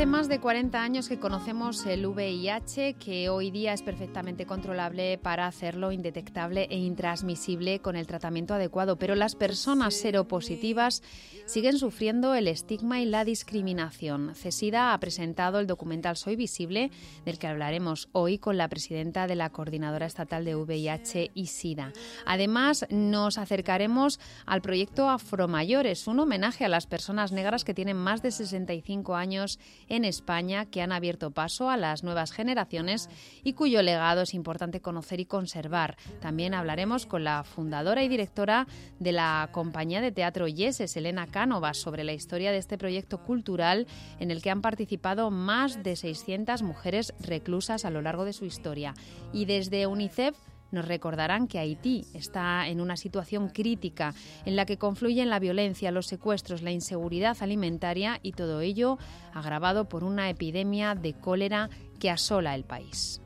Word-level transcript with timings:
Hace 0.00 0.06
más 0.06 0.28
de 0.28 0.40
40 0.40 0.82
años 0.82 1.10
que 1.10 1.18
conocemos 1.18 1.84
el 1.84 2.06
VIH, 2.06 2.94
que 2.94 3.28
hoy 3.28 3.50
día 3.50 3.74
es 3.74 3.82
perfectamente 3.82 4.46
controlable 4.46 5.18
para 5.18 5.46
hacerlo 5.46 5.92
indetectable 5.92 6.68
e 6.70 6.78
intransmisible 6.78 7.80
con 7.80 7.96
el 7.96 8.06
tratamiento 8.06 8.54
adecuado, 8.54 8.96
pero 8.96 9.14
las 9.14 9.34
personas 9.34 9.92
seropositivas 9.92 11.02
siguen 11.44 11.76
sufriendo 11.76 12.34
el 12.34 12.48
estigma 12.48 13.02
y 13.02 13.04
la 13.04 13.26
discriminación. 13.26 14.34
CESIDA 14.34 14.94
ha 14.94 15.00
presentado 15.00 15.58
el 15.58 15.66
documental 15.66 16.16
Soy 16.16 16.34
Visible, 16.34 16.90
del 17.26 17.38
que 17.38 17.48
hablaremos 17.48 18.08
hoy 18.12 18.38
con 18.38 18.56
la 18.56 18.68
presidenta 18.68 19.26
de 19.26 19.34
la 19.34 19.50
Coordinadora 19.50 20.06
Estatal 20.06 20.46
de 20.46 20.54
VIH 20.54 21.32
y 21.34 21.48
SIDA. 21.48 21.92
Además, 22.24 22.86
nos 22.88 23.36
acercaremos 23.36 24.18
al 24.46 24.62
proyecto 24.62 25.10
Afromayores, 25.10 26.06
un 26.06 26.20
homenaje 26.20 26.64
a 26.64 26.70
las 26.70 26.86
personas 26.86 27.32
negras 27.32 27.64
que 27.64 27.74
tienen 27.74 27.98
más 27.98 28.22
de 28.22 28.30
65 28.30 29.14
años 29.14 29.58
en 29.90 30.06
España 30.06 30.64
que 30.64 30.80
han 30.80 30.92
abierto 30.92 31.32
paso 31.32 31.68
a 31.68 31.76
las 31.76 32.02
nuevas 32.02 32.32
generaciones 32.32 33.10
y 33.44 33.52
cuyo 33.52 33.82
legado 33.82 34.22
es 34.22 34.32
importante 34.32 34.80
conocer 34.80 35.20
y 35.20 35.26
conservar. 35.26 35.98
También 36.20 36.54
hablaremos 36.54 37.04
con 37.04 37.24
la 37.24 37.44
fundadora 37.44 38.02
y 38.02 38.08
directora 38.08 38.66
de 38.98 39.12
la 39.12 39.50
compañía 39.52 40.00
de 40.00 40.12
teatro 40.12 40.48
Yeses, 40.48 40.96
Elena 40.96 41.26
Cánovas, 41.26 41.76
sobre 41.76 42.04
la 42.04 42.14
historia 42.14 42.52
de 42.52 42.58
este 42.58 42.78
proyecto 42.78 43.18
cultural 43.18 43.86
en 44.18 44.30
el 44.30 44.40
que 44.40 44.50
han 44.50 44.62
participado 44.62 45.30
más 45.30 45.82
de 45.82 45.96
600 45.96 46.62
mujeres 46.62 47.12
reclusas 47.20 47.84
a 47.84 47.90
lo 47.90 48.00
largo 48.00 48.24
de 48.24 48.32
su 48.32 48.44
historia. 48.44 48.94
Y 49.32 49.44
desde 49.44 49.86
UNICEF 49.86 50.36
nos 50.70 50.86
recordarán 50.86 51.46
que 51.46 51.58
Haití 51.58 52.06
está 52.14 52.68
en 52.68 52.80
una 52.80 52.96
situación 52.96 53.48
crítica 53.48 54.14
en 54.44 54.56
la 54.56 54.66
que 54.66 54.78
confluyen 54.78 55.30
la 55.30 55.38
violencia, 55.38 55.90
los 55.90 56.06
secuestros, 56.06 56.62
la 56.62 56.70
inseguridad 56.70 57.36
alimentaria 57.40 58.18
y 58.22 58.32
todo 58.32 58.60
ello 58.60 58.98
agravado 59.34 59.88
por 59.88 60.04
una 60.04 60.30
epidemia 60.30 60.94
de 60.94 61.14
cólera 61.14 61.70
que 61.98 62.10
asola 62.10 62.54
el 62.54 62.64
país. 62.64 63.20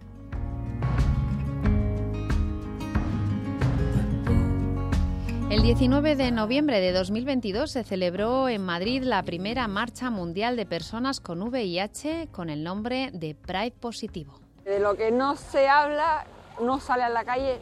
El 5.55 5.63
19 5.63 6.17
de 6.17 6.33
noviembre 6.33 6.81
de 6.81 6.91
2022 6.91 7.71
se 7.71 7.85
celebró 7.85 8.49
en 8.49 8.61
Madrid 8.61 9.05
la 9.05 9.23
primera 9.23 9.69
marcha 9.69 10.11
mundial 10.11 10.57
de 10.57 10.67
personas 10.67 11.21
con 11.21 11.43
VIH 11.43 12.29
con 12.33 12.51
el 12.51 12.65
nombre 12.65 13.11
de 13.13 13.37
Pride 13.37 13.71
Positivo. 13.79 14.41
De 14.65 14.81
lo 14.81 14.97
que 14.97 15.13
no 15.13 15.37
se 15.37 15.69
habla 15.69 16.27
no 16.61 16.81
sale 16.81 17.03
a 17.03 17.09
la 17.09 17.25
calle, 17.25 17.59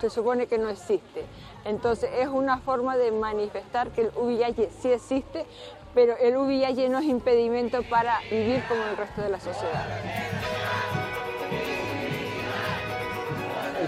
se 0.00 0.10
supone 0.10 0.46
que 0.46 0.58
no 0.58 0.68
existe. 0.68 1.24
Entonces 1.64 2.10
es 2.14 2.28
una 2.28 2.58
forma 2.58 2.96
de 2.96 3.12
manifestar 3.12 3.90
que 3.90 4.02
el 4.02 4.10
VIH 4.16 4.70
sí 4.80 4.92
existe, 4.92 5.46
pero 5.94 6.16
el 6.16 6.36
VIH 6.36 6.88
no 6.88 6.98
es 6.98 7.04
impedimento 7.04 7.82
para 7.84 8.18
vivir 8.30 8.62
como 8.68 8.82
el 8.84 8.96
resto 8.96 9.22
de 9.22 9.28
la 9.28 9.40
sociedad. 9.40 9.86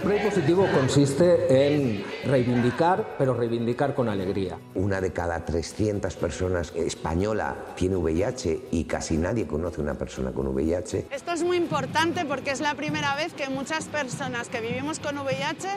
El 0.05 0.11
Pride 0.11 0.29
positivo 0.29 0.69
consiste 0.71 1.67
en 1.67 2.05
reivindicar, 2.27 3.17
pero 3.17 3.33
reivindicar 3.33 3.95
con 3.95 4.11
alegría. 4.11 4.59
Una 4.75 5.01
de 5.01 5.15
cada 5.15 5.43
300 5.47 6.15
personas 6.17 6.75
española 6.77 7.57
tiene 7.75 7.97
VIH 7.97 8.69
y 8.71 8.85
casi 8.85 9.17
nadie 9.17 9.47
conoce 9.47 9.81
una 9.81 9.95
persona 9.95 10.33
con 10.33 10.49
VIH. 10.49 11.07
Esto 11.11 11.33
es 11.33 11.43
muy 11.43 11.57
importante 11.57 12.27
porque 12.27 12.51
es 12.51 12.61
la 12.61 12.75
primera 12.75 13.17
vez 13.17 13.33
que 13.33 13.49
muchas 13.49 13.87
personas 13.87 14.51
que 14.51 14.61
vivimos 14.61 14.99
con 14.99 15.17
VIH 15.17 15.69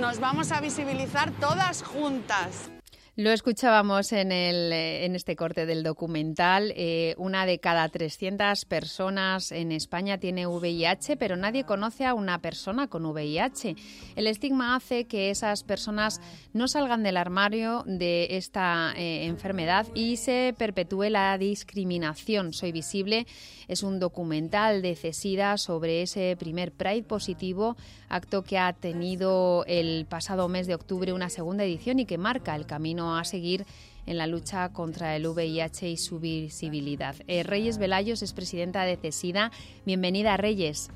nos 0.00 0.18
vamos 0.18 0.50
a 0.50 0.60
visibilizar 0.60 1.30
todas 1.38 1.84
juntas. 1.84 2.75
Lo 3.18 3.30
escuchábamos 3.30 4.12
en, 4.12 4.30
el, 4.30 4.70
en 4.74 5.16
este 5.16 5.36
corte 5.36 5.64
del 5.64 5.82
documental. 5.82 6.74
Eh, 6.76 7.14
una 7.16 7.46
de 7.46 7.58
cada 7.58 7.88
300 7.88 8.66
personas 8.66 9.52
en 9.52 9.72
España 9.72 10.18
tiene 10.18 10.46
VIH, 10.46 11.16
pero 11.16 11.34
nadie 11.34 11.64
conoce 11.64 12.04
a 12.04 12.12
una 12.12 12.42
persona 12.42 12.88
con 12.88 13.06
VIH. 13.06 13.74
El 14.16 14.26
estigma 14.26 14.76
hace 14.76 15.06
que 15.06 15.30
esas 15.30 15.64
personas 15.64 16.20
no 16.52 16.68
salgan 16.68 17.02
del 17.02 17.16
armario 17.16 17.84
de 17.86 18.36
esta 18.36 18.92
eh, 18.94 19.24
enfermedad 19.24 19.86
y 19.94 20.18
se 20.18 20.54
perpetúe 20.58 21.04
la 21.04 21.38
discriminación. 21.38 22.52
Soy 22.52 22.70
visible 22.70 23.26
es 23.68 23.82
un 23.82 23.98
documental 23.98 24.82
de 24.82 24.94
CESIDA 24.94 25.58
sobre 25.58 26.02
ese 26.02 26.36
primer 26.38 26.72
Pride 26.72 27.02
positivo, 27.02 27.76
acto 28.08 28.42
que 28.42 28.58
ha 28.58 28.72
tenido 28.72 29.64
el 29.66 30.06
pasado 30.08 30.48
mes 30.48 30.66
de 30.66 30.74
octubre 30.74 31.12
una 31.12 31.28
segunda 31.28 31.64
edición 31.64 31.98
y 31.98 32.06
que 32.06 32.18
marca 32.18 32.54
el 32.54 32.66
camino 32.66 33.16
a 33.16 33.24
seguir 33.24 33.66
en 34.06 34.18
la 34.18 34.26
lucha 34.26 34.68
contra 34.72 35.16
el 35.16 35.26
VIH 35.26 35.88
y 35.88 35.96
su 35.96 36.20
visibilidad. 36.20 37.16
Eh, 37.26 37.42
Reyes 37.42 37.78
Velayos 37.78 38.22
es 38.22 38.32
presidenta 38.32 38.84
de 38.84 38.96
CESIDA. 38.96 39.50
Bienvenida, 39.84 40.36
Reyes. 40.36 40.90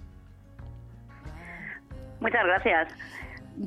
Muchas 2.21 2.44
gracias. 2.44 2.93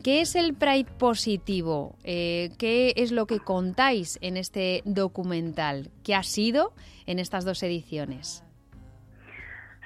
¿Qué 0.03 0.21
es 0.21 0.35
el 0.35 0.53
Pride 0.53 0.89
positivo? 0.97 1.95
Eh, 2.03 2.51
¿Qué 2.57 2.93
es 2.95 3.11
lo 3.11 3.27
que 3.27 3.39
contáis 3.39 4.17
en 4.21 4.37
este 4.37 4.81
documental? 4.85 5.91
¿Qué 6.03 6.15
ha 6.15 6.23
sido 6.23 6.73
en 7.05 7.19
estas 7.19 7.45
dos 7.45 7.61
ediciones? 7.63 8.43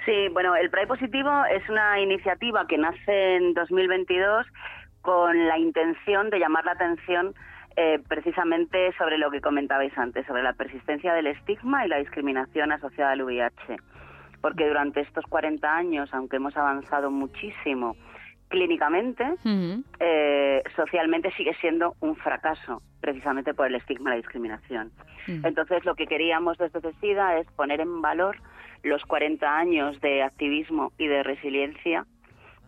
Sí, 0.07 0.29
bueno, 0.31 0.55
el 0.55 0.69
Pride 0.69 0.87
Positivo 0.87 1.29
es 1.51 1.67
una 1.67 1.99
iniciativa 1.99 2.65
que 2.65 2.77
nace 2.77 3.35
en 3.35 3.53
2022 3.53 4.47
con 5.01 5.47
la 5.49 5.57
intención 5.57 6.29
de 6.29 6.39
llamar 6.39 6.63
la 6.63 6.71
atención 6.71 7.35
eh, 7.75 7.99
precisamente 8.07 8.93
sobre 8.97 9.17
lo 9.17 9.29
que 9.29 9.41
comentabais 9.41 9.91
antes, 9.97 10.25
sobre 10.25 10.43
la 10.43 10.53
persistencia 10.53 11.13
del 11.13 11.27
estigma 11.27 11.85
y 11.85 11.89
la 11.89 11.97
discriminación 11.97 12.71
asociada 12.71 13.11
al 13.11 13.21
VIH. 13.21 13.75
Porque 14.39 14.65
durante 14.65 15.01
estos 15.01 15.25
40 15.25 15.75
años, 15.75 16.09
aunque 16.13 16.37
hemos 16.37 16.55
avanzado 16.55 17.11
muchísimo 17.11 17.97
clínicamente, 18.47 19.25
eh, 19.99 20.63
socialmente 20.77 21.33
sigue 21.33 21.53
siendo 21.55 21.95
un 21.99 22.15
fracaso, 22.15 22.81
precisamente 23.01 23.53
por 23.53 23.67
el 23.67 23.75
estigma 23.75 24.11
y 24.11 24.11
la 24.11 24.17
discriminación. 24.17 24.89
Entonces, 25.27 25.83
lo 25.83 25.95
que 25.95 26.07
queríamos 26.07 26.57
desde 26.57 26.79
CESIDA 26.79 27.39
es 27.39 27.47
poner 27.57 27.81
en 27.81 28.01
valor 28.01 28.37
los 28.83 29.03
40 29.03 29.57
años 29.57 29.99
de 30.01 30.23
activismo 30.23 30.91
y 30.97 31.07
de 31.07 31.23
resiliencia 31.23 32.05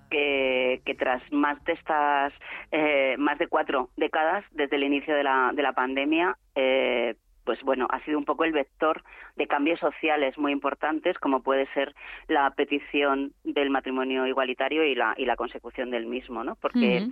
que, 0.09 0.95
tras 0.97 1.21
más 1.31 1.63
de 1.65 1.73
estas 1.73 2.33
eh, 2.71 3.15
más 3.17 3.37
de 3.37 3.47
cuatro 3.47 3.89
décadas 3.95 4.43
desde 4.51 4.75
el 4.75 4.83
inicio 4.83 5.15
de 5.15 5.23
la, 5.23 5.51
de 5.53 5.61
la 5.61 5.73
pandemia 5.73 6.35
eh, 6.55 7.15
pues 7.49 7.63
bueno, 7.63 7.87
ha 7.89 7.99
sido 8.05 8.19
un 8.19 8.25
poco 8.25 8.43
el 8.43 8.51
vector 8.51 9.01
de 9.35 9.47
cambios 9.47 9.79
sociales 9.79 10.37
muy 10.37 10.51
importantes, 10.51 11.17
como 11.17 11.41
puede 11.41 11.65
ser 11.73 11.95
la 12.27 12.51
petición 12.51 13.33
del 13.43 13.71
matrimonio 13.71 14.27
igualitario 14.27 14.83
y 14.85 14.93
la, 14.93 15.15
y 15.17 15.25
la 15.25 15.35
consecución 15.35 15.89
del 15.89 16.05
mismo, 16.05 16.43
¿no? 16.43 16.57
Porque 16.57 17.07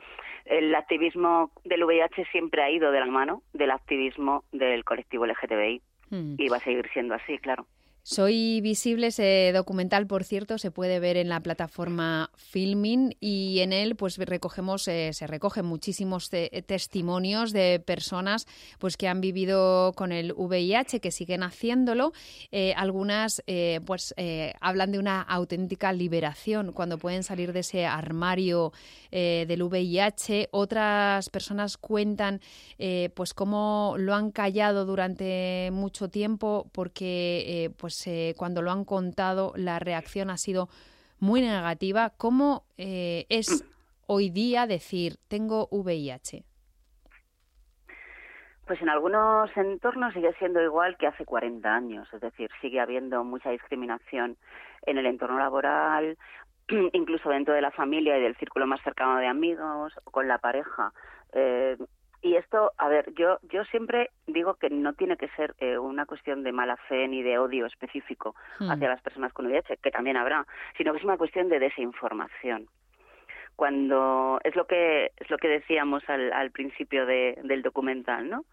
el 0.46 0.76
activismo 0.76 1.50
del 1.66 1.84
VIH 1.86 2.26
siempre 2.32 2.62
ha 2.62 2.70
ido 2.70 2.92
de 2.92 3.00
la 3.00 3.08
mano 3.08 3.42
del 3.54 3.72
activismo 3.72 4.44
del 4.52 4.84
colectivo 4.84 5.26
LGTBI 5.26 5.82
y 6.12 6.50
va 6.50 6.58
a 6.58 6.60
seguir 6.60 6.88
siendo 6.94 7.16
así, 7.16 7.40
claro. 7.40 7.66
Soy 8.10 8.62
visible, 8.62 9.08
ese 9.08 9.52
documental, 9.54 10.08
por 10.08 10.24
cierto, 10.24 10.58
se 10.58 10.72
puede 10.72 11.02
ver 11.02 11.18
en 11.18 11.28
la 11.28 11.42
plataforma 11.42 12.32
Filming 12.38 13.18
y 13.20 13.60
en 13.60 13.74
él 13.74 13.98
pues 13.98 14.18
recogemos, 14.18 14.88
eh, 14.88 15.12
se 15.12 15.28
recogen 15.28 15.66
muchísimos 15.66 16.30
testimonios 16.30 17.52
de 17.52 17.84
personas 17.86 18.48
pues 18.80 18.96
que 18.96 19.10
han 19.10 19.20
vivido 19.20 19.92
con 19.92 20.14
el 20.14 20.32
VIH, 20.32 21.02
que 21.02 21.12
siguen 21.12 21.44
haciéndolo. 21.44 22.14
Eh, 22.54 22.74
algunas 22.78 23.44
eh, 23.46 23.82
pues 23.86 24.16
hablan 24.62 24.94
de 24.94 25.00
una 25.00 25.22
auténtica 25.22 25.92
liberación 25.92 26.72
cuando 26.72 26.98
pueden 26.98 27.24
salir 27.24 27.52
de 27.52 27.60
ese 27.60 27.86
armario 27.86 28.72
del 29.12 29.62
VIH. 29.64 30.48
Otras 30.52 31.30
personas 31.30 31.76
cuentan 31.76 32.40
pues 33.14 33.34
cómo 33.34 33.96
lo 33.98 34.16
han 34.16 34.32
callado 34.32 34.86
durante 34.86 35.72
mucho 35.74 36.08
tiempo 36.08 36.70
porque 36.72 37.74
pues 37.76 37.97
pues, 38.06 38.36
cuando 38.38 38.62
lo 38.62 38.72
han 38.72 38.86
contado 38.86 39.54
la 39.56 39.80
reacción 39.80 40.30
ha 40.30 40.38
sido 40.38 40.70
muy 41.20 41.42
negativa. 41.42 42.12
¿Cómo 42.18 42.64
eh, 42.78 43.26
es 43.30 43.66
hoy 44.06 44.30
día 44.30 44.68
decir 44.68 45.18
tengo 45.28 45.68
VIH? 45.72 46.44
Pues 48.66 48.82
en 48.82 48.90
algunos 48.90 49.50
entornos 49.56 50.14
sigue 50.14 50.34
siendo 50.40 50.62
igual 50.62 50.98
que 50.98 51.08
hace 51.08 51.24
40 51.24 51.74
años, 51.74 52.08
es 52.14 52.20
decir, 52.20 52.50
sigue 52.60 52.82
habiendo 52.82 53.24
mucha 53.24 53.50
discriminación 53.50 54.38
en 54.86 54.98
el 54.98 55.06
entorno 55.06 55.40
laboral 55.40 56.18
incluso 56.94 57.30
dentro 57.30 57.54
de 57.54 57.62
la 57.62 57.72
familia 57.72 58.18
y 58.18 58.22
del 58.22 58.36
círculo 58.36 58.68
más 58.68 58.82
cercano 58.84 59.18
de 59.20 59.28
amigos, 59.28 59.94
con 60.04 60.28
la 60.28 60.38
pareja. 60.38 60.92
Eh, 61.34 61.78
y 62.22 62.36
esto, 62.36 62.72
a 62.78 62.88
ver, 62.90 63.14
yo, 63.14 63.40
yo 63.44 63.64
siempre 63.66 64.10
digo 64.26 64.56
que 64.56 64.70
no 64.70 64.94
tiene 64.94 65.18
que 65.18 65.28
ser 65.30 65.56
eh, 65.60 65.78
una 65.78 66.06
cuestión 66.06 66.44
de 66.44 66.52
mala 66.52 66.76
fe 66.88 67.08
ni 67.08 67.22
de 67.24 67.38
odio 67.38 67.66
específico 67.66 68.36
Hmm. 68.60 68.72
hacia 68.72 68.90
las 68.90 69.02
personas 69.02 69.32
con 69.34 69.46
VIH, 69.46 69.78
que 69.78 69.92
también 69.92 70.18
habrá, 70.18 70.46
sino 70.78 70.92
que 70.92 71.00
es 71.00 71.04
una 71.06 71.18
cuestión 71.18 71.48
de 71.50 71.60
desinformación. 71.60 72.68
Cuando 73.56 74.40
es 74.44 74.56
lo 74.56 74.68
que 74.68 75.12
es 75.18 75.30
lo 75.32 75.38
que 75.38 75.48
decíamos 75.48 76.08
al, 76.10 76.32
al 76.32 76.52
principio 76.52 77.06
de- 77.06 77.40
del 77.44 77.64
documental, 77.64 78.30
¿no? 78.30 78.46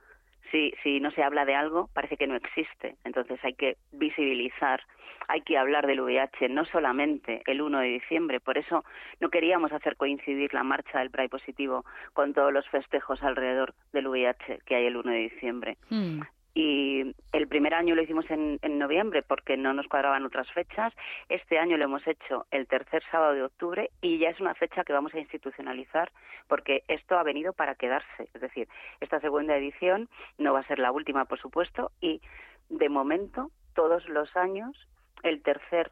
Si, 0.83 1.01
no 1.01 1.11
se 1.11 1.23
habla 1.25 1.45
de 1.45 1.57
algo, 1.57 1.89
parece 1.93 2.17
que 2.17 2.29
no 2.29 2.37
existe. 2.37 2.95
Entonces 3.03 3.41
hay 3.43 3.55
que 3.55 3.77
visibilizar, 3.91 4.81
hay 5.27 5.41
que 5.41 5.59
hablar 5.59 5.87
del 5.89 6.01
VIH, 6.01 6.49
no 6.49 6.65
solamente 6.67 7.43
el 7.47 7.61
1 7.61 7.81
de 7.81 7.89
diciembre. 7.89 8.39
Por 8.39 8.57
eso 8.57 8.85
no 9.21 9.31
queríamos 9.31 9.73
hacer 9.73 9.97
coincidir 9.97 10.55
la 10.55 10.63
marcha 10.63 11.01
del 11.01 11.11
Pride 11.11 11.29
positivo 11.29 11.85
con 12.13 12.35
todos 12.35 12.53
los 12.53 12.69
festejos 12.69 13.21
alrededor 13.25 13.75
del 13.93 14.07
VIH 14.07 14.61
que 14.65 14.77
hay 14.77 14.87
el 14.87 14.97
1 14.97 15.11
de 15.11 15.19
diciembre. 15.19 15.77
Mm. 15.91 16.21
Y 16.55 17.15
el 17.33 17.49
primer 17.49 17.75
año 17.75 17.97
lo 17.97 18.03
hicimos 18.03 18.31
en, 18.31 18.61
en 18.63 18.79
noviembre 18.79 19.23
porque 19.23 19.57
no 19.57 19.75
nos 19.75 19.89
cuadraban 19.89 20.25
otras 20.25 20.51
fechas. 20.53 20.93
Este 21.29 21.59
año 21.59 21.77
lo 21.77 21.85
hemos 21.85 22.07
hecho 22.07 22.47
el 22.53 22.69
tercer 22.69 23.03
sábado 23.11 23.35
de 23.35 23.43
octubre 23.43 23.91
y 24.01 24.19
ya 24.19 24.31
es 24.31 24.41
una 24.41 24.55
fecha 24.55 24.85
que 24.85 24.93
vamos 24.93 25.13
a 25.15 25.19
institucionalizar 25.19 26.13
porque 26.47 26.85
esto 26.89 27.19
ha 27.19 27.23
venido 27.23 27.53
para 27.53 27.75
quedarse. 27.75 28.29
Es 28.33 28.41
decir, 28.41 28.69
esta 29.01 29.21
segunda 29.21 29.57
edición 29.57 30.09
no 30.39 30.53
va 30.53 30.61
a 30.61 30.67
ser 30.67 30.79
la 30.79 30.93
última, 30.93 31.25
por 31.25 31.41
supuesto, 31.41 31.91
y 32.01 32.21
de 32.69 32.89
momento, 32.89 33.51
todos 33.75 34.09
los 34.09 34.35
años, 34.37 34.77
el 35.23 35.43
tercer 35.43 35.91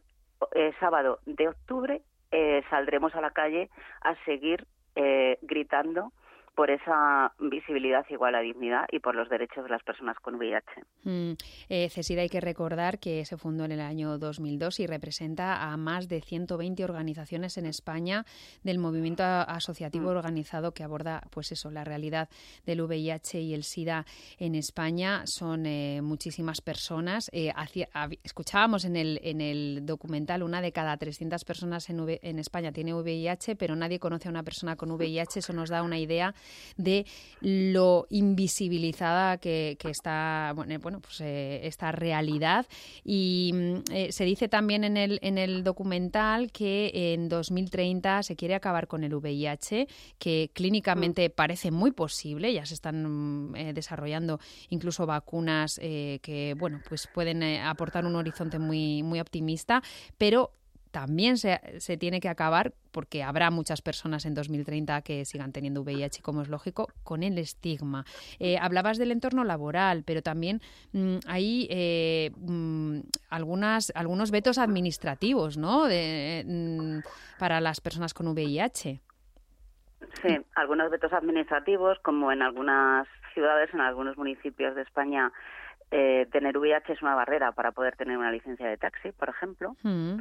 eh, 0.54 0.72
sábado 0.80 1.18
de 1.26 1.48
octubre, 1.48 2.02
eh, 2.30 2.62
saldremos 2.70 3.14
a 3.14 3.20
la 3.20 3.30
calle 3.30 3.68
a 4.00 4.14
seguir 4.24 4.66
eh, 4.94 5.38
gritando 5.42 6.12
por 6.54 6.70
esa 6.70 7.32
visibilidad 7.38 8.04
igual 8.10 8.34
a 8.34 8.40
dignidad 8.40 8.84
y 8.90 8.98
por 8.98 9.14
los 9.14 9.28
derechos 9.28 9.64
de 9.64 9.70
las 9.70 9.82
personas 9.82 10.16
con 10.20 10.34
VIH. 10.34 10.64
Mm, 11.04 11.32
eh, 11.68 11.88
hay 12.18 12.28
que 12.28 12.40
recordar 12.40 12.98
que 12.98 13.24
se 13.24 13.36
fundó 13.36 13.64
en 13.64 13.72
el 13.72 13.80
año 13.80 14.18
2002 14.18 14.80
y 14.80 14.86
representa 14.86 15.62
a 15.62 15.76
más 15.76 16.08
de 16.08 16.20
120 16.20 16.84
organizaciones 16.84 17.56
en 17.56 17.66
España 17.66 18.24
del 18.62 18.78
movimiento 18.78 19.22
asociativo 19.22 20.10
organizado 20.10 20.72
que 20.72 20.82
aborda 20.82 21.22
pues 21.30 21.52
eso 21.52 21.70
la 21.70 21.84
realidad 21.84 22.28
del 22.66 22.82
VIH 22.82 23.40
y 23.40 23.54
el 23.54 23.62
SIDA 23.64 24.04
en 24.38 24.54
España. 24.54 25.22
Son 25.26 25.64
eh, 25.66 26.00
muchísimas 26.02 26.60
personas. 26.60 27.30
Eh, 27.32 27.50
hab- 27.54 28.18
escuchábamos 28.24 28.84
en 28.84 28.96
el, 28.96 29.20
en 29.22 29.40
el 29.40 29.86
documental 29.86 30.42
una 30.42 30.60
de 30.60 30.72
cada 30.72 30.96
300 30.96 31.44
personas 31.44 31.88
en, 31.88 32.00
V- 32.00 32.20
en 32.22 32.38
España 32.38 32.72
tiene 32.72 32.92
VIH, 32.94 33.56
pero 33.56 33.74
nadie 33.74 33.98
conoce 33.98 34.28
a 34.28 34.30
una 34.30 34.42
persona 34.42 34.76
con 34.76 34.90
VIH. 34.90 35.38
Eso 35.40 35.52
nos 35.52 35.70
da 35.70 35.82
una 35.82 35.98
idea 35.98 36.34
de 36.76 37.06
lo 37.40 38.06
invisibilizada 38.10 39.38
que, 39.38 39.76
que 39.78 39.90
está 39.90 40.52
bueno, 40.54 40.78
bueno 40.80 41.00
pues 41.00 41.20
eh, 41.20 41.60
esta 41.64 41.92
realidad. 41.92 42.66
Y 43.04 43.52
mm, 43.54 43.74
eh, 43.92 44.12
se 44.12 44.24
dice 44.24 44.48
también 44.48 44.84
en 44.84 44.96
el 44.96 45.18
en 45.22 45.38
el 45.38 45.64
documental 45.64 46.52
que 46.52 47.14
en 47.14 47.28
2030 47.28 48.22
se 48.22 48.36
quiere 48.36 48.54
acabar 48.54 48.86
con 48.86 49.04
el 49.04 49.14
VIH 49.14 49.88
que 50.18 50.50
clínicamente 50.52 51.28
parece 51.30 51.70
muy 51.70 51.92
posible. 51.92 52.52
Ya 52.52 52.66
se 52.66 52.74
están 52.74 53.50
mm, 53.50 53.56
eh, 53.56 53.72
desarrollando 53.72 54.40
incluso 54.70 55.06
vacunas 55.06 55.78
que 55.82 56.54
bueno 56.58 56.80
pues 56.88 57.08
pueden 57.12 57.42
aportar 57.42 58.06
un 58.06 58.16
horizonte 58.16 58.58
muy 58.58 59.02
muy 59.02 59.20
optimista. 59.20 59.82
Pero 60.18 60.52
también 60.92 61.38
se, 61.38 61.60
se 61.80 61.96
tiene 61.96 62.20
que 62.20 62.28
acabar, 62.28 62.72
porque 62.92 63.22
habrá 63.22 63.50
muchas 63.50 63.82
personas 63.82 64.26
en 64.26 64.34
2030 64.34 65.02
que 65.02 65.24
sigan 65.24 65.52
teniendo 65.52 65.82
VIH, 65.82 66.22
como 66.22 66.42
es 66.42 66.48
lógico, 66.48 66.88
con 67.02 67.22
el 67.22 67.38
estigma. 67.38 68.04
Eh, 68.38 68.58
hablabas 68.58 68.98
del 68.98 69.10
entorno 69.10 69.42
laboral, 69.42 70.04
pero 70.06 70.22
también 70.22 70.60
mm, 70.92 71.16
hay 71.26 71.66
eh, 71.70 72.30
mm, 72.36 73.00
algunas, 73.30 73.92
algunos 73.96 74.30
vetos 74.30 74.58
administrativos 74.58 75.56
¿no? 75.56 75.86
De, 75.86 76.44
mm, 76.46 77.38
para 77.38 77.60
las 77.60 77.80
personas 77.80 78.14
con 78.14 78.28
VIH. 78.28 79.00
Sí, 80.20 80.38
algunos 80.54 80.90
vetos 80.90 81.12
administrativos, 81.12 81.98
como 82.00 82.32
en 82.32 82.42
algunas 82.42 83.08
ciudades, 83.32 83.72
en 83.72 83.80
algunos 83.80 84.16
municipios 84.18 84.74
de 84.74 84.82
España, 84.82 85.32
eh, 85.90 86.26
tener 86.32 86.58
VIH 86.58 86.92
es 86.92 87.02
una 87.02 87.14
barrera 87.14 87.52
para 87.52 87.72
poder 87.72 87.96
tener 87.96 88.18
una 88.18 88.30
licencia 88.30 88.66
de 88.66 88.76
taxi, 88.76 89.12
por 89.12 89.28
ejemplo. 89.28 89.76
Mm, 89.82 90.20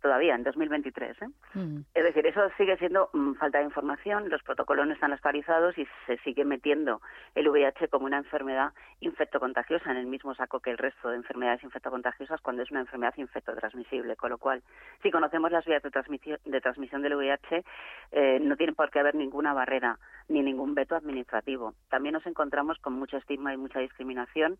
Todavía, 0.01 0.35
en 0.35 0.43
2023. 0.43 1.21
¿eh? 1.21 1.27
mm, 1.53 1.81
Es 1.93 2.03
decir, 2.03 2.25
eso 2.25 2.41
sigue 2.57 2.75
siendo 2.77 3.09
mm, 3.13 3.33
falta 3.33 3.59
de 3.59 3.65
información, 3.65 4.29
los 4.29 4.41
protocolos 4.41 4.87
no 4.87 4.93
están 4.93 5.13
actualizados 5.13 5.77
y 5.77 5.87
se 6.07 6.17
sigue 6.19 6.43
metiendo 6.43 7.01
el 7.35 7.47
VIH 7.47 7.87
como 7.89 8.05
una 8.05 8.17
enfermedad 8.17 8.73
infectocontagiosa 8.99 9.91
en 9.91 9.97
el 9.97 10.07
mismo 10.07 10.33
saco 10.33 10.59
que 10.59 10.71
el 10.71 10.77
resto 10.77 11.09
de 11.09 11.17
enfermedades 11.17 11.63
infectocontagiosas 11.63 12.41
cuando 12.41 12.63
es 12.63 12.71
una 12.71 12.81
enfermedad 12.81 13.13
infectotransmisible. 13.17 14.15
Con 14.15 14.31
lo 14.31 14.37
cual, 14.37 14.63
si 15.03 15.11
conocemos 15.11 15.51
las 15.51 15.65
vías 15.65 15.83
de 15.83 15.91
transmisión, 15.91 16.39
de 16.45 16.61
transmisión 16.61 17.01
del 17.01 17.15
VIH, 17.15 17.63
eh, 18.11 18.39
no 18.41 18.55
tiene 18.57 18.73
por 18.73 18.89
qué 18.89 18.99
haber 18.99 19.15
ninguna 19.15 19.53
barrera 19.53 19.99
ni 20.29 20.41
ningún 20.41 20.73
veto 20.73 20.95
administrativo. 20.95 21.75
También 21.89 22.13
nos 22.13 22.25
encontramos 22.25 22.77
con 22.79 22.93
mucho 22.93 23.17
estigma 23.17 23.53
y 23.53 23.57
mucha 23.57 23.79
discriminación 23.79 24.57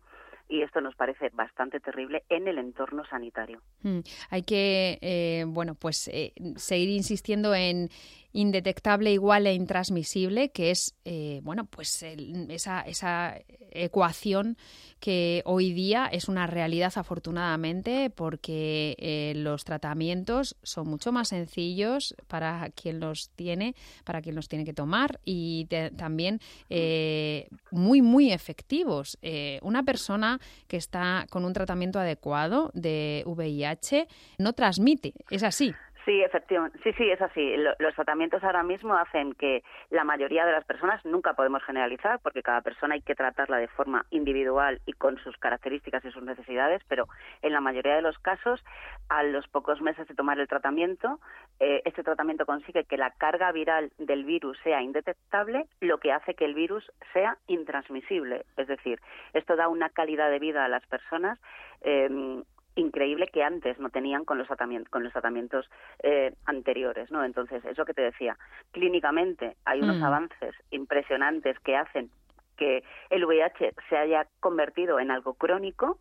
y 0.48 0.62
esto 0.62 0.80
nos 0.80 0.94
parece 0.94 1.30
bastante 1.32 1.80
terrible 1.80 2.24
en 2.28 2.46
el 2.46 2.58
entorno 2.58 3.04
sanitario. 3.06 3.60
mm. 3.82 4.00
Hay 4.30 4.42
que, 4.42 4.98
eh, 5.00 5.31
bueno, 5.46 5.74
pues 5.74 6.08
eh, 6.08 6.32
seguir 6.56 6.90
insistiendo 6.90 7.54
en 7.54 7.90
indetectable, 8.34 9.12
igual 9.12 9.46
e 9.46 9.52
intransmisible, 9.54 10.50
que 10.52 10.70
es, 10.70 10.94
eh, 11.04 11.40
bueno, 11.42 11.66
pues 11.66 12.02
el- 12.02 12.50
esa, 12.50 12.80
esa 12.80 13.38
ecuación 13.72 14.56
que 15.00 15.42
hoy 15.44 15.72
día 15.72 16.06
es 16.06 16.28
una 16.28 16.46
realidad 16.46 16.92
afortunadamente 16.96 18.08
porque 18.08 18.94
eh, 18.98 19.32
los 19.36 19.64
tratamientos 19.64 20.56
son 20.62 20.88
mucho 20.88 21.12
más 21.12 21.28
sencillos 21.28 22.14
para 22.28 22.70
quien 22.70 23.00
los 23.00 23.30
tiene, 23.30 23.74
para 24.04 24.22
quien 24.22 24.34
los 24.36 24.48
tiene 24.48 24.64
que 24.64 24.72
tomar 24.72 25.20
y 25.24 25.66
también 25.96 26.40
eh, 26.70 27.48
muy, 27.70 28.00
muy 28.00 28.32
efectivos. 28.32 29.18
Eh, 29.22 29.58
una 29.62 29.82
persona 29.82 30.40
que 30.68 30.76
está 30.78 31.26
con 31.30 31.44
un 31.44 31.52
tratamiento 31.52 31.98
adecuado 31.98 32.70
de 32.72 33.24
VIH 33.26 34.06
no 34.38 34.52
transmite, 34.52 35.12
es 35.30 35.42
así. 35.42 35.74
Sí, 36.04 36.20
efectivamente. 36.20 36.80
Sí, 36.82 36.92
sí, 36.94 37.08
es 37.08 37.22
así. 37.22 37.56
Lo- 37.58 37.76
los 37.78 37.94
tratamientos 37.94 38.42
ahora 38.42 38.64
mismo 38.64 38.96
hacen 38.96 39.34
que 39.34 39.62
la 39.90 40.02
mayoría 40.02 40.44
de 40.44 40.50
las 40.50 40.64
personas, 40.64 41.04
nunca 41.04 41.34
podemos 41.34 41.62
generalizar, 41.62 42.18
porque 42.24 42.42
cada 42.42 42.60
persona 42.60 42.94
hay 42.94 43.02
que 43.02 43.14
tratarla 43.14 43.58
de 43.58 43.68
forma 43.68 44.04
individual 44.10 44.80
y 44.84 44.94
con 44.94 45.16
sus 45.18 45.36
características 45.36 46.04
y 46.04 46.10
sus 46.10 46.24
necesidades, 46.24 46.82
pero 46.88 47.06
en 47.42 47.52
la 47.52 47.60
mayoría 47.60 47.94
de 47.94 48.02
los 48.02 48.18
casos, 48.18 48.64
a 49.10 49.22
los 49.22 49.46
pocos 49.46 49.80
meses 49.80 50.08
de 50.08 50.16
tomar 50.16 50.40
el 50.40 50.48
tratamiento, 50.48 51.20
eh, 51.60 51.82
este 51.84 52.02
tratamiento 52.02 52.46
consigue 52.46 52.82
que 52.82 52.96
la 52.96 53.12
carga 53.12 53.52
viral 53.52 53.92
del 53.98 54.24
virus 54.24 54.58
sea 54.64 54.82
indetectable, 54.82 55.66
lo 55.78 55.98
que 55.98 56.10
hace 56.10 56.34
que 56.34 56.46
el 56.46 56.54
virus 56.54 56.90
sea 57.12 57.38
intransmisible. 57.46 58.44
Es 58.56 58.66
decir, 58.66 58.98
esto 59.34 59.54
da 59.54 59.68
una 59.68 59.88
calidad 59.88 60.30
de 60.30 60.40
vida 60.40 60.64
a 60.64 60.68
las 60.68 60.84
personas. 60.88 61.38
eh, 61.82 62.42
increíble 62.74 63.28
que 63.28 63.42
antes 63.42 63.78
no 63.78 63.90
tenían 63.90 64.24
con 64.24 64.38
los 64.38 64.46
tratamientos, 64.46 64.90
con 64.90 65.02
los 65.02 65.12
tratamientos 65.12 65.68
eh, 66.02 66.34
anteriores, 66.46 67.10
¿no? 67.10 67.24
Entonces, 67.24 67.64
es 67.64 67.76
lo 67.76 67.84
que 67.84 67.94
te 67.94 68.02
decía. 68.02 68.36
Clínicamente 68.70 69.56
hay 69.64 69.80
unos 69.80 69.98
Mm. 69.98 70.04
avances 70.04 70.54
impresionantes 70.70 71.58
que 71.60 71.76
hacen 71.76 72.10
que 72.56 72.84
el 73.10 73.24
VIH 73.24 73.74
se 73.88 73.96
haya 73.96 74.26
convertido 74.40 75.00
en 75.00 75.10
algo 75.10 75.34
crónico, 75.34 75.98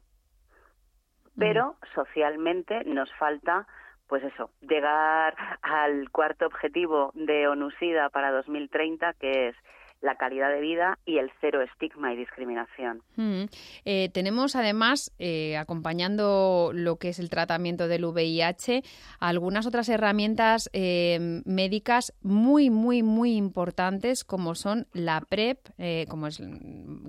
pero 1.38 1.76
socialmente 1.96 2.84
nos 2.86 3.12
falta 3.16 3.68
pues 4.08 4.26
eso, 4.26 4.50
llegar 4.60 5.34
al 5.62 6.12
cuarto 6.12 6.46
objetivo 6.46 7.12
de 7.14 7.48
ONUSIDA 7.48 8.10
para 8.10 8.32
2030, 8.32 9.14
que 9.14 9.48
es 9.48 9.56
la 10.02 10.16
calidad 10.16 10.50
de 10.52 10.62
vida 10.62 10.98
y 11.06 11.18
el 11.20 11.32
cero 11.40 11.62
estigma 11.62 12.14
y 12.14 12.18
discriminación. 12.18 13.02
Mm. 13.16 13.44
Eh, 13.86 14.10
tenemos 14.14 14.56
además, 14.56 15.12
eh, 15.20 15.58
acompañando 15.58 16.72
lo 16.74 16.96
que 16.98 17.10
es 17.10 17.20
el 17.20 17.30
tratamiento 17.30 17.88
del 17.88 18.06
VIH, 18.06 18.84
algunas 19.20 19.66
otras 19.68 19.90
herramientas 19.90 20.70
eh, 20.74 21.42
médicas 21.46 22.14
muy, 22.22 22.70
muy, 22.70 23.04
muy 23.04 23.36
importantes, 23.36 24.24
como 24.24 24.56
son 24.56 24.88
la 24.94 25.22
PrEP, 25.22 25.60
eh, 25.78 26.06
como 26.10 26.28
es, 26.28 26.42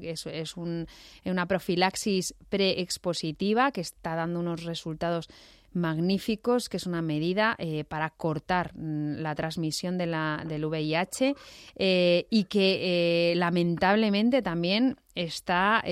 es, 0.02 0.26
es 0.26 0.56
un- 0.56 0.87
una 1.25 1.46
profilaxis 1.46 2.34
preexpositiva 2.50 3.72
que 3.72 3.80
está 3.80 4.14
dando 4.14 4.40
unos 4.40 4.64
resultados 4.64 5.28
magníficos, 5.75 6.69
que 6.69 6.76
es 6.76 6.87
una 6.87 7.02
medida 7.02 7.57
para 7.88 8.11
cortar 8.11 8.73
mm, 8.75 9.17
la 9.21 9.35
transmisión 9.35 9.99
de 9.99 10.07
la, 10.07 10.45
del 10.47 10.64
VIH 10.64 11.35
y 11.76 12.45
que 12.45 13.35
lamentablemente 13.37 14.43
también 14.43 14.97
está 15.14 15.83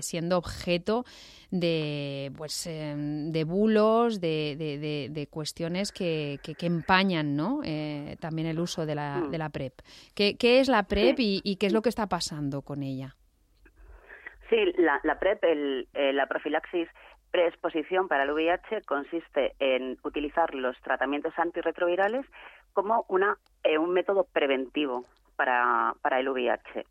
siendo 0.00 0.38
objeto 0.38 1.04
de 1.54 2.32
pues 2.36 2.66
em, 2.66 3.30
de 3.30 3.44
bulos, 3.44 4.20
de, 4.20 4.56
de, 5.10 5.26
cuestiones 5.28 5.92
que, 5.92 6.38
que, 6.42 6.66
empañan 6.66 7.36
¿no? 7.36 7.60
Eh, 7.64 8.16
también 8.20 8.48
el 8.48 8.58
uso 8.58 8.86
de 8.86 8.96
la, 8.96 9.20
mm. 9.20 9.30
de 9.30 9.38
la 9.38 9.50
PrEP. 9.50 9.72
¿Qué, 10.16 10.36
¿Qué, 10.36 10.58
es 10.58 10.68
la 10.68 10.82
PrEP 10.82 11.16
y, 11.18 11.56
qué 11.56 11.66
es 11.66 11.72
lo 11.72 11.80
que 11.80 11.88
está 11.88 12.08
pasando 12.08 12.62
con 12.62 12.82
ella? 12.82 13.14
Sí, 14.50 14.56
la, 14.78 15.00
la 15.04 15.18
PrEP, 15.20 15.44
el, 15.44 15.88
eh, 15.94 16.12
la 16.12 16.26
profilaxis 16.26 16.88
preexposición 17.34 18.06
para 18.06 18.22
el 18.22 18.30
VIH 18.30 18.82
consiste 18.82 19.56
en 19.58 19.98
utilizar 20.04 20.54
los 20.54 20.80
tratamientos 20.82 21.36
antirretrovirales 21.36 22.24
como 22.74 23.04
una, 23.08 23.38
eh, 23.64 23.76
un 23.76 23.92
método 23.92 24.22
preventivo 24.32 25.04
para, 25.34 25.94
para 26.00 26.20
el 26.20 26.28
VIH. 26.28 26.86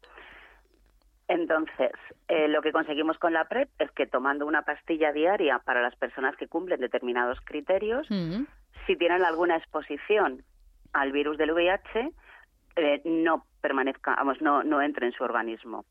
Entonces, 1.30 1.94
eh, 2.28 2.50
lo 2.50 2.62
que 2.62 2.74
conseguimos 2.74 3.18
con 3.20 3.32
la 3.32 3.46
PrEP 3.46 3.70
es 3.80 3.90
que 3.92 4.06
tomando 4.06 4.46
una 4.46 4.64
pastilla 4.64 5.14
diaria 5.14 5.60
para 5.60 5.82
las 5.82 5.96
personas 5.96 6.36
que 6.36 6.50
cumplen 6.50 6.82
determinados 6.82 7.40
criterios, 7.46 8.06
si 8.86 8.98
tienen 8.98 9.24
alguna 9.24 9.56
exposición 9.56 10.44
al 10.92 11.14
virus 11.14 11.38
del 11.38 11.54
VIH, 11.54 12.12
eh, 12.76 13.02
no 13.06 13.46
permanezca, 13.62 14.16
vamos, 14.16 14.42
no, 14.42 14.62
no 14.62 14.82
entre 14.82 15.06
en 15.06 15.14
su 15.14 15.24
organismo. 15.24 15.86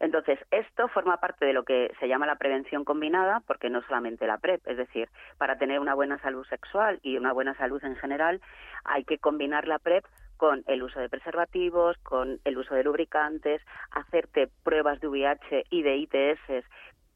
Entonces, 0.00 0.38
esto 0.50 0.88
forma 0.88 1.18
parte 1.18 1.44
de 1.44 1.52
lo 1.52 1.64
que 1.64 1.92
se 2.00 2.08
llama 2.08 2.26
la 2.26 2.36
prevención 2.36 2.84
combinada, 2.84 3.40
porque 3.46 3.68
no 3.68 3.82
solamente 3.82 4.26
la 4.26 4.38
PrEP, 4.38 4.66
es 4.66 4.76
decir, 4.76 5.08
para 5.36 5.58
tener 5.58 5.80
una 5.80 5.94
buena 5.94 6.18
salud 6.20 6.46
sexual 6.46 6.98
y 7.02 7.16
una 7.16 7.32
buena 7.32 7.54
salud 7.56 7.82
en 7.84 7.96
general, 7.96 8.40
hay 8.84 9.04
que 9.04 9.18
combinar 9.18 9.68
la 9.68 9.78
PrEP 9.78 10.04
con 10.36 10.64
el 10.66 10.82
uso 10.82 10.98
de 10.98 11.08
preservativos, 11.08 11.96
con 11.98 12.40
el 12.44 12.58
uso 12.58 12.74
de 12.74 12.84
lubricantes, 12.84 13.62
hacerte 13.90 14.48
pruebas 14.62 15.00
de 15.00 15.08
VIH 15.08 15.64
y 15.70 15.82
de 15.82 15.96
ITS 15.96 16.64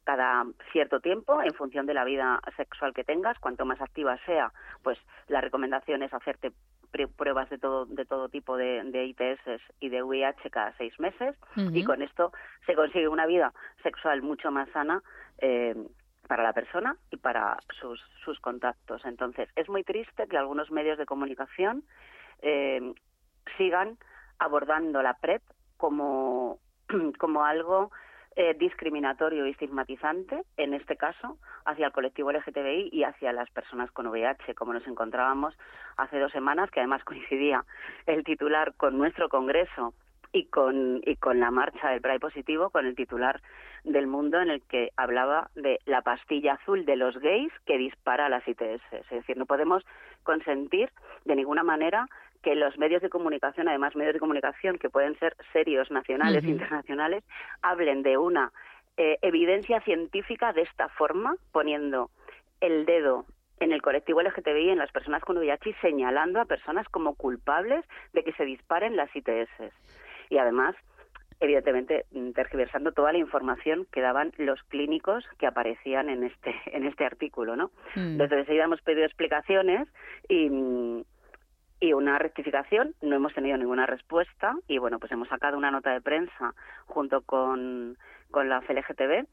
cada 0.04 0.46
cierto 0.72 1.00
tiempo 1.00 1.42
en 1.42 1.52
función 1.52 1.84
de 1.84 1.92
la 1.92 2.04
vida 2.04 2.40
sexual 2.56 2.94
que 2.94 3.04
tengas, 3.04 3.38
cuanto 3.40 3.66
más 3.66 3.78
activa 3.82 4.16
sea, 4.24 4.52
pues 4.82 4.98
la 5.26 5.42
recomendación 5.42 6.02
es 6.02 6.14
hacerte 6.14 6.52
pruebas 7.16 7.50
de 7.50 7.58
todo 7.58 7.86
de 7.86 8.04
todo 8.04 8.28
tipo 8.28 8.56
de, 8.56 8.82
ITS 9.04 9.62
y 9.80 9.88
de 9.88 10.02
VIH 10.02 10.50
cada 10.50 10.76
seis 10.76 10.98
meses 10.98 11.36
y 11.56 11.84
con 11.84 12.02
esto 12.02 12.32
se 12.66 12.74
consigue 12.74 13.08
una 13.08 13.26
vida 13.26 13.52
sexual 13.82 14.22
mucho 14.22 14.50
más 14.50 14.68
sana 14.70 15.02
eh, 15.38 15.74
para 16.28 16.42
la 16.42 16.52
persona 16.52 16.96
y 17.10 17.16
para 17.16 17.58
sus, 17.80 18.00
sus 18.24 18.38
contactos. 18.40 19.04
Entonces, 19.04 19.48
es 19.56 19.68
muy 19.68 19.82
triste 19.82 20.28
que 20.28 20.36
algunos 20.36 20.70
medios 20.70 20.98
de 20.98 21.06
comunicación 21.06 21.82
eh, 22.42 22.92
sigan 23.56 23.96
abordando 24.38 25.02
la 25.02 25.14
PrEP 25.14 25.42
como, 25.76 26.58
como 27.18 27.44
algo 27.44 27.90
eh, 28.40 28.54
discriminatorio 28.56 29.44
y 29.44 29.50
estigmatizante, 29.50 30.44
en 30.56 30.72
este 30.72 30.96
caso, 30.96 31.38
hacia 31.64 31.86
el 31.86 31.92
colectivo 31.92 32.30
LGTBI 32.30 32.88
y 32.92 33.02
hacia 33.02 33.32
las 33.32 33.50
personas 33.50 33.90
con 33.90 34.06
VIH, 34.06 34.54
como 34.54 34.72
nos 34.72 34.86
encontrábamos 34.86 35.58
hace 35.96 36.20
dos 36.20 36.30
semanas, 36.30 36.70
que 36.70 36.78
además 36.78 37.02
coincidía 37.04 37.64
el 38.06 38.22
titular 38.22 38.74
con 38.76 38.96
nuestro 38.96 39.28
Congreso 39.28 39.92
y 40.32 40.44
con, 40.44 41.00
y 41.04 41.16
con 41.16 41.40
la 41.40 41.50
marcha 41.50 41.88
del 41.88 42.00
Pride 42.00 42.20
Positivo, 42.20 42.70
con 42.70 42.86
el 42.86 42.94
titular 42.94 43.42
del 43.82 44.06
mundo 44.06 44.40
en 44.40 44.50
el 44.50 44.62
que 44.62 44.90
hablaba 44.96 45.50
de 45.56 45.80
la 45.84 46.02
pastilla 46.02 46.52
azul 46.52 46.84
de 46.84 46.94
los 46.94 47.18
gays 47.18 47.52
que 47.66 47.76
dispara 47.76 48.28
las 48.28 48.46
ITS. 48.46 48.82
Es 48.92 49.10
decir, 49.10 49.36
no 49.36 49.46
podemos 49.46 49.84
consentir 50.22 50.92
de 51.24 51.34
ninguna 51.34 51.64
manera 51.64 52.06
que 52.42 52.54
los 52.54 52.78
medios 52.78 53.02
de 53.02 53.08
comunicación, 53.08 53.68
además 53.68 53.96
medios 53.96 54.14
de 54.14 54.20
comunicación 54.20 54.78
que 54.78 54.90
pueden 54.90 55.18
ser 55.18 55.36
serios, 55.52 55.90
nacionales 55.90 56.44
e 56.44 56.48
internacionales, 56.48 57.24
hablen 57.62 58.02
de 58.02 58.16
una 58.16 58.52
eh, 58.96 59.18
evidencia 59.22 59.80
científica 59.80 60.52
de 60.52 60.62
esta 60.62 60.88
forma, 60.88 61.36
poniendo 61.52 62.10
el 62.60 62.84
dedo 62.86 63.26
en 63.60 63.72
el 63.72 63.82
colectivo 63.82 64.22
LGTBI, 64.22 64.70
en 64.70 64.78
las 64.78 64.92
personas 64.92 65.22
con 65.22 65.36
VIH, 65.36 65.74
señalando 65.80 66.40
a 66.40 66.44
personas 66.44 66.88
como 66.88 67.14
culpables 67.14 67.84
de 68.12 68.22
que 68.22 68.32
se 68.32 68.44
disparen 68.44 68.96
las 68.96 69.14
ITS. 69.14 69.72
Y 70.30 70.38
además, 70.38 70.76
evidentemente, 71.40 72.06
tergiversando 72.34 72.92
toda 72.92 73.12
la 73.12 73.18
información 73.18 73.86
que 73.92 74.00
daban 74.00 74.32
los 74.36 74.62
clínicos 74.64 75.24
que 75.38 75.46
aparecían 75.46 76.08
en 76.08 76.24
este, 76.24 76.54
en 76.66 76.84
este 76.84 77.04
artículo, 77.04 77.56
¿no? 77.56 77.70
Mm. 77.94 78.12
Entonces, 78.12 78.38
enseguida 78.38 78.64
hemos 78.64 78.82
pedido 78.82 79.04
explicaciones 79.04 79.88
y 80.28 81.04
y 81.80 81.92
una 81.92 82.18
rectificación. 82.18 82.94
No 83.02 83.16
hemos 83.16 83.34
tenido 83.34 83.56
ninguna 83.56 83.86
respuesta 83.86 84.54
y 84.66 84.78
bueno, 84.78 84.98
pues 84.98 85.12
hemos 85.12 85.28
sacado 85.28 85.56
una 85.56 85.70
nota 85.70 85.92
de 85.92 86.00
prensa 86.00 86.54
junto 86.86 87.22
con, 87.22 87.96
con 88.30 88.48
la 88.48 88.60
FLGTB 88.62 89.26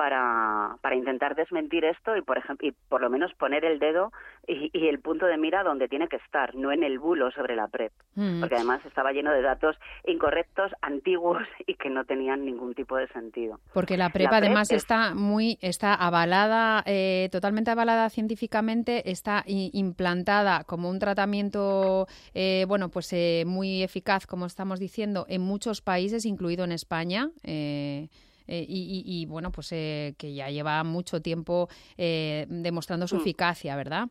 para, 0.00 0.76
para 0.80 0.96
intentar 0.96 1.34
desmentir 1.34 1.84
esto 1.84 2.16
y 2.16 2.22
por 2.22 2.38
ejemplo 2.38 2.66
y 2.66 2.72
por 2.88 3.02
lo 3.02 3.10
menos 3.10 3.34
poner 3.34 3.66
el 3.66 3.78
dedo 3.78 4.12
y, 4.48 4.70
el 4.88 4.98
punto 4.98 5.26
de 5.26 5.36
mira 5.36 5.62
donde 5.62 5.88
tiene 5.88 6.08
que 6.08 6.16
estar, 6.16 6.54
no 6.54 6.72
en 6.72 6.82
el 6.82 6.98
bulo 6.98 7.30
sobre 7.32 7.54
la 7.54 7.68
PrEP, 7.68 7.92
mm. 8.14 8.40
porque 8.40 8.54
además 8.54 8.80
estaba 8.86 9.12
lleno 9.12 9.30
de 9.30 9.42
datos 9.42 9.76
incorrectos, 10.06 10.72
antiguos 10.80 11.42
y 11.66 11.74
que 11.74 11.90
no 11.90 12.06
tenían 12.06 12.46
ningún 12.46 12.74
tipo 12.74 12.96
de 12.96 13.08
sentido. 13.08 13.60
Porque 13.74 13.98
la 13.98 14.08
PrEP 14.08 14.32
además 14.32 14.72
está 14.72 15.14
muy 15.14 15.58
está 15.60 15.94
avalada 15.94 16.82
eh, 16.86 17.28
totalmente 17.30 17.70
avalada 17.70 18.08
científicamente, 18.08 19.10
está 19.10 19.44
implantada 19.46 20.64
como 20.64 20.88
un 20.88 20.98
tratamiento 20.98 22.06
eh, 22.32 22.64
bueno 22.66 22.88
pues 22.88 23.12
eh, 23.12 23.44
muy 23.46 23.82
eficaz 23.82 24.26
como 24.26 24.46
estamos 24.46 24.80
diciendo 24.80 25.26
en 25.28 25.42
muchos 25.42 25.82
países, 25.82 26.24
incluido 26.24 26.64
en 26.64 26.72
España. 26.72 27.28
Eh, 27.44 28.08
y, 28.46 29.26
bueno, 29.26 29.50
pues 29.52 29.72
eh, 29.72 30.14
que 30.18 30.34
ya 30.34 30.48
lleva 30.48 30.82
mucho 30.84 31.20
tiempo 31.20 31.68
eh, 31.96 32.46
demostrando 32.48 33.06
su 33.06 33.16
mm. 33.16 33.20
eficacia, 33.20 33.76
¿verdad? 33.76 34.08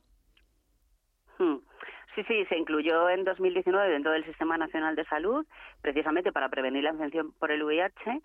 Mm. 1.38 1.58
Sí, 2.16 2.24
sí, 2.28 2.46
se 2.46 2.58
incluyó 2.58 3.10
en 3.10 3.24
2019 3.24 3.92
dentro 3.92 4.12
del 4.12 4.26
Sistema 4.26 4.58
Nacional 4.58 4.96
de 4.96 5.06
Salud, 5.06 5.46
precisamente 5.82 6.32
para 6.32 6.50
prevenir 6.50 6.84
la 6.84 6.92
infección 6.92 7.32
por 7.40 7.52
el 7.52 7.64
VIH, 7.64 8.22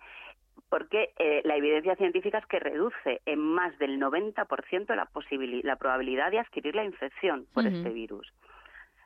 porque 0.69 1.13
la 1.45 1.55
evidencia 1.55 1.95
científica 1.95 2.39
es 2.39 2.45
que 2.47 2.59
reduce 2.59 3.21
en 3.25 3.39
más 3.39 3.77
del 3.77 3.99
90% 3.99 4.95
la, 4.95 5.07
la 5.63 5.75
probabilidad 5.77 6.31
de 6.31 6.39
adquirir 6.39 6.75
la 6.75 6.83
infección 6.83 7.45
por 7.53 7.67
este 7.67 7.89
virus. 7.89 8.33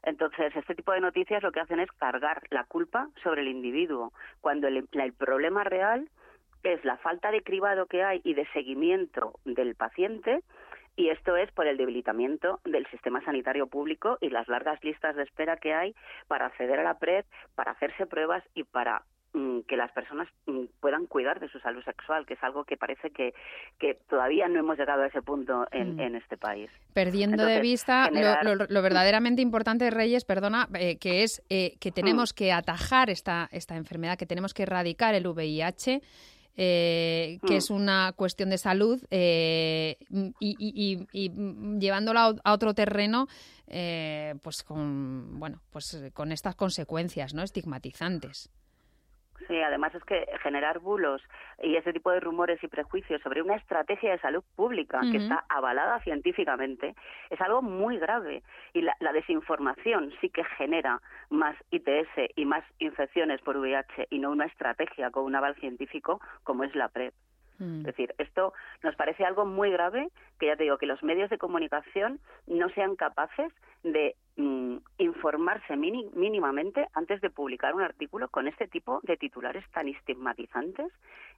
Entonces, 0.04 0.56
este 0.56 0.76
tipo 0.76 0.92
de 0.92 1.02
noticias 1.02 1.44
lo 1.44 1.52
que 1.52 1.60
hacen 1.60 1.80
es 1.80 1.92
cargar 1.94 2.44
la 2.50 2.64
culpa 2.64 3.10
sobre 3.24 3.42
el 3.42 3.50
individuo, 3.50 4.14
cuando 4.42 4.68
el 4.68 5.14
problema 5.18 5.64
real 5.64 6.10
es 6.64 6.84
la 6.86 6.98
falta 6.98 7.32
de 7.32 7.42
cribado 7.42 7.86
que 7.86 8.04
hay 8.04 8.22
y 8.24 8.34
de 8.34 8.46
seguimiento 8.54 9.34
del 9.46 9.76
paciente 9.76 10.42
y 11.00 11.10
esto 11.10 11.38
es 11.38 11.50
por 11.54 11.66
el 11.66 11.78
debilitamiento 11.78 12.60
del 12.66 12.86
sistema 12.88 13.24
sanitario 13.24 13.68
público 13.68 14.18
y 14.20 14.30
las 14.30 14.50
largas 14.50 14.84
listas 14.84 15.16
de 15.16 15.24
espera 15.24 15.56
que 15.56 15.74
hay 15.74 15.96
para 16.28 16.48
acceder 16.48 16.78
a 16.78 16.84
la 16.84 17.00
PrEP, 17.00 17.26
para 17.56 17.72
hacerse 17.72 18.06
pruebas 18.06 18.44
y 18.54 18.66
para 18.66 19.04
mm, 19.32 19.62
que 19.62 19.78
las 19.78 19.94
personas 19.94 20.28
mm, 20.46 20.66
puedan 20.82 21.06
cuidar 21.06 21.40
de 21.40 21.48
su 21.48 21.58
salud 21.60 21.82
sexual, 21.86 22.26
que 22.26 22.34
es 22.34 22.44
algo 22.44 22.66
que 22.66 22.76
parece 22.76 23.12
que, 23.12 23.34
que 23.80 23.94
todavía 24.10 24.50
no 24.50 24.60
hemos 24.60 24.78
llegado 24.78 25.04
a 25.04 25.08
ese 25.08 25.22
punto 25.22 25.66
en, 25.72 25.96
mm. 25.96 26.16
este 26.16 26.36
país. 26.36 26.70
Perdiendo 26.94 27.46
de 27.46 27.62
vista 27.62 28.10
lo, 28.12 28.82
verdaderamente 28.82 29.42
importante, 29.42 29.90
Reyes, 29.92 30.26
perdona, 30.26 30.68
eh, 30.74 30.98
que 30.98 31.24
es 31.24 31.42
eh, 31.50 31.78
que 31.80 31.94
tenemos 31.94 32.34
que 32.34 32.52
atajar 32.52 33.10
esta, 33.10 33.48
esta 33.54 33.78
enfermedad, 33.78 34.18
que 34.18 34.26
tenemos 34.26 34.54
que 34.54 34.64
erradicar 34.64 35.16
el 35.16 35.26
VIH 35.26 36.02
eh, 36.62 37.40
que 37.48 37.56
es 37.56 37.72
mm. 37.72 37.74
una 37.74 38.12
cuestión 38.18 38.50
de 38.50 38.58
salud 38.58 39.02
eh, 39.12 39.96
y, 40.42 41.06
y, 41.14 41.32
llevándola 41.80 42.36
a 42.44 42.52
otro 42.52 42.74
terreno, 42.74 43.30
eh, 43.68 44.36
pues 44.44 44.64
con 44.64 45.40
bueno, 45.40 45.62
pues 45.72 45.98
con 46.14 46.34
estas 46.34 46.56
consecuencias, 46.56 47.34
¿no? 47.34 47.44
Estigmatizantes. 47.44 48.50
Sí, 49.50 49.60
además 49.60 49.96
es 49.96 50.04
que 50.04 50.28
generar 50.44 50.78
bulos 50.78 51.24
y 51.64 51.76
ese 51.76 51.92
tipo 51.92 52.12
de 52.12 52.20
rumores 52.20 52.64
y 52.64 52.68
prejuicios 52.68 53.20
sobre 53.24 53.42
una 53.42 53.56
estrategia 53.56 54.12
de 54.12 54.20
salud 54.20 54.44
pública 54.56 55.02
que 55.12 55.18
está 55.18 55.44
avalada 55.50 56.00
científicamente 56.02 56.94
es 57.32 57.42
algo 57.42 57.64
muy 57.64 57.98
grave. 57.98 58.44
Y 58.74 58.84
la, 58.84 58.96
desinformación 59.12 60.14
sí 60.22 60.30
que 60.30 60.44
genera 60.44 61.02
más 61.32 61.56
ITS 61.72 62.32
y 62.36 62.46
más 62.46 62.64
infecciones 62.78 63.42
por 63.42 63.58
VIH 63.58 64.06
y 64.12 64.20
no 64.20 64.30
una 64.30 64.46
estrategia 64.46 65.10
con 65.10 65.24
un 65.24 65.36
aval 65.36 65.56
científico 65.56 66.22
como 66.44 66.64
es 66.64 66.76
la 66.76 66.90
PrEP. 66.90 67.16
Mm. 67.58 67.80
Es 67.80 67.86
decir, 67.86 68.14
esto 68.20 68.54
nos 68.84 68.96
parece 68.96 69.26
algo 69.26 69.46
muy 69.46 69.72
grave, 69.72 70.10
que 70.40 70.46
ya 70.46 70.58
te 70.58 70.64
digo, 70.64 70.78
que 70.78 70.86
los 70.86 71.02
medios 71.02 71.32
de 71.32 71.40
comunicación 71.40 72.20
no 72.46 72.70
sean 72.70 72.96
capaces 72.96 73.52
de 73.82 74.16
mm, 74.40 74.78
informarse 74.98 75.76
mínimamente 75.76 76.88
antes 76.94 77.22
de 77.22 77.30
publicar 77.30 77.76
un 77.76 77.82
artículo 77.82 78.30
con 78.30 78.48
este 78.48 78.68
tipo 78.68 79.02
de 79.04 79.18
titulares 79.18 79.64
tan 79.72 79.88
estigmatizantes 79.88 80.92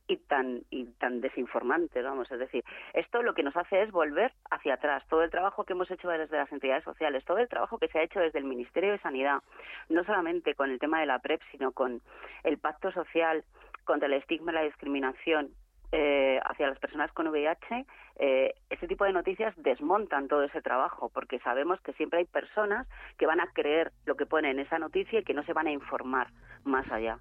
y 0.07 0.17
tan 0.17 0.63
y 0.69 0.85
tan 0.99 1.21
desinformantes, 1.21 2.03
vamos, 2.03 2.31
es 2.31 2.39
decir, 2.39 2.63
esto 2.93 3.21
lo 3.23 3.33
que 3.33 3.43
nos 3.43 3.55
hace 3.55 3.81
es 3.81 3.91
volver 3.91 4.33
hacia 4.49 4.75
atrás, 4.75 5.03
todo 5.09 5.23
el 5.23 5.31
trabajo 5.31 5.63
que 5.63 5.73
hemos 5.73 5.89
hecho 5.89 6.09
desde 6.09 6.37
las 6.37 6.51
entidades 6.51 6.83
sociales, 6.83 7.25
todo 7.25 7.39
el 7.39 7.49
trabajo 7.49 7.77
que 7.77 7.87
se 7.87 7.99
ha 7.99 8.03
hecho 8.03 8.19
desde 8.19 8.39
el 8.39 8.45
Ministerio 8.45 8.91
de 8.91 8.99
Sanidad, 8.99 9.41
no 9.89 10.03
solamente 10.03 10.55
con 10.55 10.69
el 10.69 10.79
tema 10.79 10.99
de 10.99 11.05
la 11.07 11.19
PrEP, 11.19 11.41
sino 11.51 11.71
con 11.71 12.01
el 12.43 12.57
pacto 12.57 12.91
social 12.91 13.43
contra 13.83 14.07
el 14.07 14.13
estigma 14.13 14.51
y 14.51 14.55
la 14.55 14.63
discriminación 14.63 15.51
eh, 15.93 16.39
hacia 16.45 16.69
las 16.69 16.79
personas 16.79 17.11
con 17.11 17.27
VIH, 17.27 17.85
eh, 18.17 18.53
ese 18.69 18.87
tipo 18.87 19.03
de 19.03 19.11
noticias 19.11 19.53
desmontan 19.57 20.29
todo 20.29 20.43
ese 20.43 20.61
trabajo, 20.61 21.09
porque 21.13 21.39
sabemos 21.39 21.81
que 21.81 21.91
siempre 21.93 22.19
hay 22.19 22.25
personas 22.25 22.87
que 23.17 23.25
van 23.25 23.41
a 23.41 23.47
creer 23.47 23.91
lo 24.05 24.15
que 24.15 24.25
pone 24.25 24.51
en 24.51 24.59
esa 24.59 24.79
noticia 24.79 25.19
y 25.19 25.23
que 25.23 25.33
no 25.33 25.43
se 25.43 25.51
van 25.51 25.67
a 25.67 25.71
informar 25.71 26.27
más 26.63 26.89
allá. 26.91 27.19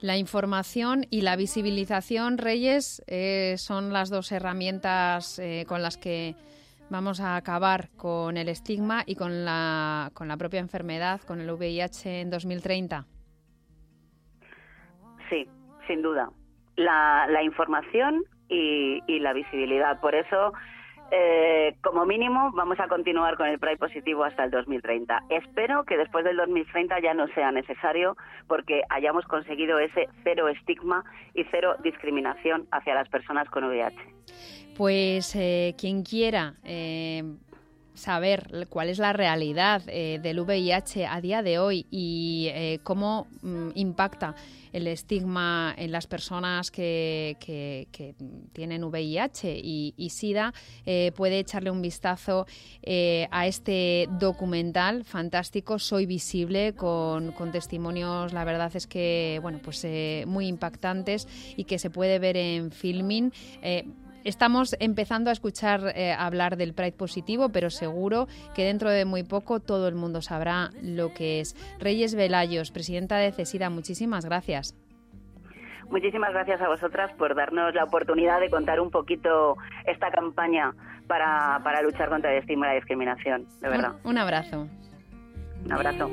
La 0.00 0.16
información 0.16 1.04
y 1.10 1.20
la 1.20 1.36
visibilización, 1.36 2.38
Reyes, 2.38 3.04
eh, 3.06 3.54
son 3.56 3.92
las 3.92 4.10
dos 4.10 4.32
herramientas 4.32 5.40
con 5.68 5.82
las 5.82 5.96
que 5.96 6.34
vamos 6.90 7.20
a 7.20 7.36
acabar 7.36 7.90
con 7.96 8.36
el 8.36 8.48
estigma 8.48 9.04
y 9.06 9.14
con 9.14 9.44
la, 9.44 10.10
con 10.14 10.26
la 10.26 10.36
propia 10.36 10.58
enfermedad, 10.58 11.20
con 11.20 11.40
el 11.40 11.50
VIH 11.50 12.22
en 12.22 12.30
2030. 12.30 13.06
Sí, 15.30 15.46
sin 15.86 16.02
duda 16.02 16.30
la, 16.78 17.42
información 17.42 18.24
y, 18.48 19.02
la 19.20 19.32
visibilidad. 19.32 20.00
Por 20.00 20.14
eso, 20.14 20.52
eh, 21.10 21.76
como 21.82 22.06
mínimo, 22.06 22.50
vamos 22.54 22.78
a 22.80 22.88
continuar 22.88 23.36
con 23.36 23.48
el 23.48 23.58
Pride 23.58 23.76
positivo 23.76 24.24
hasta 24.24 24.44
el 24.44 24.50
2030. 24.50 25.24
Espero 25.28 25.84
que 25.84 25.96
después 25.96 26.24
del 26.24 26.36
2030 26.36 27.00
ya 27.00 27.14
no 27.14 27.26
sea 27.28 27.50
necesario 27.50 28.16
porque 28.46 28.82
hayamos 28.88 29.24
conseguido 29.26 29.78
ese 29.78 30.08
cero 30.22 30.48
estigma 30.48 31.04
y 31.34 31.44
cero 31.50 31.76
discriminación 31.82 32.66
hacia 32.70 32.94
las 32.94 33.08
personas 33.08 33.48
con 33.50 33.64
VIH. 33.64 33.96
Pues 34.76 35.34
eh, 35.34 35.74
quien 35.76 36.04
quiera 36.04 36.54
eh, 36.62 37.24
saber 37.98 38.66
cuál 38.70 38.88
es 38.88 38.98
la 38.98 39.12
realidad 39.12 39.82
del 39.82 40.40
VIH 40.40 41.06
a 41.06 41.20
día 41.20 41.42
de 41.42 41.58
hoy 41.58 41.86
y 41.90 42.50
cómo 42.84 43.26
mm, 43.42 43.70
impacta 43.74 44.34
el 44.72 44.86
estigma 44.86 45.74
en 45.76 45.92
las 45.92 46.06
personas 46.06 46.70
que, 46.70 47.36
tienen 48.52 48.84
VIH 48.84 49.60
y, 49.62 50.10
SIDA, 50.10 50.52
eh, 50.86 51.12
puede 51.14 51.38
echarle 51.38 51.70
un 51.70 51.82
vistazo 51.82 52.46
eh, 52.82 53.28
a 53.30 53.46
este 53.46 54.08
documental 54.18 55.04
fantástico, 55.04 55.78
Soy 55.78 56.06
Visible, 56.06 56.74
con, 56.74 57.34
testimonios, 57.52 58.32
la 58.32 58.44
verdad 58.44 58.74
es 58.74 58.86
que, 58.86 59.38
bueno, 59.42 59.60
pues 59.62 59.82
eh, 59.84 60.24
muy 60.26 60.46
impactantes 60.46 61.26
y 61.56 61.64
que 61.64 61.78
se 61.78 61.90
puede 61.90 62.18
ver 62.18 62.36
en 62.36 62.70
Filming. 62.70 63.32
Estamos 64.24 64.76
empezando 64.80 65.30
a 65.30 65.32
escuchar 65.32 65.80
eh, 65.94 66.12
hablar 66.12 66.56
del 66.56 66.74
Pride 66.74 66.92
positivo, 66.92 67.50
pero 67.50 67.70
seguro 67.70 68.26
que 68.54 68.64
dentro 68.64 68.90
de 68.90 69.04
muy 69.04 69.22
poco 69.22 69.60
todo 69.60 69.88
el 69.88 69.94
mundo 69.94 70.22
sabrá 70.22 70.70
lo 70.82 71.14
que 71.14 71.40
es. 71.40 71.56
Reyes 71.78 72.14
Velayos, 72.14 72.70
presidenta 72.70 73.16
de 73.16 73.32
CESIDA, 73.32 73.70
muchísimas 73.70 74.24
gracias. 74.24 74.76
Muchísimas 75.90 76.32
gracias 76.32 76.60
a 76.60 76.68
vosotras 76.68 77.10
por 77.16 77.34
darnos 77.34 77.74
la 77.74 77.84
oportunidad 77.84 78.40
de 78.40 78.50
contar 78.50 78.78
un 78.80 78.90
poquito 78.90 79.56
esta 79.86 80.10
campaña 80.10 80.74
para, 81.06 81.60
para 81.64 81.80
luchar 81.80 82.10
contra 82.10 82.30
el 82.32 82.38
estigma 82.40 82.66
y 82.66 82.68
la 82.68 82.74
discriminación, 82.74 83.46
de 83.60 83.68
verdad. 83.68 83.92
Un, 84.04 84.18
abrazo. 84.18 84.68
Un 85.64 85.72
abrazo. 85.72 86.10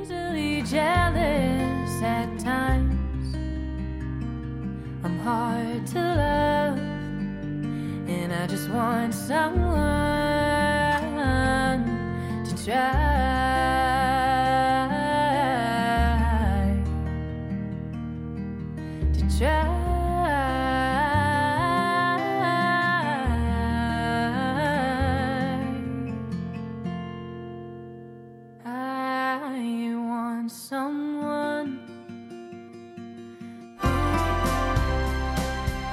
And 8.08 8.32
I 8.32 8.46
just 8.46 8.70
want 8.70 9.12
someone 9.12 9.74
to 12.44 12.64
try. 12.64 12.84
To 19.12 19.38
try. 19.38 19.66
I 28.64 29.94
want 29.96 30.52
someone. 30.52 31.80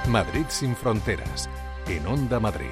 Madrid 0.07 0.51
sin 0.51 0.75
fronteras 0.75 1.49
en 1.95 2.07
Onda 2.07 2.39
Madrid. 2.39 2.69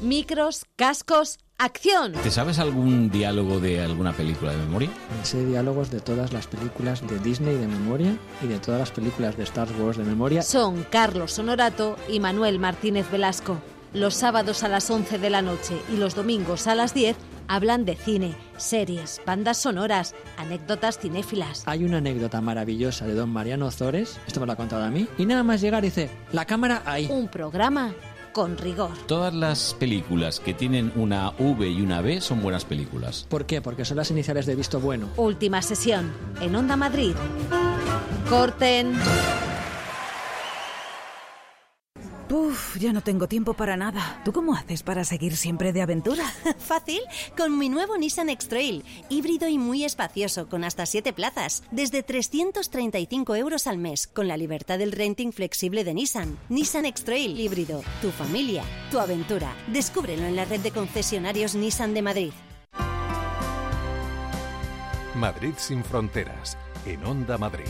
Micros, 0.00 0.64
cascos, 0.76 1.38
acción. 1.58 2.12
¿Te 2.12 2.30
sabes 2.30 2.58
algún 2.58 3.10
diálogo 3.10 3.60
de 3.60 3.82
alguna 3.82 4.12
película 4.12 4.52
de 4.52 4.58
memoria? 4.58 4.90
sé 5.24 5.44
diálogos 5.44 5.90
de 5.90 6.00
todas 6.00 6.32
las 6.32 6.46
películas 6.46 7.06
de 7.06 7.18
Disney 7.18 7.56
de 7.56 7.66
memoria 7.66 8.16
y 8.42 8.46
de 8.46 8.58
todas 8.58 8.80
las 8.80 8.90
películas 8.92 9.36
de 9.36 9.42
Star 9.42 9.68
Wars 9.78 9.98
de 9.98 10.04
memoria. 10.04 10.42
Son 10.42 10.84
Carlos 10.84 11.38
Honorato 11.38 11.96
y 12.08 12.20
Manuel 12.20 12.58
Martínez 12.58 13.10
Velasco. 13.10 13.58
Los 13.92 14.14
sábados 14.14 14.62
a 14.62 14.68
las 14.68 14.88
11 14.88 15.18
de 15.18 15.30
la 15.30 15.42
noche 15.42 15.74
y 15.92 15.96
los 15.96 16.14
domingos 16.14 16.68
a 16.68 16.76
las 16.76 16.94
10 16.94 17.16
hablan 17.50 17.84
de 17.84 17.96
cine, 17.96 18.32
series, 18.56 19.20
bandas 19.26 19.58
sonoras, 19.58 20.14
anécdotas 20.36 21.00
cinéfilas. 21.00 21.64
Hay 21.66 21.82
una 21.82 21.98
anécdota 21.98 22.40
maravillosa 22.40 23.08
de 23.08 23.14
don 23.14 23.28
Mariano 23.30 23.68
Zores, 23.72 24.20
esto 24.24 24.38
me 24.38 24.46
lo 24.46 24.52
ha 24.52 24.56
contado 24.56 24.84
a 24.84 24.90
mí, 24.90 25.08
y 25.18 25.26
nada 25.26 25.42
más 25.42 25.60
llegar 25.60 25.82
dice, 25.82 26.10
la 26.32 26.44
cámara 26.44 26.82
ahí. 26.86 27.08
Un 27.10 27.26
programa 27.26 27.92
con 28.32 28.56
rigor. 28.56 28.92
Todas 29.08 29.34
las 29.34 29.74
películas 29.74 30.38
que 30.38 30.54
tienen 30.54 30.92
una 30.94 31.30
V 31.40 31.68
y 31.68 31.80
una 31.82 32.00
B 32.00 32.20
son 32.20 32.40
buenas 32.40 32.64
películas. 32.64 33.26
¿Por 33.28 33.46
qué? 33.46 33.60
Porque 33.60 33.84
son 33.84 33.96
las 33.96 34.12
iniciales 34.12 34.46
de 34.46 34.54
visto 34.54 34.78
bueno. 34.78 35.08
Última 35.16 35.60
sesión 35.60 36.12
en 36.40 36.54
Onda 36.54 36.76
Madrid. 36.76 37.16
Corten. 38.28 38.92
Uf, 42.30 42.76
ya 42.78 42.92
no 42.92 43.00
tengo 43.02 43.26
tiempo 43.26 43.54
para 43.54 43.76
nada. 43.76 44.20
¿Tú 44.24 44.32
cómo 44.32 44.54
haces 44.54 44.84
para 44.84 45.02
seguir 45.02 45.36
siempre 45.36 45.72
de 45.72 45.82
aventura? 45.82 46.24
Fácil, 46.58 47.00
con 47.36 47.58
mi 47.58 47.68
nuevo 47.68 47.98
Nissan 47.98 48.28
X-Trail, 48.28 48.84
híbrido 49.08 49.48
y 49.48 49.58
muy 49.58 49.84
espacioso, 49.84 50.48
con 50.48 50.62
hasta 50.62 50.86
7 50.86 51.12
plazas, 51.12 51.64
desde 51.72 52.04
335 52.04 53.34
euros 53.34 53.66
al 53.66 53.78
mes, 53.78 54.06
con 54.06 54.28
la 54.28 54.36
libertad 54.36 54.78
del 54.78 54.92
renting 54.92 55.32
flexible 55.32 55.82
de 55.82 55.92
Nissan. 55.92 56.38
Nissan 56.48 56.84
X-Trail 56.86 57.38
híbrido, 57.38 57.82
tu 58.00 58.10
familia, 58.12 58.62
tu 58.92 59.00
aventura. 59.00 59.52
Descúbrelo 59.66 60.24
en 60.24 60.36
la 60.36 60.44
red 60.44 60.60
de 60.60 60.70
concesionarios 60.70 61.56
Nissan 61.56 61.94
de 61.94 62.02
Madrid. 62.02 62.32
Madrid 65.16 65.54
sin 65.56 65.82
fronteras, 65.82 66.56
en 66.86 67.04
Onda 67.04 67.36
Madrid. 67.36 67.66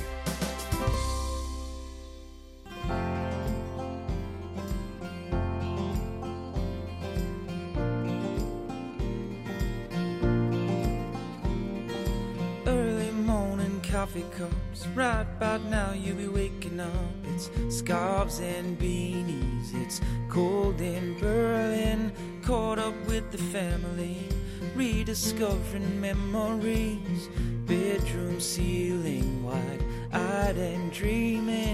Coffee 14.11 14.27
cups. 14.37 14.87
Right 14.97 15.27
about 15.37 15.63
now, 15.67 15.93
you'll 15.93 16.17
be 16.17 16.27
waking 16.27 16.81
up. 16.81 16.91
It's 17.35 17.49
scarves 17.69 18.41
and 18.41 18.77
beanies. 18.79 19.73
It's 19.75 20.01
cold 20.29 20.81
in 20.81 21.17
Berlin. 21.21 22.13
Caught 22.43 22.81
up 22.81 22.95
with 23.07 23.31
the 23.31 23.39
family. 23.39 24.19
Rediscovering 24.75 26.01
memories. 26.01 27.29
Bedroom 27.71 28.41
ceiling 28.41 29.45
wide 29.45 29.81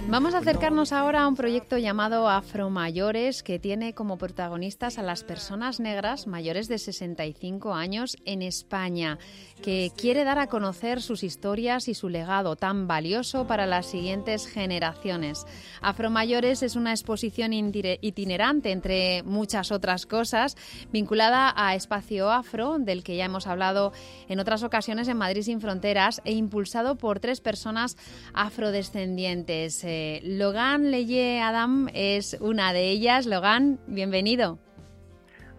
Vamos 0.09 0.35
a 0.35 0.39
acercarnos 0.39 0.93
ahora 0.93 1.23
a 1.23 1.29
un 1.29 1.37
proyecto 1.37 1.79
llamado 1.79 2.29
Afro 2.29 2.69
Mayores 2.69 3.43
que 3.43 3.59
tiene 3.59 3.95
como 3.95 4.19
protagonistas 4.19 4.99
a 4.99 5.03
las 5.03 5.25
personas 5.25 5.81
negras 5.81 6.27
mayores 6.27 6.69
de 6.69 6.79
65 6.79 7.75
años 7.75 8.17
en 8.25 8.43
España, 8.43 9.19
que 9.63 9.91
quiere 9.97 10.25
dar 10.25 10.39
a 10.39 10.47
conocer 10.49 11.01
sus 11.01 11.23
historias 11.23 11.89
y 11.89 11.95
su 11.95 12.09
legado 12.09 12.57
tan 12.57 12.87
valioso 12.87 13.47
para 13.47 13.67
las 13.67 13.87
siguientes 13.87 14.47
generaciones. 14.47 15.47
Afro 15.81 16.11
Mayores 16.11 16.63
es 16.63 16.77
una 16.77 16.93
exposición 16.93 17.53
itinerante 17.53 18.71
entre 18.71 19.23
muchas 19.23 19.73
otras 19.73 20.05
cosas, 20.07 20.57
vinculada 20.93 21.53
a 21.57 21.75
Espacio 21.75 22.31
Afro, 22.31 22.79
del 22.79 23.03
que 23.03 23.17
ya 23.17 23.25
hemos 23.25 23.47
hablado 23.47 23.93
en 24.29 24.41
otras 24.41 24.63
ocasiones 24.63 25.09
en 25.09 25.17
Madrid 25.17 25.43
sin 25.43 25.61
Fronteras, 25.61 25.86
e 26.25 26.33
impulsado 26.33 26.97
por 26.97 27.21
tres 27.21 27.41
personas 27.41 27.97
afrodescendientes. 28.35 29.85
Eh, 29.85 30.21
Logan 30.25 30.91
Leye 30.91 31.41
Adam 31.41 31.89
es 31.95 32.37
una 32.41 32.73
de 32.73 32.91
ellas. 32.91 33.27
Logan, 33.27 33.79
bienvenido. 33.87 34.59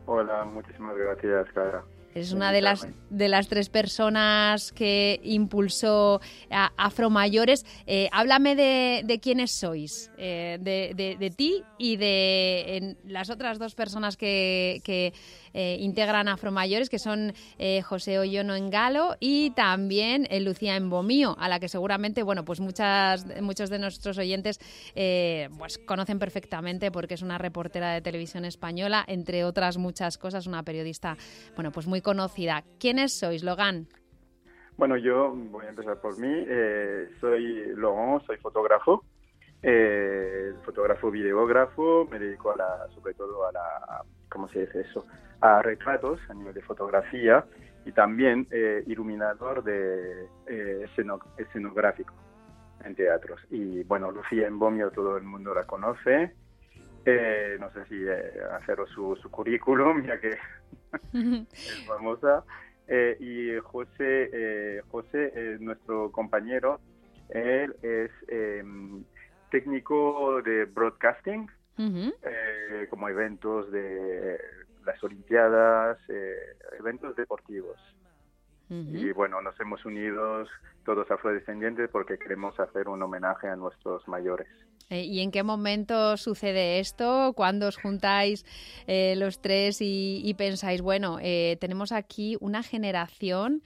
Hola, 0.06 0.44
muchísimas 0.44 0.98
gracias, 0.98 1.48
Clara. 1.54 1.84
Es 2.18 2.32
una 2.34 2.52
de 2.52 2.62
las, 2.62 2.88
de 3.12 3.30
las 3.30 3.48
tres 3.48 3.70
personas 3.70 4.72
que 4.72 5.20
impulsó 5.24 6.20
a 6.50 6.72
Afromayores. 6.76 7.63
Eh, 7.86 8.10
háblame 8.12 8.56
de, 8.56 9.04
de, 9.06 9.20
quiénes 9.20 9.52
sois, 9.52 10.12
eh, 10.18 10.58
de, 10.60 11.16
de, 11.20 11.30
ti 11.30 11.63
y 11.78 11.98
de 11.98 12.98
las 13.06 13.30
otras 13.30 13.60
dos 13.60 13.76
personas 13.76 14.18
que, 14.18 14.82
que 14.84 15.13
eh, 15.60 15.78
integran 15.80 16.28
Afromayores, 16.28 16.88
que 16.88 17.00
son 17.00 17.34
eh, 17.58 17.82
José 17.82 18.20
Ollono 18.20 18.54
en 18.54 18.70
Galo 18.70 19.15
y 19.20 19.50
también 19.56 20.28
eh, 20.30 20.39
Lucía 20.39 20.76
en 20.76 20.88
Bomío, 20.91 21.36
a 21.39 21.50
la 21.50 21.60
que 21.60 21.67
seguramente, 21.67 22.22
bueno, 22.22 22.46
pues 22.46 22.60
muchas, 22.60 23.26
muchos 23.41 23.72
de 23.72 23.80
nuestros 23.80 24.20
oyentes 24.20 24.60
pues 25.58 25.80
conocen 25.80 26.20
perfectamente 26.20 26.91
porque 26.91 27.15
es 27.15 27.24
una 27.24 27.39
reportera 27.39 27.91
de 27.93 28.02
televisión 28.02 28.46
española, 28.46 29.04
entre 29.08 29.46
otras 29.46 29.80
muchas 29.80 30.20
cosas, 30.20 30.46
una 30.46 30.62
periodista, 30.62 31.17
bueno, 31.56 31.72
pues 31.72 31.88
muy 31.88 32.02
conocida. 32.02 32.63
¿Quiénes 32.80 33.17
sois, 33.17 33.43
Logan? 33.43 33.88
Bueno, 34.78 34.96
yo 34.96 35.34
voy 35.36 35.65
a 35.65 35.70
empezar 35.70 36.00
por 36.00 36.20
mí. 36.20 36.46
soy 37.20 37.74
Logan, 37.76 38.22
soy 38.28 38.38
fotógrafo. 38.38 39.04
fotógrafo 40.63 41.10
videógrafo, 41.10 42.08
me 42.12 42.20
dedico 42.20 42.52
a 42.52 42.58
la, 42.58 42.88
sobre 42.93 43.15
todo 43.15 43.48
a 43.48 43.52
la, 43.52 44.06
¿cómo 44.30 44.48
se 44.50 44.62
dice 44.62 44.82
eso? 44.82 45.06
a 45.42 45.62
retratos 45.62 46.20
a 46.30 46.34
nivel 46.34 46.54
de 46.54 46.62
fotografía 46.62 47.46
y 47.86 47.92
también 47.92 48.48
eh, 48.52 48.84
iluminador 48.88 49.63
de 49.63 50.28
eh, 50.48 50.86
escenográfico 51.38 52.13
en 52.84 52.96
teatros. 52.96 53.40
Y 53.50 53.84
bueno, 53.84 54.12
Lucía 54.12 54.48
en 54.48 54.60
Bomio 54.60 54.92
todo 54.92 55.18
el 55.18 55.24
mundo 55.24 55.54
la 55.54 55.66
conoce. 55.66 56.34
Eh, 57.06 57.56
no 57.60 57.72
sé 57.72 57.86
si 57.86 58.06
haceros 58.52 58.90
su, 58.90 59.16
su 59.22 59.32
currículum, 59.32 60.06
ya 60.06 60.20
que 60.20 60.32
es 61.54 61.86
famosa. 61.88 62.44
y 63.20 63.58
José, 63.60 64.82
José 64.90 65.32
es 65.36 65.62
nuestro 65.62 66.12
compañero. 66.12 66.82
Él 67.30 67.76
es 67.82 68.12
em, 68.28 69.04
técnico 69.50 70.42
de 70.42 70.66
broadcasting, 70.66 71.50
como 72.90 73.10
eventos 73.10 73.72
de 73.72 74.38
las 74.88 75.04
Olimpiadas, 75.04 75.98
eh, 76.10 76.34
eventos 76.80 77.16
deportivos. 77.16 77.78
Y 78.70 79.13
bueno, 79.13 79.42
nos 79.42 79.58
hemos 79.62 79.86
unido 79.86 80.44
todos 80.84 81.10
afrodescendientes 81.10 81.90
porque 81.90 82.18
queremos 82.18 82.60
hacer 82.60 82.90
un 82.90 83.02
homenaje 83.02 83.48
a 83.48 83.56
nuestros 83.56 84.06
mayores. 84.10 84.50
Eh, 84.90 85.06
¿Y 85.06 85.22
en 85.22 85.32
qué 85.32 85.42
momento 85.42 86.18
sucede 86.18 86.82
esto? 86.82 87.32
¿Cuándo 87.34 87.68
os 87.68 87.78
juntáis 87.78 88.46
eh, 88.86 89.16
los 89.16 89.40
tres 89.42 89.80
y, 89.80 90.22
y 90.22 90.34
pensáis, 90.34 90.82
bueno, 90.82 91.18
tenemos 91.62 91.94
aquí 91.94 92.36
una 92.42 92.62
generación 92.62 93.62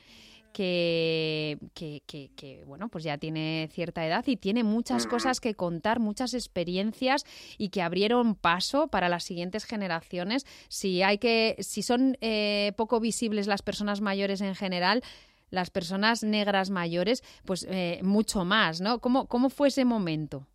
que, 0.52 1.58
que, 1.74 2.64
bueno, 2.66 2.90
pues 2.90 3.04
ya 3.04 3.18
tiene 3.18 3.70
cierta 3.72 4.06
edad 4.06 4.24
y 4.28 4.38
tiene 4.38 4.64
muchas 4.64 5.08
cosas 5.08 5.40
que 5.40 5.56
contar, 5.56 6.00
muchas 6.00 6.34
experiencias 6.34 7.26
y 7.58 7.70
que 7.70 7.82
abrieron 7.82 8.36
paso 8.36 8.88
para 8.88 9.10
las 9.10 9.24
siguientes 9.24 9.66
generaciones. 9.66 10.46
Si 10.70 11.04
hay 11.04 11.18
que, 11.18 11.56
si 11.60 11.82
son 11.82 12.18
eh, 12.22 12.74
poco 12.78 13.00
visibles 13.00 13.48
las 13.48 13.62
personas 13.62 14.02
mayores 14.02 14.42
en 14.42 14.56
general, 14.56 15.02
las 15.50 15.70
personas 15.70 16.24
negras 16.24 16.70
mayores, 16.70 17.24
pues 17.46 17.68
eh, 17.70 18.00
mucho 18.04 18.46
más, 18.46 18.82
¿no? 18.82 19.00
¿Cómo, 19.00 19.28
¿Cómo 19.28 19.50
fue 19.50 19.68
ese 19.68 19.86
momento? 19.86 20.48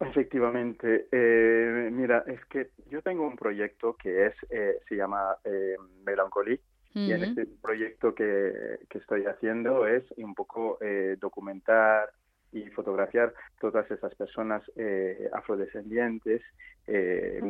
Efectivamente, 0.00 1.08
eh, 1.10 1.90
mira, 1.92 2.22
es 2.28 2.44
que 2.44 2.70
yo 2.88 3.02
tengo 3.02 3.26
un 3.26 3.34
proyecto 3.34 3.96
que 3.96 4.26
es, 4.26 4.34
se 4.88 4.94
llama 4.94 5.36
Y 6.94 7.12
en 7.12 7.22
este 7.22 7.46
proyecto 7.60 8.14
que, 8.14 8.78
que, 8.88 8.98
estoy 8.98 9.26
haciendo 9.26 9.86
es 9.86 10.04
un 10.16 10.34
poco 10.34 10.78
eh, 10.80 11.16
documentar 11.20 12.10
y 12.50 12.62
fotografiar 12.70 13.34
todas 13.60 13.88
esas 13.90 14.14
personas 14.14 14.62
eh, 14.74 15.28
afrodescendientes, 15.32 16.40
eh, 16.86 17.40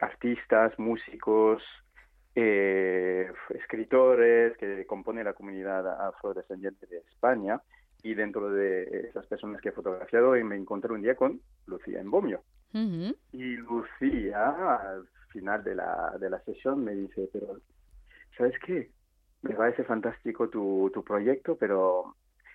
artistas, 0.00 0.78
músicos, 0.78 1.62
escritores 2.32 4.56
que 4.56 4.86
componen 4.86 5.24
la 5.24 5.34
comunidad 5.34 6.08
afrodescendiente 6.08 6.86
de 6.86 6.98
España. 6.98 7.60
Y 8.02 8.14
dentro 8.14 8.50
de 8.50 9.08
esas 9.10 9.26
personas 9.26 9.60
que 9.60 9.68
he 9.68 9.72
fotografiado 9.72 10.30
me 10.42 10.56
encontré 10.56 10.90
un 10.92 11.02
día 11.02 11.16
con 11.16 11.42
Lucía 11.66 12.00
en 12.00 12.10
Bomio. 12.10 12.42
Y 12.72 13.56
Lucía, 13.56 14.78
al 14.78 15.06
final 15.28 15.62
de 15.64 15.74
la, 15.74 16.16
de 16.18 16.30
la 16.30 16.40
sesión, 16.44 16.82
me 16.82 16.94
dice, 16.94 17.28
pero 17.30 17.58
¿sabes 18.36 18.54
qué? 18.64 18.90
Me 19.42 19.54
parece 19.54 19.84
fantástico 19.84 20.48
tu, 20.48 20.90
tu 20.92 21.02
proyecto, 21.02 21.56
pero 21.56 22.14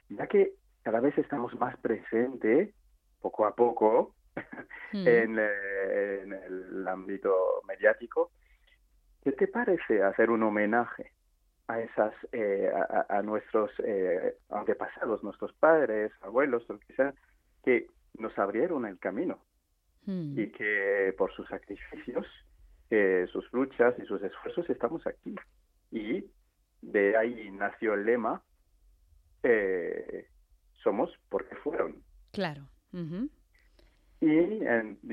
ya 0.10 0.28
que 0.28 0.54
cada 0.84 1.00
vez 1.00 1.18
estamos 1.18 1.58
más 1.60 1.78
presentes, 1.78 2.74
poco 3.22 3.46
a 3.46 3.56
poco, 3.56 4.14
mm. 4.94 5.08
en, 5.08 5.40
en, 5.40 6.34
el 6.34 6.88
ámbito 6.88 7.34
mediático, 7.68 8.32
¿qué 9.24 9.32
te 9.32 9.48
parece 9.48 10.04
hacer 10.04 10.30
un 10.30 10.44
homenaje 10.44 11.12
a 11.68 11.80
esas, 11.80 12.14
eh, 12.32 12.72
a, 13.10 13.22
nuestros 13.24 13.72
eh, 13.84 14.38
antepasados, 14.50 15.24
nuestros 15.24 15.52
padres, 15.54 16.12
abuelos, 16.22 16.64
lo 16.70 16.78
que 16.80 16.94
sea, 16.94 17.14
que 17.64 17.88
nos 18.20 18.38
abrieron 18.38 18.86
el 18.86 19.00
camino 19.00 19.40
mm. 20.06 20.40
y 20.40 20.52
que 20.52 21.16
por 21.18 21.34
sus 21.34 21.48
sacrificios, 21.48 22.28
eh, 22.92 23.26
sus 23.32 23.52
luchas 23.52 23.96
y 23.98 24.06
sus 24.06 24.22
esfuerzos 24.22 24.70
estamos 24.70 25.06
aquí 25.08 25.36
y 25.91 26.26
de 26.82 27.17
ahí 27.17 27.50
nació 27.52 27.93
el 27.93 28.06
lema 28.06 28.41
eh, 29.48 30.28
somos 30.84 31.12
porque 31.30 31.56
fueron. 31.58 32.04
Claro. 32.32 32.67
y, 34.21 34.60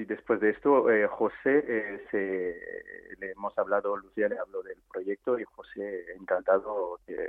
después 0.04 0.40
de 0.40 0.50
esto, 0.50 0.90
eh, 0.90 1.06
José, 1.06 1.64
eh, 1.68 2.04
se, 2.10 3.16
le 3.20 3.32
hemos 3.32 3.56
hablado, 3.58 3.96
Lucía 3.96 4.28
le 4.28 4.38
habló 4.38 4.62
del 4.62 4.78
proyecto 4.90 5.38
y 5.38 5.44
José, 5.44 6.14
encantado, 6.18 6.98
que 7.06 7.28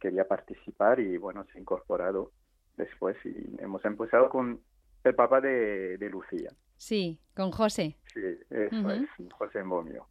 quería 0.00 0.26
participar 0.26 1.00
y 1.00 1.18
bueno, 1.18 1.44
se 1.44 1.58
ha 1.58 1.60
incorporado 1.60 2.32
después 2.76 3.16
y 3.24 3.56
hemos 3.58 3.84
empezado 3.84 4.30
con 4.30 4.60
el 5.04 5.14
papá 5.14 5.40
de, 5.42 5.98
Lucía. 6.10 6.50
Sí, 6.78 7.20
con 7.36 7.50
José. 7.50 7.96
Sí, 8.14 8.20
eso 8.50 8.90
es, 8.90 9.08
José 9.32 9.62
Momio. 9.62 10.06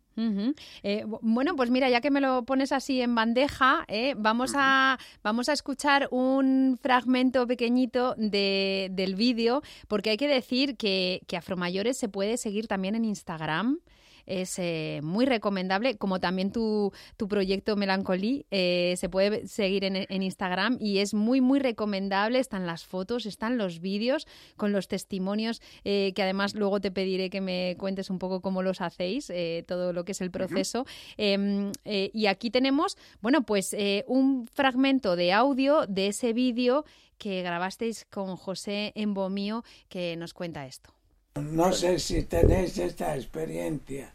Eh, 0.83 1.05
bueno, 1.21 1.55
pues 1.55 1.69
mira, 1.69 1.89
ya 1.89 2.01
que 2.01 2.11
me 2.11 2.21
lo 2.21 2.43
pones 2.43 2.71
así 2.71 3.01
en 3.01 3.13
bandeja, 3.13 3.85
eh, 3.87 4.15
vamos, 4.17 4.53
a, 4.55 4.97
vamos 5.23 5.47
a 5.49 5.53
escuchar 5.53 6.07
un 6.11 6.79
fragmento 6.81 7.45
pequeñito 7.45 8.15
de, 8.17 8.89
del 8.91 9.15
vídeo, 9.15 9.61
porque 9.87 10.09
hay 10.11 10.17
que 10.17 10.27
decir 10.27 10.75
que, 10.75 11.21
que 11.27 11.37
Afromayores 11.37 11.97
se 11.97 12.09
puede 12.09 12.37
seguir 12.37 12.67
también 12.67 12.95
en 12.95 13.05
Instagram 13.05 13.79
es 14.27 14.59
eh, 14.59 14.99
muy 15.01 15.25
recomendable, 15.25 15.97
como 15.97 16.19
también 16.19 16.51
tu, 16.51 16.91
tu 17.15 17.27
proyecto 17.27 17.75
Melancolí, 17.75 18.45
eh, 18.51 18.93
se 18.97 19.09
puede 19.09 19.47
seguir 19.47 19.85
en, 19.85 19.95
en, 19.95 20.23
Instagram 20.23 20.77
y 20.79 20.99
es 20.99 21.13
muy, 21.13 21.41
muy 21.41 21.59
recomendable. 21.59 22.39
Están 22.39 22.67
las 22.67 22.85
fotos, 22.85 23.25
están 23.25 23.57
los 23.57 23.79
vídeos 23.79 24.27
con 24.57 24.71
los 24.71 24.87
testimonios, 24.87 25.61
eh, 25.83 26.13
que 26.15 26.21
además 26.21 26.53
luego 26.53 26.79
te 26.79 26.91
pediré 26.91 27.29
que 27.29 27.41
me 27.41 27.75
cuentes 27.79 28.09
un 28.09 28.19
poco 28.19 28.41
cómo 28.41 28.61
los 28.61 28.81
hacéis, 28.81 29.31
todo 29.65 29.93
lo 29.93 30.05
que 30.05 30.11
es 30.11 30.21
el 30.21 30.29
proceso. 30.29 30.85
Em, 31.17 31.71
y 31.85 32.25
aquí 32.27 32.51
tenemos, 32.51 32.97
bueno, 33.21 33.43
pues 33.43 33.75
un 34.07 34.47
fragmento 34.53 35.15
de 35.15 35.31
audio 35.31 35.85
de 35.87 36.07
ese 36.07 36.33
vídeo 36.33 36.85
que 37.17 37.41
grabasteis 37.41 38.05
con 38.05 38.35
José 38.35 38.91
Embomío 38.95 39.63
que 39.89 40.15
nos 40.17 40.33
cuenta 40.33 40.65
esto. 40.65 40.91
No 41.35 41.71
sé 41.71 41.99
si 41.99 42.23
tenéis 42.23 42.77
esta 42.77 43.15
experiencia. 43.15 44.13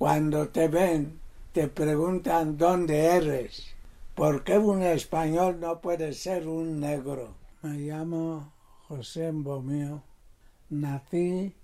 Cuando 0.00 0.48
te 0.48 0.66
ven, 0.66 1.20
te 1.52 1.68
preguntan 1.68 2.56
dónde 2.56 3.04
eres. 3.04 3.66
¿Por 4.14 4.42
qué 4.44 4.56
un 4.56 4.80
español 4.80 5.60
no 5.60 5.82
puede 5.82 6.14
ser 6.14 6.48
un 6.48 6.80
negro? 6.80 7.34
Me 7.60 7.76
llamo 7.76 8.50
José 8.88 9.30
Mbomío. 9.30 10.02
Nací 10.70 11.54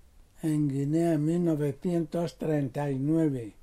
en 0.42 0.68
Guinea 0.68 1.14
en 1.14 1.24
1939, 1.24 3.54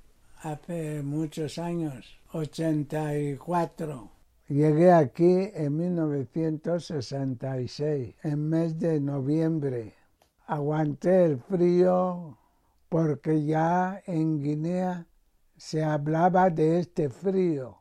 hace 0.42 1.04
muchos 1.04 1.58
años, 1.58 2.18
84. 2.32 4.10
Llegué 4.48 4.90
aquí 4.90 5.50
en 5.54 5.76
1966, 5.76 8.16
en 8.24 8.48
mes 8.48 8.76
de 8.80 8.98
noviembre. 8.98 9.94
Aguanté 10.48 11.26
el 11.26 11.38
frío 11.38 12.38
porque 12.94 13.44
ya 13.44 14.00
en 14.06 14.40
Guinea 14.40 15.08
se 15.56 15.82
hablaba 15.82 16.48
de 16.48 16.78
este 16.78 17.08
frío 17.08 17.76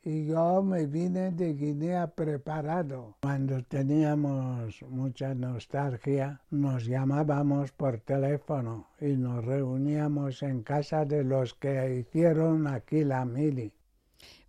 y 0.00 0.26
yo 0.26 0.62
me 0.62 0.86
vine 0.86 1.32
de 1.32 1.54
Guinea 1.54 2.06
preparado. 2.06 3.16
Cuando 3.20 3.64
teníamos 3.64 4.80
mucha 4.88 5.34
nostalgia, 5.34 6.40
nos 6.50 6.86
llamábamos 6.86 7.72
por 7.72 7.98
teléfono 7.98 8.86
y 9.00 9.16
nos 9.16 9.44
reuníamos 9.44 10.40
en 10.44 10.62
casa 10.62 11.04
de 11.04 11.24
los 11.24 11.54
que 11.54 11.96
hicieron 11.98 12.68
aquí 12.68 13.02
la 13.02 13.24
mili. 13.24 13.72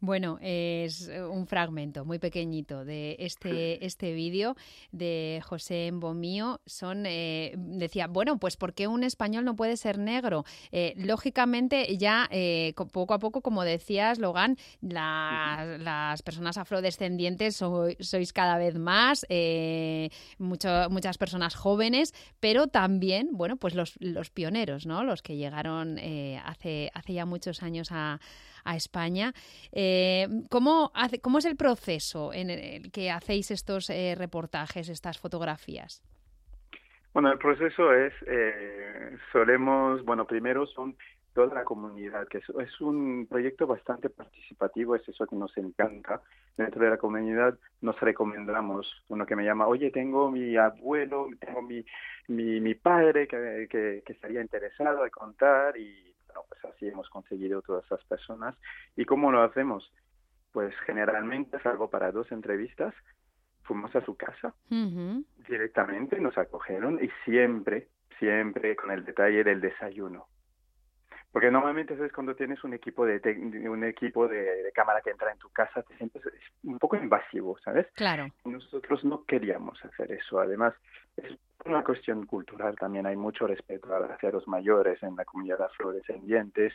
Bueno, 0.02 0.38
es 0.42 1.10
un 1.30 1.48
fragmento 1.48 2.06
muy 2.06 2.20
pequeñito 2.20 2.84
de 2.84 3.16
este, 3.20 3.86
este 3.86 4.14
vídeo 4.14 4.56
de 4.92 5.42
José 5.44 5.88
Embomío. 5.88 6.60
Son, 6.66 7.06
eh, 7.06 7.54
decía, 7.58 8.08
bueno, 8.08 8.38
pues 8.38 8.58
¿por 8.58 8.74
qué 8.74 8.88
un 8.88 9.04
español 9.04 9.46
no 9.46 9.56
puede 9.56 9.78
ser 9.78 9.98
negro? 9.98 10.44
Eh, 10.72 10.94
lógicamente, 10.98 11.98
ya 11.98 12.28
eh, 12.30 12.74
poco 12.92 13.14
a 13.14 13.20
poco, 13.20 13.42
como 13.42 13.64
decías, 13.64 14.20
Logan, 14.20 14.58
las 14.82 16.22
personas 16.24 16.58
afrodescendientes 16.58 17.56
sois 17.56 18.34
cada 18.34 18.58
vez 18.58 18.78
más, 18.78 19.26
muchas 20.38 21.18
personas 21.18 21.56
jóvenes, 21.56 22.14
pero 22.40 22.68
también, 22.68 23.30
bueno, 23.32 23.56
pues 23.56 23.76
los, 23.76 23.96
los 24.00 24.30
pioneros, 24.30 24.86
¿no? 24.86 25.04
Los 25.04 25.22
que 25.22 25.38
llegaron 25.38 25.98
hace, 26.44 26.92
hace 26.94 27.14
ya 27.14 27.26
muchos 27.26 27.64
años 27.64 27.90
a 27.92 28.20
a 28.66 28.76
España. 28.76 29.32
Eh, 29.72 30.28
¿cómo, 30.50 30.92
hace, 30.94 31.22
¿Cómo 31.22 31.38
es 31.38 31.46
el 31.46 31.56
proceso 31.56 32.34
en 32.34 32.50
el 32.50 32.92
que 32.92 33.12
hacéis 33.12 33.52
estos 33.52 33.90
eh, 33.90 34.16
reportajes, 34.18 34.90
estas 34.90 35.18
fotografías? 35.20 36.04
Bueno, 37.14 37.32
el 37.32 37.38
proceso 37.38 37.94
es, 37.94 38.14
eh, 38.28 39.18
solemos, 39.32 40.04
bueno, 40.04 40.28
primero 40.28 40.68
son 40.68 40.98
toda 41.34 41.54
la 41.54 41.64
comunidad, 41.64 42.28
que 42.28 42.40
es, 42.40 42.82
un 42.82 43.28
proyecto 43.30 43.68
bastante 43.68 44.10
participativo, 44.10 44.96
es 44.96 45.08
eso 45.08 45.28
que 45.28 45.36
nos 45.36 45.56
encanta. 45.58 46.22
Dentro 46.58 46.84
de 46.84 46.90
la 46.90 46.98
comunidad 46.98 47.58
nos 47.82 48.00
recomendamos, 48.00 48.88
uno 49.10 49.26
que 49.26 49.36
me 49.36 49.44
llama, 49.44 49.68
oye, 49.68 49.92
tengo 49.92 50.32
mi 50.32 50.56
abuelo, 50.56 51.28
tengo 51.40 51.62
mi, 51.62 51.86
mi, 52.30 52.62
mi 52.62 52.74
padre 52.74 53.28
que, 53.28 53.68
que, 53.70 54.02
que 54.06 54.14
estaría 54.14 54.42
interesado 54.42 55.04
en 55.04 55.12
contar 55.12 55.78
y 55.78 56.15
pues 56.48 56.64
así 56.66 56.88
hemos 56.88 57.10
conseguido 57.10 57.62
todas 57.62 57.86
esas 57.86 58.04
personas. 58.06 58.56
¿Y 58.96 59.06
cómo 59.06 59.32
lo 59.32 59.42
hacemos? 59.42 59.92
Pues 60.52 60.74
generalmente, 60.86 61.60
salvo 61.62 61.90
para 61.90 62.12
dos 62.12 62.32
entrevistas, 62.32 62.94
fuimos 63.64 63.96
a 63.96 64.06
su 64.06 64.16
casa 64.16 64.54
directamente, 65.48 66.20
nos 66.20 66.38
acogieron 66.38 67.04
y 67.04 67.10
siempre, 67.26 67.90
siempre 68.20 68.76
con 68.76 68.92
el 68.92 69.04
detalle 69.04 69.44
del 69.44 69.62
desayuno. 69.62 70.28
Porque 71.36 71.52
normalmente 71.52 71.94
es 71.94 72.14
cuando 72.14 72.34
tienes 72.34 72.64
un 72.64 72.74
equipo 72.74 73.06
de 73.06 73.20
un 73.70 73.84
equipo 73.84 74.26
de, 74.26 74.72
cámara 74.74 75.02
que 75.02 75.10
entra 75.10 75.34
en 75.34 75.38
tu 75.38 75.50
casa, 75.50 75.84
te 75.84 75.98
sientes 75.98 76.24
un 76.64 76.80
poco 76.80 76.96
invasivo, 76.96 77.58
¿sabes? 77.60 77.88
Claro. 77.94 78.28
Nosotros 78.46 79.04
no 79.04 79.26
queríamos 79.26 79.84
hacer 79.84 80.14
eso. 80.14 80.40
Además, 80.40 80.74
es 81.18 81.38
una 81.66 81.84
cuestión 81.84 82.26
cultural 82.26 82.76
también. 82.76 83.06
Hay 83.06 83.16
mucho 83.16 83.48
respeto 83.48 83.90
hacia 83.96 84.32
los 84.32 84.48
mayores 84.48 85.02
en 85.04 85.16
la 85.16 85.26
comunidad 85.26 85.62
afrodescendientes. 85.62 86.74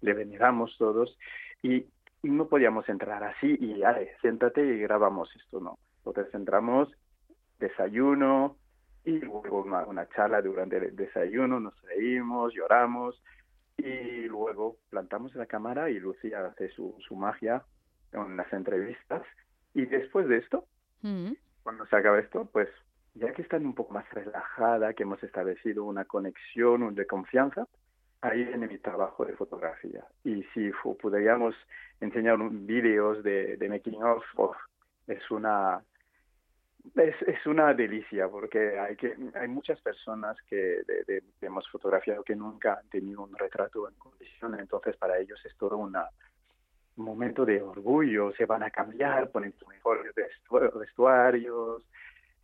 Le 0.00 0.14
veneramos 0.14 0.76
todos 0.78 1.16
y 1.62 1.86
no 2.22 2.48
podíamos 2.48 2.88
entrar 2.88 3.22
así 3.24 3.56
y, 3.60 3.78
dale, 3.80 4.16
siéntate 4.20 4.64
y 4.64 4.78
grabamos 4.78 5.34
esto, 5.36 5.60
no. 5.60 5.78
Entonces 6.04 6.32
entramos, 6.34 6.90
desayuno 7.58 8.56
y 9.04 9.18
luego 9.20 9.62
una, 9.62 9.84
una 9.86 10.08
charla 10.08 10.42
durante 10.42 10.76
el 10.76 10.94
desayuno, 10.94 11.60
nos 11.60 11.80
reímos, 11.82 12.54
lloramos 12.54 13.20
y 13.76 14.22
luego 14.24 14.76
plantamos 14.90 15.34
la 15.34 15.46
cámara 15.46 15.90
y 15.90 15.98
Lucía 15.98 16.44
hace 16.46 16.68
su, 16.70 16.94
su 17.06 17.16
magia 17.16 17.64
en 18.12 18.36
las 18.36 18.52
entrevistas 18.52 19.22
y 19.74 19.86
después 19.86 20.28
de 20.28 20.38
esto, 20.38 20.66
mm. 21.02 21.32
cuando 21.62 21.86
se 21.86 21.96
acaba 21.96 22.20
esto, 22.20 22.48
pues 22.52 22.68
ya 23.14 23.32
que 23.32 23.42
están 23.42 23.66
un 23.66 23.74
poco 23.74 23.94
más 23.94 24.08
relajada, 24.10 24.94
que 24.94 25.02
hemos 25.02 25.22
establecido 25.22 25.84
una 25.84 26.04
conexión 26.04 26.94
de 26.94 27.06
confianza, 27.06 27.66
ahí 28.22 28.44
viene 28.44 28.68
mi 28.68 28.78
trabajo 28.78 29.24
de 29.24 29.36
fotografía. 29.36 30.04
Y 30.24 30.42
si 30.54 30.70
pudiéramos 31.00 31.54
enseñar 32.00 32.38
vídeos 32.50 33.22
de, 33.22 33.56
de 33.56 33.68
making 33.68 34.02
of, 34.02 34.56
es 35.06 35.30
una 35.30 35.82
es, 36.96 37.14
es 37.22 37.46
una 37.46 37.72
delicia 37.74 38.28
porque 38.28 38.78
hay 38.78 38.96
que 38.96 39.14
hay 39.34 39.48
muchas 39.48 39.80
personas 39.80 40.36
que 40.48 40.82
hemos 41.40 41.68
fotografiado 41.70 42.24
que 42.24 42.34
nunca 42.34 42.74
han 42.74 42.88
tenido 42.88 43.22
un 43.22 43.36
retrato 43.36 43.88
en 43.88 43.94
condiciones 43.94 44.60
entonces 44.60 44.96
para 44.96 45.18
ellos 45.18 45.40
es 45.44 45.56
todo 45.56 45.76
una, 45.76 46.08
un 46.96 47.04
momento 47.04 47.44
de 47.44 47.62
orgullo 47.62 48.32
se 48.32 48.46
van 48.46 48.64
a 48.64 48.70
cambiar 48.70 49.30
ponen 49.30 49.52
sus 49.52 49.68
mejores 49.68 50.12
vestuarios 50.74 51.86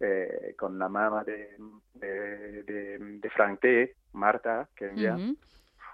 eh, 0.01 0.55
con 0.57 0.79
la 0.79 0.89
mamá 0.89 1.25
de, 1.25 1.57
de, 1.95 2.99
de, 2.99 3.31
Frank 3.31 3.61
T, 3.61 3.97
Marta, 4.13 4.69
que 4.77 4.87
envía 4.87 5.17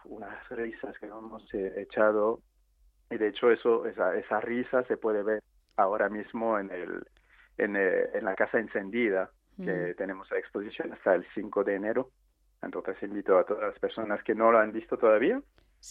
unas 0.05 0.49
risas 0.51 0.99
que 0.99 1.07
hemos 1.07 1.43
eh, 1.55 1.73
echado 1.79 2.40
y 3.11 3.17
de 3.17 3.29
hecho 3.29 3.51
eso 3.51 3.87
esa, 3.87 4.14
esa 4.17 4.40
risa 4.40 4.85
se 4.85 4.97
puede 4.97 5.23
ver 5.23 5.43
ahora 5.77 6.09
mismo 6.09 6.59
en 6.59 6.71
el 6.71 7.07
en, 7.57 7.77
eh, 7.77 8.11
en 8.12 8.25
la 8.25 8.35
casa 8.35 8.59
encendida 8.59 9.31
que 9.57 9.95
tenemos 9.97 10.29
la 10.33 10.38
exposición 10.38 10.93
hasta 10.93 11.14
el 11.14 11.25
5 11.33 11.62
de 11.62 11.77
enero. 11.77 12.11
Entonces 12.61 13.01
invito 13.05 13.38
a 13.38 13.45
todas 13.45 13.62
las 13.62 13.79
personas 13.79 14.21
que 14.25 14.35
no 14.35 14.51
lo 14.51 14.59
han 14.59 14.73
visto 14.73 14.99
todavía. 14.99 15.40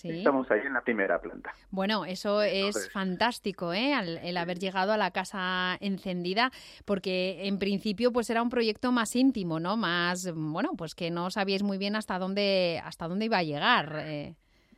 Estamos 0.03 0.49
ahí 0.51 0.61
en 0.65 0.73
la 0.73 0.81
primera 0.81 1.19
planta. 1.19 1.53
Bueno, 1.69 2.05
eso 2.05 2.41
es 2.41 2.91
fantástico, 2.91 3.73
¿eh? 3.73 3.93
el 4.23 4.37
haber 4.37 4.59
llegado 4.59 4.91
a 4.91 4.97
la 4.97 5.11
casa 5.11 5.77
encendida, 5.79 6.51
porque 6.85 7.47
en 7.47 7.59
principio 7.59 8.11
pues 8.11 8.29
era 8.29 8.41
un 8.41 8.49
proyecto 8.49 8.91
más 8.91 9.15
íntimo, 9.15 9.59
¿no? 9.59 9.77
Más, 9.77 10.33
bueno, 10.33 10.71
pues 10.77 10.95
que 10.95 11.11
no 11.11 11.29
sabíais 11.29 11.63
muy 11.63 11.77
bien 11.77 11.95
hasta 11.95 12.19
dónde, 12.19 12.81
hasta 12.83 13.07
dónde 13.07 13.25
iba 13.25 13.37
a 13.37 13.43
llegar. 13.43 13.95
Eh. 13.99 14.35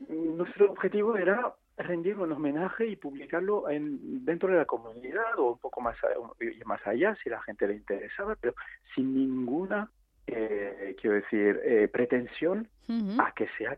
Nuestro 0.10 0.71
objetivo 0.71 1.17
era 1.17 1.54
rendir 1.78 2.17
un 2.17 2.32
homenaje 2.32 2.88
y 2.88 2.95
publicarlo 2.95 3.69
en, 3.69 4.23
dentro 4.23 4.49
de 4.49 4.58
la 4.58 4.65
comunidad 4.65 5.38
o 5.38 5.54
un 5.54 5.60
poco 5.60 5.82
más, 5.82 5.97
más 6.65 6.86
allá 6.88 7.15
si 7.21 7.30
la 7.30 7.41
gente 7.41 7.67
le 7.67 7.75
interesaba, 7.75 8.36
pero 8.39 8.56
sin 8.93 9.13
ninguna, 9.13 9.89
eh, 10.28 10.95
quiero 10.99 11.17
decir, 11.17 11.60
eh, 11.63 11.89
pretensión 11.91 12.67
a 13.17 13.34
que 13.34 13.47
sea, 13.58 13.78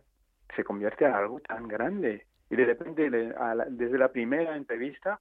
se 0.55 0.63
convierte 0.63 1.05
en 1.05 1.13
algo 1.13 1.39
tan 1.39 1.67
grande. 1.67 2.25
Y 2.49 2.55
de 2.55 2.65
repente, 2.65 3.09
desde 3.09 3.97
la 3.97 4.11
primera 4.11 4.55
entrevista, 4.55 5.19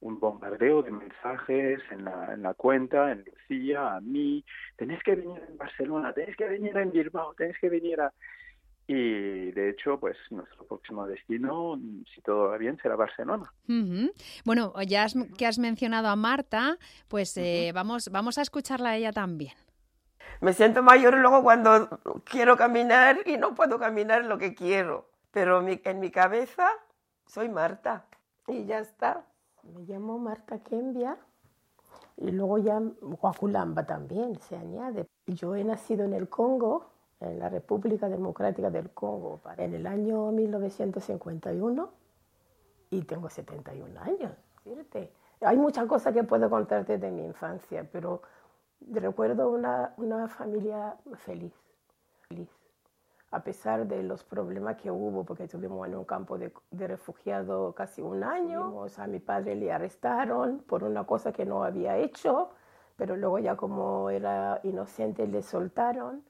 un 0.00 0.18
bombardeo 0.18 0.82
de 0.82 0.90
mensajes 0.90 1.80
en 1.90 2.04
la, 2.04 2.32
en 2.32 2.42
la 2.42 2.54
cuenta, 2.54 3.12
en 3.12 3.24
Lucía, 3.24 3.96
a 3.96 4.00
mí, 4.00 4.44
tenés 4.76 5.02
que 5.02 5.14
venir 5.14 5.42
en 5.48 5.58
Barcelona, 5.58 6.12
tenés 6.12 6.36
que 6.36 6.46
venir 6.46 6.76
en 6.76 6.90
Bilbao, 6.90 7.34
tenés 7.34 7.58
que 7.58 7.68
venir 7.68 8.00
a... 8.00 8.12
Y 8.86 9.52
de 9.52 9.70
hecho, 9.70 10.00
pues 10.00 10.16
nuestro 10.30 10.66
próximo 10.66 11.06
destino, 11.06 11.78
si 12.12 12.20
todo 12.22 12.48
va 12.48 12.58
bien, 12.58 12.76
será 12.82 12.96
Barcelona. 12.96 13.52
Bueno, 14.44 14.72
ya 14.84 15.06
que 15.38 15.46
has 15.46 15.60
mencionado 15.60 16.08
a 16.08 16.16
Marta, 16.16 16.76
pues 17.06 17.36
eh, 17.36 17.70
vamos, 17.72 18.08
vamos 18.10 18.38
a 18.38 18.42
escucharla 18.42 18.90
a 18.90 18.96
ella 18.96 19.12
también. 19.12 19.52
Me 20.40 20.54
siento 20.54 20.82
mayor 20.82 21.14
luego 21.18 21.42
cuando 21.42 22.00
quiero 22.24 22.56
caminar 22.56 23.18
y 23.26 23.36
no 23.36 23.54
puedo 23.54 23.78
caminar 23.78 24.24
lo 24.24 24.38
que 24.38 24.54
quiero. 24.54 25.06
Pero 25.30 25.60
en 25.66 26.00
mi 26.00 26.10
cabeza 26.10 26.68
soy 27.26 27.48
Marta 27.48 28.06
y 28.46 28.64
ya 28.64 28.78
está. 28.78 29.24
Me 29.62 29.82
llamo 29.82 30.18
Marta 30.18 30.58
Kembia 30.60 31.18
y 32.16 32.30
luego 32.30 32.58
ya 32.58 32.80
Guaculamba 33.00 33.84
también 33.84 34.40
se 34.40 34.56
añade. 34.56 35.06
Yo 35.26 35.54
he 35.54 35.62
nacido 35.62 36.04
en 36.04 36.14
el 36.14 36.28
Congo 36.28 36.86
en 37.20 37.38
la 37.38 37.50
República 37.50 38.08
Democrática 38.08 38.70
del 38.70 38.90
Congo 38.90 39.40
en 39.58 39.74
el 39.74 39.86
año 39.86 40.32
1951 40.32 41.90
y 42.88 43.02
tengo 43.02 43.28
71 43.28 44.00
años. 44.00 44.32
Fíjate. 44.64 45.12
Hay 45.42 45.56
muchas 45.56 45.86
cosas 45.86 46.12
que 46.12 46.22
puedo 46.22 46.50
contarte 46.50 46.98
de 46.98 47.10
mi 47.10 47.24
infancia, 47.24 47.86
pero 47.90 48.22
recuerdo 48.92 49.50
una, 49.50 49.94
una 49.96 50.28
familia 50.28 50.96
feliz, 51.14 51.52
feliz, 52.28 52.48
a 53.30 53.42
pesar 53.42 53.86
de 53.86 54.02
los 54.02 54.24
problemas 54.24 54.76
que 54.76 54.90
hubo, 54.90 55.24
porque 55.24 55.44
estuvimos 55.44 55.86
en 55.86 55.96
un 55.96 56.04
campo 56.04 56.38
de, 56.38 56.52
de 56.70 56.86
refugiados 56.88 57.74
casi 57.74 58.02
un 58.02 58.24
año. 58.24 58.86
A 58.96 59.06
mi 59.06 59.20
padre 59.20 59.54
le 59.54 59.72
arrestaron 59.72 60.60
por 60.60 60.84
una 60.84 61.04
cosa 61.04 61.32
que 61.32 61.44
no 61.44 61.62
había 61.62 61.96
hecho, 61.96 62.50
pero 62.96 63.16
luego 63.16 63.38
ya 63.38 63.56
como 63.56 64.10
era 64.10 64.60
inocente 64.64 65.26
le 65.26 65.42
soltaron. 65.42 66.24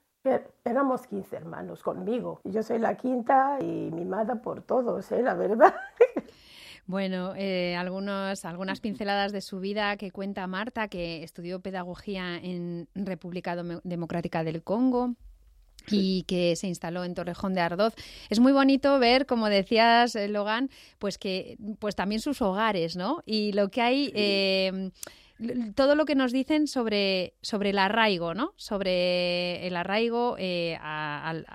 Éramos 0.64 1.06
15 1.06 1.34
hermanos 1.34 1.82
conmigo. 1.82 2.40
Yo 2.44 2.62
soy 2.62 2.78
la 2.78 2.94
quinta 2.94 3.56
y 3.60 3.90
mimada 3.90 4.36
por 4.36 4.60
todos, 4.60 5.10
¿eh? 5.12 5.22
la 5.22 5.34
verdad. 5.34 5.74
Bueno, 6.90 7.34
eh, 7.36 7.76
algunos, 7.76 8.44
algunas 8.44 8.80
pinceladas 8.80 9.30
de 9.30 9.42
su 9.42 9.60
vida 9.60 9.96
que 9.96 10.10
cuenta 10.10 10.48
Marta, 10.48 10.88
que 10.88 11.22
estudió 11.22 11.60
pedagogía 11.60 12.36
en 12.36 12.88
República 12.96 13.54
Democrática 13.84 14.42
del 14.42 14.64
Congo, 14.64 15.14
y 15.88 16.24
que 16.24 16.56
se 16.56 16.66
instaló 16.66 17.04
en 17.04 17.14
Torrejón 17.14 17.54
de 17.54 17.60
Ardoz. 17.60 17.94
Es 18.28 18.40
muy 18.40 18.50
bonito 18.50 18.98
ver, 18.98 19.26
como 19.26 19.48
decías, 19.48 20.16
eh, 20.16 20.26
Logan, 20.26 20.68
pues 20.98 21.16
que 21.16 21.58
pues 21.78 21.94
también 21.94 22.20
sus 22.20 22.42
hogares, 22.42 22.96
¿no? 22.96 23.22
Y 23.24 23.52
lo 23.52 23.68
que 23.68 23.82
hay 23.82 24.12
eh, 24.16 24.90
todo 25.74 25.94
lo 25.94 26.04
que 26.04 26.14
nos 26.14 26.32
dicen 26.32 26.66
sobre, 26.66 27.34
sobre 27.40 27.70
el 27.70 27.78
arraigo, 27.78 28.34
¿no? 28.34 28.52
Sobre 28.56 29.66
el 29.66 29.76
arraigo 29.76 30.36
eh, 30.38 30.76
al, 30.80 31.46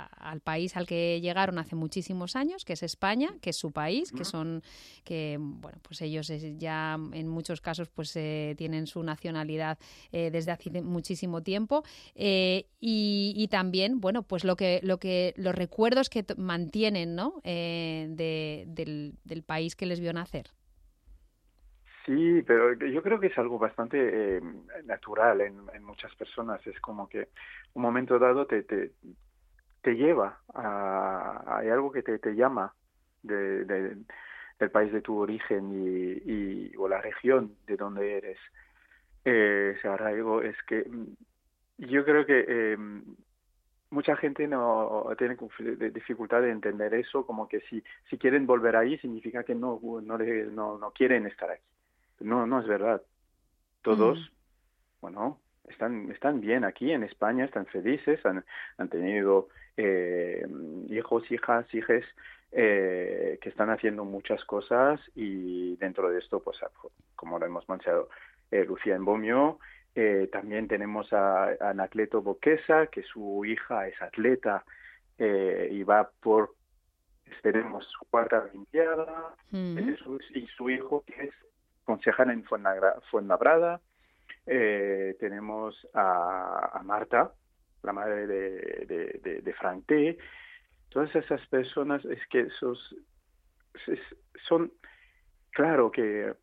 país 0.43 0.75
al 0.75 0.87
que 0.87 1.21
llegaron 1.21 1.59
hace 1.59 1.75
muchísimos 1.75 2.35
años, 2.35 2.65
que 2.65 2.73
es 2.73 2.83
España, 2.83 3.35
que 3.41 3.51
es 3.51 3.55
su 3.55 3.71
país, 3.71 4.11
que 4.11 4.25
son, 4.25 4.63
que, 5.03 5.37
bueno, 5.39 5.77
pues 5.81 6.01
ellos 6.01 6.31
ya 6.57 6.97
en 7.13 7.27
muchos 7.27 7.61
casos 7.61 7.89
pues 7.89 8.15
eh, 8.15 8.55
tienen 8.57 8.87
su 8.87 9.03
nacionalidad 9.03 9.77
eh, 10.11 10.29
desde 10.31 10.51
hace 10.51 10.81
muchísimo 10.81 11.43
tiempo 11.43 11.83
y, 12.15 12.65
y, 12.79 13.47
también, 13.49 13.99
bueno, 13.99 14.23
pues 14.23 14.43
lo 14.43 14.55
que, 14.55 14.79
lo 14.83 14.99
que, 14.99 15.33
los 15.37 15.53
recuerdos 15.53 16.09
que 16.09 16.25
mantienen, 16.37 17.15
¿no? 17.15 17.41
De, 17.43 18.65
del, 18.67 19.15
del 19.23 19.43
país 19.43 19.75
que 19.75 19.85
les 19.85 19.99
vio 19.99 20.13
nacer. 20.13 20.51
Sí, 22.05 22.43
pero 22.45 22.73
yo 22.73 23.01
creo 23.01 23.19
que 23.19 23.27
es 23.27 23.37
algo 23.37 23.57
bastante 23.57 24.37
eh, 24.37 24.41
natural 24.83 25.41
en, 25.41 25.83
muchas 25.83 26.13
personas. 26.15 26.65
Es 26.67 26.79
como 26.79 27.09
que 27.09 27.29
un 27.73 27.81
momento 27.81 28.19
dado 28.19 28.45
te, 28.45 28.61
te, 28.63 28.91
te 29.81 29.95
lleva 29.95 30.39
a, 30.53 31.57
hay 31.57 31.69
algo 31.69 31.91
que 31.91 32.03
te, 32.03 32.19
te 32.19 32.35
llama 32.35 32.75
de, 33.23 33.65
del 33.65 34.71
país 34.71 34.93
de 34.93 35.01
tu 35.01 35.17
origen 35.17 35.71
y, 35.71 36.31
y, 36.31 36.75
o 36.77 36.87
la 36.87 37.01
región 37.01 37.55
de 37.65 37.75
donde 37.75 38.17
eres. 38.17 38.37
Eh, 39.23 39.73
ese 39.75 39.87
arraigo 39.87 40.43
es 40.43 40.55
que 40.67 40.85
mm, 40.87 41.87
yo 41.89 42.05
creo 42.05 42.25
que 42.27 42.45
eh, 42.47 42.77
mucha 43.89 44.15
gente 44.17 44.47
no 44.47 45.07
tiene 45.17 45.37
dificultad 45.91 46.41
de 46.43 46.51
entender 46.51 46.93
eso, 46.93 47.25
como 47.25 47.47
que 47.47 47.61
si, 47.61 47.83
si 48.09 48.17
quieren 48.19 48.45
volver 48.45 48.75
ahí 48.75 48.97
significa 48.99 49.43
que 49.43 49.55
no, 49.55 49.79
no, 50.03 50.17
no, 50.19 50.77
no 50.77 50.91
quieren 50.91 51.25
estar 51.25 51.49
aquí. 51.49 51.74
No, 52.19 52.45
no 52.45 52.59
es 52.59 52.67
verdad. 52.67 53.01
Todos, 53.81 54.19
mm. 54.19 55.01
bueno, 55.01 55.39
están, 55.67 56.11
están 56.11 56.41
bien 56.41 56.63
aquí 56.63 56.91
en 56.91 57.03
España, 57.03 57.45
están 57.45 57.65
felices, 57.67 58.25
han, 58.25 58.43
han 58.77 58.89
tenido 58.89 59.49
eh, 59.77 60.45
hijos, 60.89 61.29
hijas, 61.31 61.71
hijes 61.73 62.05
eh, 62.51 63.37
que 63.41 63.49
están 63.49 63.69
haciendo 63.69 64.05
muchas 64.05 64.43
cosas 64.45 64.99
y 65.15 65.75
dentro 65.77 66.09
de 66.09 66.19
esto, 66.19 66.41
pues 66.41 66.57
como 67.15 67.37
lo 67.37 67.45
hemos 67.45 67.67
mencionado, 67.67 68.09
eh, 68.51 68.63
Lucía 68.65 68.95
Embomio, 68.95 69.59
eh, 69.95 70.29
también 70.31 70.67
tenemos 70.67 71.11
a, 71.13 71.55
Anacleto 71.59 72.21
Boquesa, 72.21 72.87
que 72.87 73.03
su 73.03 73.45
hija 73.45 73.87
es 73.87 74.01
atleta 74.01 74.63
eh, 75.17 75.69
y 75.71 75.83
va 75.83 76.09
por, 76.21 76.53
esperemos, 77.25 77.85
su 77.87 78.05
cuarta 78.09 78.43
Olimpiada, 78.49 79.35
mm. 79.51 79.79
y 80.33 80.47
su 80.47 80.69
hijo 80.69 81.03
que 81.05 81.25
es 81.25 81.33
concejala 81.85 82.33
en 82.33 82.43
Fuenlabrada. 82.43 83.79
Eh, 84.45 85.15
tenemos 85.19 85.87
a, 85.93 86.81
Marta, 86.83 87.31
la 87.83 87.93
madre 87.93 88.27
de, 88.27 89.41
de, 89.41 89.53
Frank 89.53 89.85
T. 89.85 90.17
Todas 90.89 91.15
esas 91.15 91.45
personas 91.47 92.03
es 92.05 92.25
que 92.27 92.41
esos, 92.41 92.95
son, 94.47 94.71
claro 95.51 95.91
que 95.91 96.33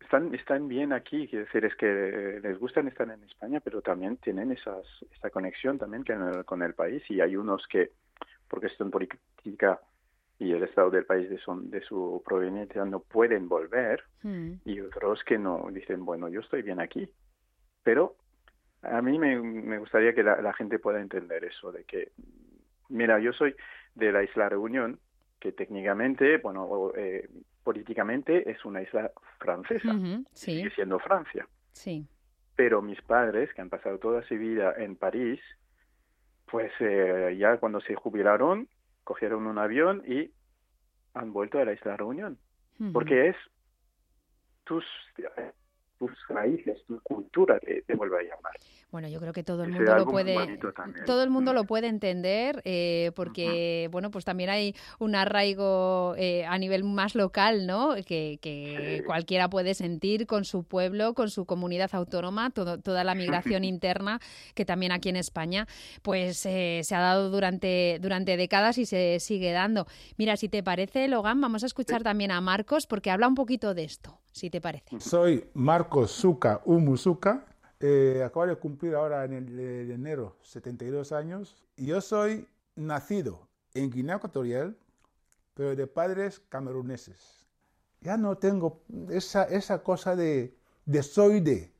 están, 0.00 0.34
están 0.34 0.68
bien 0.68 0.92
aquí, 0.92 1.28
quiero 1.28 1.46
decir, 1.46 1.64
es 1.64 1.74
que 1.76 2.40
les 2.42 2.58
gustan 2.58 2.88
estar 2.88 3.08
en 3.10 3.22
España, 3.24 3.60
pero 3.60 3.80
también 3.80 4.16
tienen 4.18 4.52
esas, 4.52 4.84
esta 5.12 5.30
conexión 5.30 5.78
también 5.78 6.04
con 6.44 6.62
el 6.62 6.74
país 6.74 7.02
y 7.08 7.20
hay 7.20 7.36
unos 7.36 7.66
que, 7.68 7.92
por 8.48 8.60
cuestión 8.60 8.90
política, 8.90 9.80
y 10.38 10.52
el 10.52 10.62
estado 10.64 10.90
del 10.90 11.04
país 11.04 11.30
de, 11.30 11.38
son, 11.38 11.70
de 11.70 11.80
su 11.82 12.22
proveniencia 12.24 12.84
no 12.84 13.00
pueden 13.00 13.48
volver 13.48 14.02
hmm. 14.22 14.54
y 14.64 14.80
otros 14.80 15.22
que 15.24 15.38
no 15.38 15.68
dicen, 15.72 16.04
bueno, 16.04 16.28
yo 16.28 16.40
estoy 16.40 16.62
bien 16.62 16.80
aquí. 16.80 17.08
Pero 17.82 18.16
a 18.82 19.00
mí 19.00 19.18
me, 19.18 19.40
me 19.40 19.78
gustaría 19.78 20.14
que 20.14 20.22
la, 20.22 20.52
gente 20.54 20.78
pueda 20.78 21.00
entender 21.00 21.44
eso, 21.44 21.72
de 21.72 21.84
que, 21.84 22.12
mira, 22.88 23.18
yo 23.20 23.32
soy 23.32 23.54
de 23.94 24.12
la 24.12 24.22
isla 24.22 24.48
Reunión, 24.48 24.98
que 25.38 25.52
técnicamente, 25.52 26.38
bueno, 26.38 26.92
eh, 26.96 27.28
políticamente 27.62 28.50
es 28.50 28.64
una 28.64 28.82
isla 28.82 29.10
francesa, 29.38 29.94
sigue 30.32 30.70
siendo 30.70 30.98
Francia. 30.98 31.46
Sí. 31.72 32.06
Pero 32.56 32.82
mis 32.82 33.00
padres, 33.02 33.52
que 33.54 33.60
han 33.60 33.70
pasado 33.70 33.98
toda 33.98 34.22
su 34.22 34.34
vida 34.36 34.74
en 34.76 34.96
París, 34.96 35.40
pues 36.46 36.72
eh, 36.80 37.36
ya 37.38 37.56
cuando 37.58 37.80
se 37.80 37.94
jubilaron, 37.94 38.68
cogieron 39.04 39.46
un 39.46 39.58
avión 39.58 40.02
y 40.06 40.30
han 41.14 41.32
vuelto 41.32 41.58
a 41.58 41.64
la 41.64 41.72
isla 41.72 41.96
Reunión. 41.96 42.38
Porque 42.92 43.28
es 43.28 43.36
tus 44.64 44.84
tus 46.06 46.28
raíces, 46.28 46.84
tu 46.86 47.00
cultura 47.00 47.58
te, 47.60 47.82
te, 47.82 47.94
vuelve 47.94 48.18
a 48.18 48.22
llamar. 48.22 48.52
Bueno, 48.90 49.08
yo 49.08 49.20
creo 49.20 49.32
que 49.32 49.42
todo 49.42 49.64
el 49.64 49.72
mundo 49.72 49.96
lo 49.96 50.06
puede, 50.06 50.58
todo 51.06 51.22
el 51.22 51.30
mundo 51.30 51.52
lo 51.52 51.64
puede 51.64 51.88
entender, 51.88 52.62
eh, 52.64 53.10
porque 53.16 53.88
bueno, 53.90 54.10
pues 54.10 54.24
también 54.24 54.50
hay 54.50 54.74
un 54.98 55.14
arraigo 55.14 56.14
eh, 56.16 56.44
a 56.44 56.58
nivel 56.58 56.84
más 56.84 57.14
local, 57.14 57.66
¿no? 57.66 57.94
Que, 58.06 59.02
cualquiera 59.06 59.48
puede 59.48 59.74
sentir 59.74 60.26
con 60.26 60.44
su 60.44 60.64
pueblo, 60.64 61.14
con 61.14 61.30
su 61.30 61.44
comunidad 61.44 61.90
autónoma, 61.92 62.50
toda 62.50 63.04
la 63.04 63.14
migración 63.14 63.64
interna 63.64 64.20
que 64.54 64.64
también 64.64 64.92
aquí 64.92 65.08
en 65.08 65.16
España, 65.16 65.66
pues 66.02 66.44
eh, 66.46 66.80
se 66.84 66.94
ha 66.94 67.00
dado 67.00 67.30
durante 67.30 67.98
durante 68.00 68.36
décadas 68.36 68.78
y 68.78 68.86
se 68.86 69.18
sigue 69.20 69.52
dando. 69.52 69.86
Mira, 70.16 70.36
si 70.36 70.48
te 70.48 70.62
parece, 70.62 71.08
Logan, 71.08 71.40
vamos 71.40 71.62
a 71.62 71.66
escuchar 71.66 72.02
también 72.02 72.30
a 72.30 72.40
Marcos 72.40 72.86
porque 72.86 73.10
habla 73.10 73.26
un 73.26 73.34
poquito 73.34 73.74
de 73.74 73.84
esto 73.84 74.20
si 74.34 74.50
te 74.50 74.60
parece. 74.60 75.00
Soy 75.00 75.48
Marcos 75.54 76.10
Zuka 76.10 76.60
Umuzuka. 76.64 77.46
Eh, 77.78 78.22
acabo 78.24 78.46
de 78.46 78.56
cumplir 78.56 78.94
ahora 78.94 79.24
en 79.24 79.32
enero 79.32 80.36
72 80.42 81.12
años. 81.12 81.64
Yo 81.76 82.00
soy 82.00 82.48
nacido 82.74 83.46
en 83.74 83.90
Guinea 83.90 84.16
Ecuatorial, 84.16 84.76
pero 85.54 85.76
de 85.76 85.86
padres 85.86 86.40
cameruneses. 86.48 87.46
Ya 88.00 88.16
no 88.16 88.36
tengo 88.36 88.82
esa, 89.08 89.44
esa 89.44 89.82
cosa 89.82 90.16
de, 90.16 90.56
de 90.84 91.02
soy 91.02 91.40
de. 91.40 91.72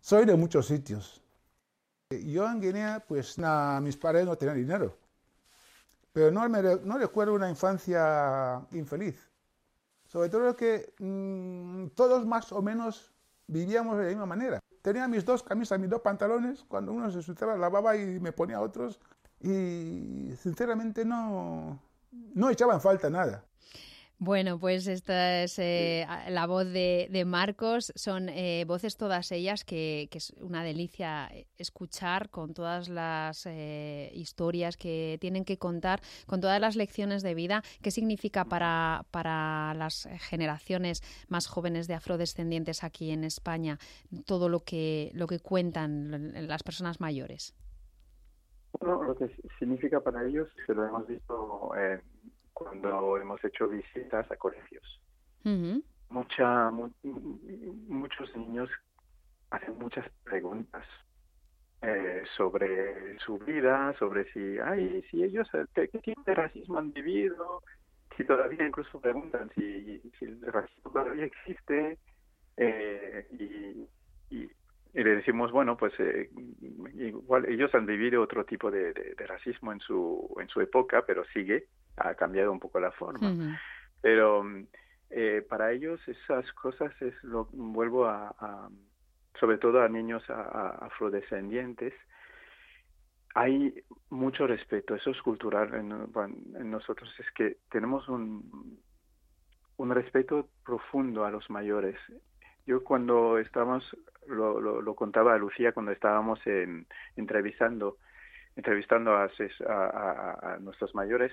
Soy 0.00 0.24
de 0.24 0.34
muchos 0.34 0.66
sitios. 0.66 1.22
Yo 2.10 2.48
en 2.48 2.60
Guinea, 2.60 3.04
pues 3.06 3.36
mis 3.82 3.96
padres 3.96 4.24
no 4.24 4.36
tenían 4.36 4.56
dinero. 4.56 4.96
Pero 6.12 6.30
no, 6.30 6.48
no 6.48 6.98
recuerdo 6.98 7.34
una 7.34 7.50
infancia 7.50 8.66
infeliz. 8.72 9.35
Sobre 10.16 10.30
todo 10.30 10.56
que 10.56 10.94
mm, 10.98 11.88
todos 11.88 12.24
más 12.24 12.50
o 12.50 12.62
menos 12.62 13.12
vivíamos 13.48 13.98
de 13.98 14.04
la 14.04 14.08
misma 14.08 14.24
manera. 14.24 14.60
Tenía 14.80 15.06
mis 15.08 15.26
dos 15.26 15.42
camisas, 15.42 15.78
mis 15.78 15.90
dos 15.90 16.00
pantalones, 16.00 16.64
cuando 16.68 16.90
uno 16.92 17.10
se 17.10 17.20
sucedía 17.20 17.54
lavaba 17.54 17.98
y 17.98 18.18
me 18.18 18.32
ponía 18.32 18.62
otros 18.62 18.98
y 19.42 20.32
sinceramente 20.38 21.04
no, 21.04 21.78
no 22.32 22.48
echaba 22.48 22.72
en 22.72 22.80
falta 22.80 23.10
nada. 23.10 23.44
Bueno, 24.18 24.58
pues 24.58 24.86
esta 24.86 25.42
es 25.42 25.58
eh, 25.58 26.06
la 26.30 26.46
voz 26.46 26.64
de, 26.64 27.24
Marcos. 27.26 27.92
Son 27.96 28.30
eh, 28.30 28.64
voces 28.66 28.96
todas 28.96 29.30
ellas 29.30 29.62
que, 29.62 30.08
es 30.10 30.30
una 30.40 30.64
delicia 30.64 31.30
escuchar 31.58 32.30
con 32.30 32.54
todas 32.54 32.88
las 32.88 33.44
eh, 33.44 34.10
historias 34.14 34.78
que 34.78 35.18
tienen 35.20 35.44
que 35.44 35.58
contar, 35.58 36.00
con 36.26 36.40
todas 36.40 36.58
las 36.62 36.76
lecciones 36.76 37.22
de 37.22 37.34
vida. 37.34 37.62
¿Qué 37.82 37.90
significa 37.90 38.46
para, 38.46 39.04
para 39.10 39.74
las 39.74 40.08
generaciones 40.30 41.02
más 41.28 41.46
jóvenes 41.46 41.86
de 41.86 41.94
afrodescendientes 41.94 42.84
aquí 42.84 43.10
en 43.10 43.22
España 43.22 43.76
todo 44.24 44.48
lo 44.48 44.60
que, 44.60 45.10
lo 45.12 45.26
que 45.26 45.40
cuentan 45.40 46.32
las 46.48 46.62
personas 46.62 47.00
mayores? 47.00 47.54
Bueno, 48.80 49.02
lo 49.02 49.14
que 49.14 49.30
significa 49.58 50.00
para 50.00 50.24
ellos, 50.24 50.48
se 50.66 50.72
lo 50.72 50.86
hemos 50.86 51.06
visto 51.06 51.70
cuando 52.56 53.18
hemos 53.18 53.44
hecho 53.44 53.68
visitas 53.68 54.30
a 54.30 54.36
colegios. 54.36 55.00
Mucha, 56.08 56.70
muchos 56.70 58.34
niños 58.34 58.70
hacen 59.50 59.78
muchas 59.78 60.08
preguntas 60.24 60.86
eh, 61.82 62.22
sobre 62.34 63.18
su 63.18 63.38
vida, 63.38 63.94
sobre 63.98 64.32
si, 64.32 64.58
ay, 64.58 65.04
si 65.10 65.22
ellos, 65.22 65.46
eh, 65.52 65.66
¿qué, 65.74 65.98
tipo 65.98 66.22
de 66.22 66.34
racismo 66.34 66.78
han 66.78 66.94
vivido? 66.94 67.62
Si 68.16 68.24
todavía 68.24 68.66
incluso 68.66 68.98
preguntan 69.02 69.50
si, 69.54 70.00
si 70.18 70.24
el 70.24 70.40
racismo 70.40 70.90
todavía 70.92 71.26
existe. 71.26 71.98
Eh, 72.56 73.26
y, 74.30 74.34
y, 74.34 74.50
le 74.94 75.16
decimos, 75.16 75.52
bueno, 75.52 75.76
pues 75.76 75.92
igual 76.94 77.44
ellos 77.50 77.74
han 77.74 77.84
vivido 77.84 78.22
otro 78.22 78.46
tipo 78.46 78.70
de, 78.70 78.94
de, 78.94 79.26
racismo 79.26 79.70
en 79.74 79.80
su, 79.80 80.34
en 80.40 80.48
su 80.48 80.62
época, 80.62 81.04
pero 81.06 81.22
sigue 81.34 81.66
ha 81.96 82.14
cambiado 82.14 82.52
un 82.52 82.60
poco 82.60 82.80
la 82.80 82.92
forma. 82.92 83.58
Pero 84.00 84.44
eh, 85.10 85.44
para 85.48 85.72
ellos 85.72 86.00
esas 86.06 86.50
cosas 86.52 86.92
es 87.00 87.14
lo 87.24 87.48
vuelvo 87.52 88.06
a, 88.06 88.68
sobre 89.38 89.58
todo 89.58 89.82
a 89.82 89.88
niños 89.88 90.22
afrodescendientes 90.28 91.94
hay 93.34 93.84
mucho 94.08 94.46
respeto 94.46 94.94
eso 94.94 95.10
es 95.10 95.20
cultural 95.20 95.74
en, 95.74 96.70
nosotros 96.70 97.08
es 97.18 97.30
que 97.32 97.58
tenemos 97.70 98.08
un 98.08 98.80
un 99.76 99.90
respeto 99.90 100.48
profundo 100.64 101.24
a 101.24 101.30
los 101.30 101.48
mayores 101.50 101.96
yo 102.66 102.82
cuando 102.82 103.38
estábamos, 103.38 103.96
lo, 104.26 104.60
lo, 104.60 104.94
contaba 104.96 105.34
a 105.34 105.38
Lucía 105.38 105.72
cuando 105.72 105.92
estábamos 105.92 106.44
en, 106.46 106.86
entrevistando, 107.14 107.98
entrevistando 108.56 109.14
a, 109.14 109.30
a, 109.68 110.54
a, 110.54 110.58
nuestros 110.58 110.92
mayores, 110.94 111.32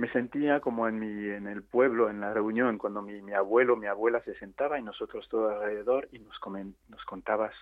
me 0.00 0.10
sentía 0.12 0.60
como 0.60 0.88
en 0.88 0.98
mi 0.98 1.28
en 1.28 1.46
el 1.46 1.62
pueblo 1.62 2.08
en 2.08 2.22
la 2.22 2.32
reunión 2.32 2.78
cuando 2.78 3.02
mi, 3.02 3.20
mi 3.20 3.34
abuelo 3.34 3.76
mi 3.76 3.86
abuela 3.86 4.22
se 4.22 4.34
sentaba 4.36 4.78
y 4.78 4.82
nosotros 4.82 5.28
todo 5.28 5.50
alrededor 5.50 6.08
y 6.10 6.18
nos 6.20 6.38
comen, 6.38 6.74
nos 6.88 7.04
contabas 7.04 7.52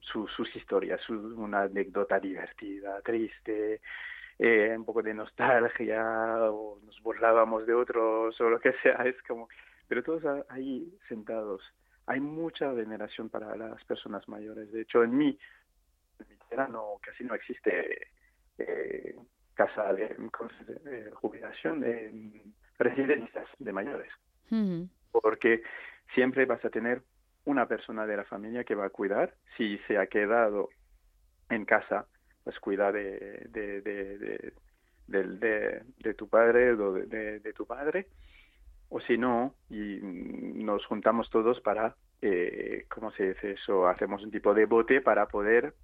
sus 0.00 0.54
historias 0.54 1.00
una 1.08 1.62
anécdota 1.62 2.20
divertida 2.20 3.00
triste 3.00 3.80
eh, 4.38 4.74
un 4.76 4.84
poco 4.84 5.02
de 5.02 5.14
nostalgia 5.14 6.04
o 6.52 6.78
nos 6.84 7.00
burlábamos 7.00 7.66
de 7.66 7.72
otros 7.72 8.38
o 8.42 8.50
lo 8.50 8.60
que 8.60 8.74
sea 8.82 8.96
es 9.06 9.16
como 9.22 9.48
pero 9.88 10.02
todos 10.02 10.44
ahí 10.50 10.92
sentados. 11.08 11.62
Hay 12.06 12.20
mucha 12.20 12.72
veneración 12.72 13.30
para 13.30 13.56
las 13.56 13.82
personas 13.84 14.28
mayores. 14.28 14.70
De 14.70 14.82
hecho 14.82 15.02
en 15.02 15.16
mí 15.16 15.38
en 16.18 16.28
mi 16.28 16.36
tierra 16.48 16.68
no 16.68 16.98
casi 17.00 17.24
no 17.24 17.34
existe 17.34 18.08
eh, 18.58 19.16
casa 19.56 19.92
de, 19.94 20.14
jubilación, 21.14 21.80
de 21.80 22.42
residencias 22.78 23.48
de 23.58 23.72
mayores. 23.72 24.12
Porque 25.10 25.62
siempre 26.14 26.44
vas 26.44 26.64
a 26.64 26.70
tener 26.70 27.02
una 27.46 27.66
persona 27.66 28.06
de 28.06 28.18
la 28.18 28.24
familia 28.24 28.64
que 28.64 28.74
va 28.74 28.86
a 28.86 28.90
cuidar. 28.90 29.34
Si 29.56 29.78
se 29.88 29.98
ha 29.98 30.06
quedado 30.06 30.68
en 31.48 31.64
casa, 31.64 32.06
pues 32.44 32.60
cuida 32.60 32.92
de, 32.92 33.46
de, 33.48 33.80
de, 33.80 34.52
de, 35.08 35.82
de 35.98 36.14
tu 36.14 36.28
padre 36.28 36.72
o 36.72 36.92
de, 36.92 37.40
de, 37.40 37.52
tu 37.54 37.66
padre. 37.66 38.08
O 38.88 39.00
si 39.00 39.16
no, 39.16 39.54
y 39.70 39.98
nos 40.02 40.84
juntamos 40.86 41.30
todos 41.30 41.60
para, 41.60 41.96
eh, 42.20 42.84
¿cómo 42.88 43.10
se 43.12 43.30
dice 43.30 43.52
eso? 43.52 43.88
Hacemos 43.88 44.22
un 44.22 44.30
tipo 44.30 44.54
de 44.54 44.66
bote 44.66 45.00
para 45.00 45.26
poder 45.26 45.74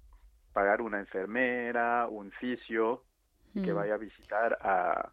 pagar 0.53 0.81
una 0.81 0.99
enfermera, 0.99 2.07
un 2.07 2.31
fisio, 2.31 3.03
que 3.53 3.71
mm. 3.71 3.75
vaya 3.75 3.93
a 3.95 3.97
visitar 3.97 4.57
a, 4.61 5.11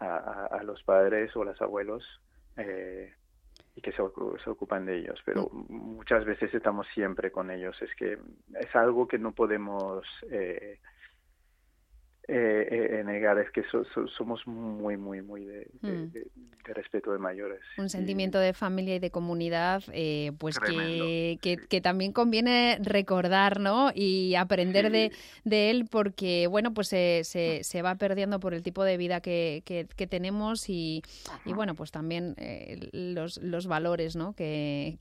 a, 0.00 0.62
los 0.64 0.82
padres 0.82 1.34
o 1.36 1.44
los 1.44 1.60
abuelos 1.62 2.04
eh, 2.56 3.12
y 3.76 3.80
que 3.80 3.92
se, 3.92 3.98
se, 4.42 4.50
ocupan 4.50 4.86
de 4.86 4.98
ellos. 4.98 5.20
Pero 5.24 5.48
mm. 5.52 5.72
muchas 5.72 6.24
veces 6.24 6.52
estamos 6.54 6.86
siempre 6.94 7.30
con 7.30 7.50
ellos. 7.50 7.80
Es 7.82 7.94
que 7.96 8.18
es 8.60 8.76
algo 8.76 9.06
que 9.06 9.18
no 9.18 9.32
podemos 9.32 10.06
eh, 10.30 10.80
eh, 12.26 12.98
eh, 13.00 13.04
negar 13.04 13.38
es 13.38 13.50
que 13.50 13.62
somos 14.16 14.46
muy, 14.46 14.96
muy, 14.96 15.20
muy 15.20 15.44
de, 15.44 15.68
mm. 15.82 16.08
respeto 16.64 17.12
de 17.12 17.18
mayores. 17.18 17.60
Un 17.76 17.90
sentimiento 17.90 18.38
de 18.38 18.54
familia 18.54 18.96
y 18.96 18.98
de 18.98 19.10
comunidad, 19.10 19.82
eh, 19.92 20.32
pues 20.38 20.58
que, 20.58 21.38
que, 21.42 21.80
también 21.80 22.12
conviene 22.12 22.78
recordar, 22.80 23.60
¿no? 23.60 23.90
Y 23.94 24.34
aprender 24.36 24.90
de, 24.90 25.12
de, 25.44 25.70
él 25.70 25.86
porque, 25.90 26.46
bueno, 26.46 26.72
pues 26.72 26.88
se, 26.88 27.22
se, 27.24 27.62
se, 27.62 27.82
va 27.82 27.96
perdiendo 27.96 28.40
por 28.40 28.54
el 28.54 28.62
tipo 28.62 28.84
de 28.84 28.96
vida 28.96 29.20
que, 29.20 29.62
que 29.64 30.06
tenemos 30.06 30.68
y, 30.68 31.02
y, 31.44 31.52
bueno, 31.52 31.74
pues 31.74 31.90
también 31.90 32.34
eh, 32.38 32.88
los, 32.92 33.38
los 33.42 33.66
valores, 33.66 34.16
¿no? 34.16 34.34
Que, 34.34 34.96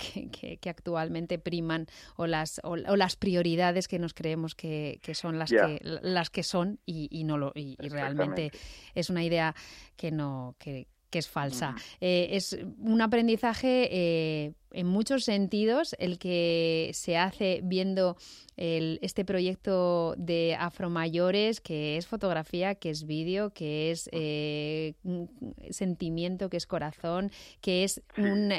que, 0.59 0.69
actualmente 0.69 1.39
priman 1.39 1.87
o 2.15 2.27
las, 2.27 2.59
o, 2.63 2.75
las 2.75 3.15
prioridades 3.15 3.87
que 3.87 3.99
nos 3.99 4.13
creemos 4.13 4.55
que, 4.55 4.99
son 5.13 5.37
las, 5.39 5.51
que, 5.51 5.79
las 5.83 6.29
que 6.29 6.43
son 6.43 6.79
y, 6.85 7.09
y 7.13 7.23
no 7.23 7.37
lo 7.37 7.51
y, 7.55 7.77
realmente 7.77 8.51
es 8.95 9.09
una 9.09 9.23
idea 9.23 9.55
que 9.95 10.11
no 10.11 10.55
que, 10.57 10.87
es 11.11 11.29
falsa. 11.29 11.75
Eh, 12.01 12.29
es 12.31 12.57
un 12.79 12.99
aprendizaje 12.99 13.87
eh, 13.91 14.53
en 14.71 14.87
muchos 14.87 15.25
sentidos 15.25 15.95
el 15.99 16.17
que 16.17 16.89
se 16.95 17.17
hace 17.17 17.61
viendo 17.63 18.17
el, 18.57 18.97
este 19.03 19.23
proyecto 19.23 20.15
de 20.17 20.55
Afromayores, 20.59 21.61
que 21.61 21.97
es 21.97 22.07
fotografía, 22.07 22.73
que 22.73 22.89
es 22.89 23.05
vídeo, 23.05 23.51
que 23.51 23.91
es 23.91 24.09
eh, 24.11 24.95
sentimiento, 25.69 26.49
que 26.49 26.57
es 26.57 26.65
corazón, 26.65 27.29
que 27.61 27.83
es 27.83 28.01
un, 28.17 28.51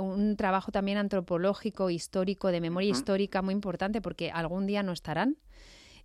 un, 0.00 0.36
trabajo 0.36 0.72
también 0.72 0.98
antropológico, 0.98 1.90
histórico, 1.90 2.50
de 2.50 2.60
memoria 2.60 2.90
histórica 2.90 3.40
muy 3.40 3.54
importante, 3.54 4.00
porque 4.00 4.32
algún 4.32 4.66
día 4.66 4.82
no 4.82 4.90
estarán. 4.90 5.36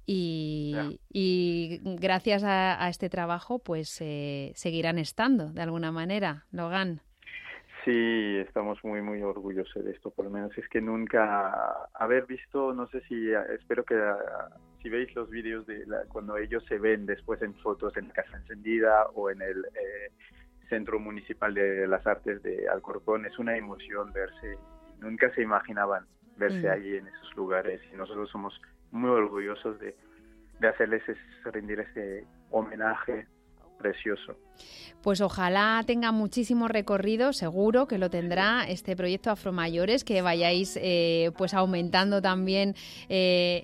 Y, 0.06 1.80
gracias 2.00 2.44
a, 2.44 2.88
este 2.90 3.10
trabajo, 3.10 3.60
pues 3.60 4.00
eh, 4.02 4.52
seguirán 4.56 5.00
estando 5.00 5.52
de 5.52 5.62
alguna 5.62 5.92
manera, 5.92 6.46
Logan. 6.52 7.02
Sí, 7.86 8.38
estamos 8.38 8.84
muy, 8.84 9.02
muy 9.02 9.22
orgullosos 9.22 9.86
de 9.86 9.92
esto. 9.92 10.10
Por 10.10 10.26
lo 10.26 10.32
menos 10.32 10.58
es 10.58 10.68
que 10.70 10.82
nunca 10.82 11.88
haber 11.94 12.26
visto, 12.26 12.74
no 12.74 12.88
sé 12.88 13.02
si, 13.02 13.32
espero 13.54 13.84
que 13.84 13.96
si 14.82 14.90
veis 14.90 15.14
los 15.16 15.30
vídeos 15.30 15.68
de 15.68 15.86
cuando 16.10 16.36
ellos 16.38 16.64
se 16.68 16.80
ven 16.80 17.06
después 17.06 17.42
en 17.44 17.54
fotos 17.56 17.96
en 17.98 18.08
la 18.08 18.14
Casa 18.16 18.38
Encendida 18.38 19.06
o 19.14 19.30
en 19.30 19.42
el 19.42 19.66
eh, 19.66 20.12
Centro 20.68 21.00
Municipal 21.00 21.54
de 21.54 21.88
las 21.88 22.06
Artes 22.08 22.42
de 22.42 22.68
Alcorcón, 22.68 23.28
es 23.28 23.38
una 23.38 23.56
emoción 23.56 24.12
verse. 24.12 24.58
Nunca 25.00 25.32
se 25.36 25.44
imaginaban 25.44 26.08
verse 26.38 26.68
mm. 26.68 26.72
ahí 26.72 26.96
en 26.96 27.08
esos 27.08 27.36
lugares 27.36 27.82
y 27.94 27.96
nosotros 27.96 28.30
somos 28.32 28.60
muy 28.92 29.10
orgullosos 29.10 29.80
de, 29.80 29.96
de 30.60 30.68
hacerles 30.68 31.04
rendir 31.46 31.80
ese 31.80 32.26
homenaje 32.50 33.28
precioso. 33.78 34.38
Pues 35.06 35.22
ojalá 35.22 35.84
tenga 35.86 36.12
muchísimo 36.12 36.68
recorrido, 36.68 37.32
seguro 37.32 37.88
que 37.88 38.00
lo 38.00 38.10
tendrá 38.10 38.66
este 38.68 38.96
proyecto 38.96 39.30
Afromayores, 39.30 40.04
que 40.04 40.24
vayáis 40.24 40.80
eh, 40.82 41.30
pues 41.38 41.54
aumentando 41.54 42.24
también 42.24 42.76
eh, 43.08 43.62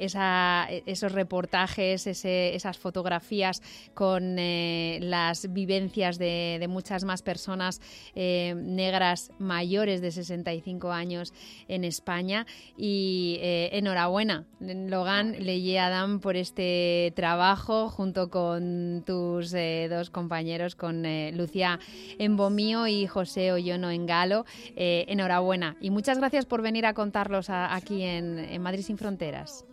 esos 0.86 1.12
reportajes, 1.14 2.06
esas 2.06 2.78
fotografías 2.78 3.64
con 3.96 4.38
eh, 4.38 5.00
las 5.02 5.52
vivencias 5.52 6.20
de, 6.20 6.64
muchas 6.70 7.06
más 7.06 7.24
personas 7.24 7.82
negras 8.14 9.32
mayores 9.40 10.00
de 10.00 10.12
65 10.12 10.92
años 10.92 11.34
en 11.68 11.86
España. 11.86 12.46
Y 12.78 13.40
enhorabuena, 13.42 14.46
Logan, 14.60 15.44
Leye 15.44 15.80
Adam, 15.80 16.20
por 16.20 16.36
este 16.36 17.14
trabajo 17.16 17.90
junto 17.90 18.30
con 18.30 19.02
tus 19.08 19.56
dos 19.90 20.12
compañeros, 20.12 20.76
con 20.82 21.06
eh, 21.06 21.32
Lucía 21.32 21.80
Embomío 22.18 22.88
y 22.88 23.06
José 23.06 23.52
Ollono 23.52 23.92
en 23.92 24.08
Galo. 24.08 24.46
Eh, 24.76 25.06
enhorabuena 25.08 25.78
y 25.80 25.92
muchas 25.92 26.18
gracias 26.18 26.48
por 26.48 26.64
venir 26.64 26.88
a 26.88 26.96
contarlos 26.96 27.52
aquí 27.52 28.02
en, 28.02 28.60
Madrid 28.62 28.82
sin 28.82 28.98
Fronteras. 28.98 29.64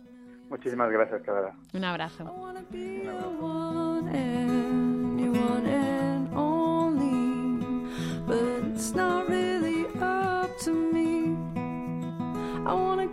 Muchísimas 0.49 0.91
gracias, 0.91 1.21
Clara. 1.23 1.55
Un 1.73 1.83
abrazo. 1.83 2.31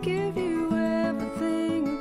tell 0.07 0.37
you 0.37 0.71
everything 0.77 1.97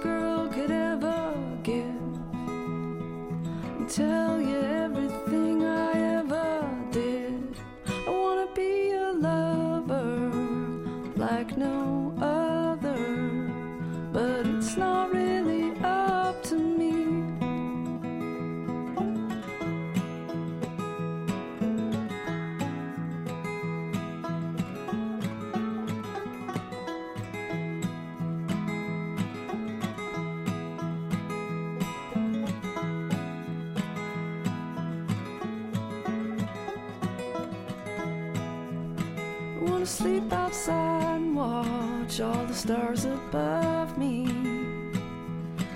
watch 42.19 42.35
all 42.35 42.45
the 42.45 42.53
stars 42.53 43.03
above 43.05 43.97
me 43.97 44.25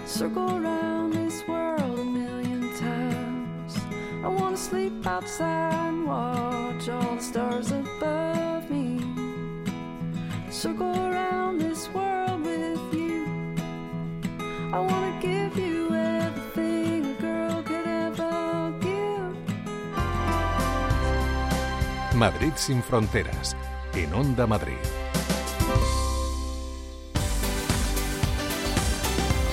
circle 0.06 0.58
around 0.58 1.12
this 1.12 1.46
world 1.48 2.00
a 2.00 2.04
million 2.04 2.62
times. 2.78 3.76
I 4.24 4.28
wanna 4.28 4.56
sleep 4.56 5.06
outside 5.06 5.90
and 5.90 6.06
watch 6.08 6.88
all 6.88 7.16
the 7.16 7.22
stars 7.22 7.72
above 7.72 8.70
me 8.70 9.02
circle 10.50 10.96
around 11.08 11.60
this 11.60 11.90
world 11.90 12.42
with 12.42 12.94
you. 12.94 13.26
I 14.72 14.80
wanna 14.80 15.20
give 15.22 15.58
you 15.58 15.94
everything 15.94 17.06
a 17.06 17.22
girl 17.22 17.64
could 17.64 17.88
ever 17.88 18.74
give. 18.80 19.36
Madrid 22.16 22.58
sin 22.58 22.82
fronteras 22.82 23.56
en 23.94 24.14
Onda 24.14 24.48
Madrid. 24.48 24.99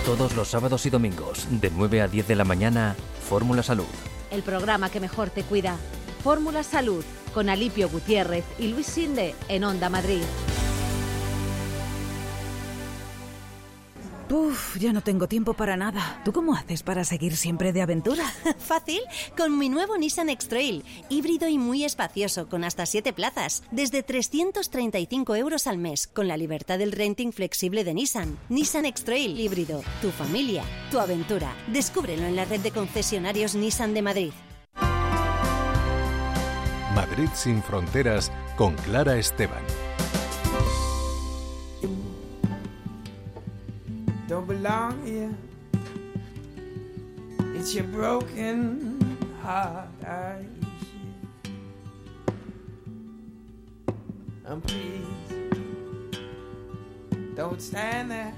Todos 0.06 0.36
los 0.36 0.46
sábados 0.46 0.86
y 0.86 0.90
domingos, 0.90 1.48
de 1.50 1.68
9 1.68 2.00
a 2.00 2.06
10 2.06 2.28
de 2.28 2.36
la 2.36 2.44
mañana, 2.44 2.94
Fórmula 3.28 3.64
Salud. 3.64 3.88
El 4.30 4.44
programa 4.44 4.88
que 4.88 5.00
mejor 5.00 5.30
te 5.30 5.42
cuida. 5.42 5.78
Fórmula 6.22 6.62
Salud, 6.62 7.04
con 7.34 7.48
Alipio 7.48 7.88
Gutiérrez 7.88 8.44
y 8.56 8.68
Luis 8.68 8.86
Sinde 8.86 9.34
en 9.48 9.64
Onda 9.64 9.90
Madrid. 9.90 10.22
Uf, 14.28 14.76
ya 14.78 14.92
no 14.92 15.02
tengo 15.02 15.28
tiempo 15.28 15.54
para 15.54 15.76
nada. 15.76 16.20
¿Tú 16.24 16.32
cómo 16.32 16.54
haces 16.54 16.82
para 16.82 17.04
seguir 17.04 17.36
siempre 17.36 17.72
de 17.72 17.82
aventura? 17.82 18.24
Fácil, 18.58 19.00
con 19.36 19.56
mi 19.56 19.68
nuevo 19.68 19.96
Nissan 19.96 20.30
X-Trail, 20.30 20.84
híbrido 21.08 21.48
y 21.48 21.58
muy 21.58 21.84
espacioso, 21.84 22.48
con 22.48 22.64
hasta 22.64 22.86
7 22.86 23.12
plazas, 23.12 23.62
desde 23.70 24.02
335 24.02 25.36
euros 25.36 25.66
al 25.68 25.78
mes, 25.78 26.08
con 26.08 26.26
la 26.26 26.36
libertad 26.36 26.78
del 26.78 26.92
renting 26.92 27.32
flexible 27.32 27.84
de 27.84 27.94
Nissan. 27.94 28.36
Nissan 28.48 28.86
X-Trail 28.86 29.38
híbrido, 29.38 29.82
tu 30.02 30.10
familia, 30.10 30.64
tu 30.90 30.98
aventura. 30.98 31.52
Descúbrelo 31.68 32.24
en 32.24 32.34
la 32.34 32.44
red 32.44 32.60
de 32.60 32.72
concesionarios 32.72 33.54
Nissan 33.54 33.94
de 33.94 34.02
Madrid. 34.02 34.32
Madrid 36.94 37.28
sin 37.34 37.62
fronteras 37.62 38.32
con 38.56 38.74
Clara 38.74 39.18
Esteban. 39.18 39.62
Don't 44.28 44.46
belong 44.46 45.06
here. 45.06 45.34
It's 47.54 47.74
your 47.74 47.84
broken 47.84 49.00
heart 49.40 49.88
I 50.04 50.38
hear. 50.40 50.72
And 54.46 54.62
please, 54.62 55.06
don't 57.34 57.60
stand 57.62 58.10
there 58.10 58.34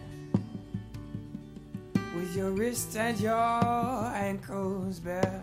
with 2.17 2.37
your 2.37 2.51
wrists 2.51 2.97
and 2.97 3.19
your 3.21 3.35
ankles 4.15 5.01
bare. 5.01 5.43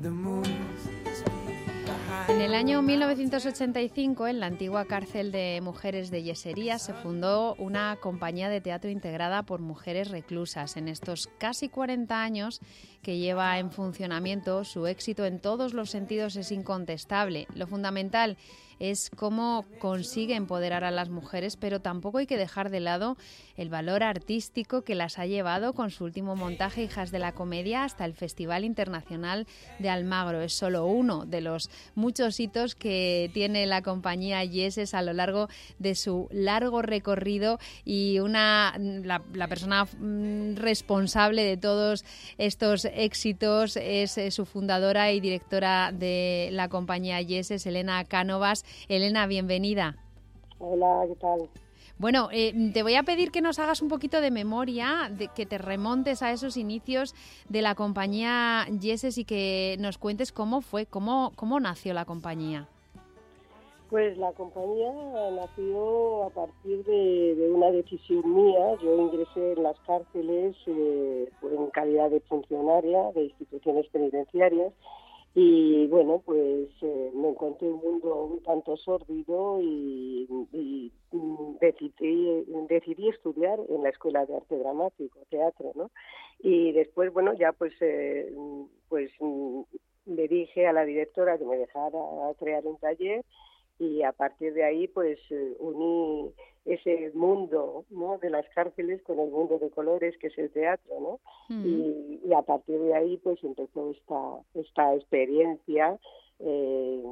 The 0.00 0.10
moon's 0.10 0.88
En 2.26 2.40
el 2.40 2.54
año 2.54 2.80
1985, 2.80 4.28
en 4.28 4.40
la 4.40 4.46
antigua 4.46 4.86
cárcel 4.86 5.30
de 5.30 5.60
mujeres 5.62 6.10
de 6.10 6.22
Yesería, 6.22 6.78
se 6.78 6.94
fundó 6.94 7.54
una 7.56 7.98
compañía 8.00 8.48
de 8.48 8.62
teatro 8.62 8.90
integrada 8.90 9.42
por 9.42 9.60
mujeres 9.60 10.10
reclusas. 10.10 10.78
En 10.78 10.88
estos 10.88 11.28
casi 11.36 11.68
40 11.68 12.22
años 12.22 12.60
que 13.02 13.18
lleva 13.18 13.58
en 13.58 13.70
funcionamiento, 13.70 14.64
su 14.64 14.86
éxito 14.86 15.26
en 15.26 15.38
todos 15.38 15.74
los 15.74 15.90
sentidos 15.90 16.36
es 16.36 16.50
incontestable. 16.50 17.46
Lo 17.54 17.66
fundamental 17.66 18.38
es 18.38 18.63
cómo 19.16 19.64
consigue 19.78 20.34
empoderar 20.34 20.84
a 20.84 20.90
las 20.90 21.08
mujeres, 21.08 21.56
pero 21.56 21.80
tampoco 21.80 22.18
hay 22.18 22.26
que 22.26 22.36
dejar 22.36 22.70
de 22.70 22.80
lado 22.80 23.16
el 23.56 23.68
valor 23.68 24.02
artístico 24.02 24.82
que 24.82 24.94
las 24.94 25.18
ha 25.18 25.26
llevado 25.26 25.72
con 25.72 25.90
su 25.90 26.04
último 26.04 26.36
montaje 26.36 26.82
Hijas 26.82 27.10
de 27.10 27.18
la 27.18 27.32
Comedia 27.32 27.84
hasta 27.84 28.04
el 28.04 28.14
Festival 28.14 28.64
Internacional 28.64 29.46
de 29.78 29.90
Almagro. 29.90 30.40
Es 30.40 30.52
solo 30.52 30.86
uno 30.86 31.24
de 31.24 31.40
los 31.40 31.70
muchos 31.94 32.40
hitos 32.40 32.74
que 32.74 33.30
tiene 33.32 33.66
la 33.66 33.82
compañía 33.82 34.44
Yeses 34.44 34.94
a 34.94 35.02
lo 35.02 35.12
largo 35.12 35.48
de 35.78 35.94
su 35.94 36.28
largo 36.30 36.82
recorrido 36.82 37.58
y 37.84 38.18
una 38.18 38.74
la, 38.78 39.48
persona 39.48 39.84
mm, 39.84 40.56
responsable 40.56 41.44
de 41.44 41.56
todos 41.56 42.04
estos 42.38 42.84
éxitos 42.86 43.76
es 43.76 44.18
eh, 44.18 44.30
su 44.30 44.46
fundadora 44.46 45.12
y 45.12 45.20
directora 45.20 45.92
de 45.92 46.48
la 46.52 46.68
compañía 46.68 47.20
Yeses, 47.20 47.66
Elena 47.66 48.04
Cánovas. 48.04 48.63
Elena, 48.88 49.26
bienvenida. 49.26 49.96
Hola, 50.58 51.04
¿qué 51.08 51.16
tal? 51.16 51.48
Bueno, 51.96 52.28
eh, 52.32 52.52
te 52.72 52.82
voy 52.82 52.96
a 52.96 53.04
pedir 53.04 53.30
que 53.30 53.40
nos 53.40 53.58
hagas 53.60 53.80
un 53.80 53.88
poquito 53.88 54.20
de 54.20 54.32
memoria, 54.32 55.10
de 55.10 55.28
que 55.28 55.46
te 55.46 55.58
remontes 55.58 56.22
a 56.22 56.32
esos 56.32 56.56
inicios 56.56 57.14
de 57.48 57.62
la 57.62 57.76
compañía 57.76 58.66
Yeses 58.66 59.16
y 59.16 59.24
que 59.24 59.76
nos 59.78 59.98
cuentes 59.98 60.32
cómo 60.32 60.60
fue, 60.60 60.86
cómo, 60.86 61.32
cómo 61.36 61.60
nació 61.60 61.94
la 61.94 62.04
compañía. 62.04 62.66
Pues 63.90 64.18
la 64.18 64.32
compañía 64.32 64.90
nació 65.36 66.24
a 66.24 66.30
partir 66.30 66.84
de, 66.84 67.48
una 67.54 67.70
decisión 67.70 68.34
mía. 68.34 68.76
Yo 68.82 68.98
ingresé 68.98 69.52
en 69.52 69.62
las 69.62 69.78
cárceles 69.86 70.56
eh, 70.66 71.30
en 71.42 71.66
calidad 71.68 72.10
de 72.10 72.18
funcionaria 72.20 73.12
de 73.12 73.26
instituciones 73.26 73.86
penitenciarias 73.92 74.72
y 75.34 75.86
bueno, 75.88 76.22
pues 76.24 76.68
eh, 76.82 77.10
me 77.14 77.30
encontré 77.30 77.68
un 77.68 77.80
mundo 77.80 78.24
un 78.24 78.42
tanto 78.42 78.76
sórdido 78.76 79.58
y, 79.60 80.28
decidí, 81.60 82.44
decidí, 82.68 83.08
estudiar 83.08 83.58
en 83.68 83.82
la 83.82 83.88
Escuela 83.88 84.24
de 84.26 84.36
Arte 84.36 84.56
Dramático, 84.56 85.18
teatro, 85.30 85.72
¿no? 85.74 85.90
Y 86.38 86.72
después, 86.72 87.12
bueno, 87.12 87.34
ya 87.34 87.52
pues, 87.52 87.72
eh, 87.80 88.32
pues 88.88 89.10
le 90.06 90.28
dije 90.28 90.66
a 90.66 90.72
la 90.72 90.84
directora 90.84 91.38
que 91.38 91.44
me 91.44 91.56
dejara 91.56 91.98
crear 92.38 92.64
un 92.66 92.78
taller 92.78 93.24
y 93.78 94.02
a 94.02 94.12
partir 94.12 94.54
de 94.54 94.64
ahí 94.64 94.88
pues 94.88 95.18
eh, 95.30 95.56
uní 95.58 96.32
ese 96.64 97.12
mundo 97.14 97.84
¿no? 97.90 98.18
de 98.18 98.30
las 98.30 98.48
cárceles 98.54 99.02
con 99.02 99.18
el 99.18 99.30
mundo 99.30 99.58
de 99.58 99.70
colores 99.70 100.16
que 100.18 100.28
es 100.28 100.38
el 100.38 100.50
teatro 100.50 100.94
¿no? 101.00 101.20
y, 101.50 102.20
y, 102.24 102.32
a 102.32 102.42
partir 102.42 102.80
de 102.80 102.94
ahí 102.94 103.16
pues 103.18 103.42
empezó 103.44 103.90
esta 103.90 104.60
esta 104.60 104.94
experiencia 104.94 105.98
eh, 106.40 107.02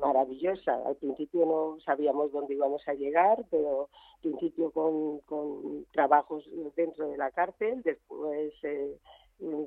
maravillosa 0.00 0.80
al 0.86 0.96
principio 0.96 1.44
no 1.44 1.78
sabíamos 1.84 2.32
dónde 2.32 2.54
íbamos 2.54 2.86
a 2.88 2.94
llegar 2.94 3.44
pero 3.50 3.88
al 4.14 4.20
principio 4.20 4.70
con, 4.70 5.18
con 5.20 5.84
trabajos 5.92 6.48
dentro 6.74 7.08
de 7.08 7.18
la 7.18 7.30
cárcel 7.30 7.82
después 7.82 8.52
eh, 8.62 8.96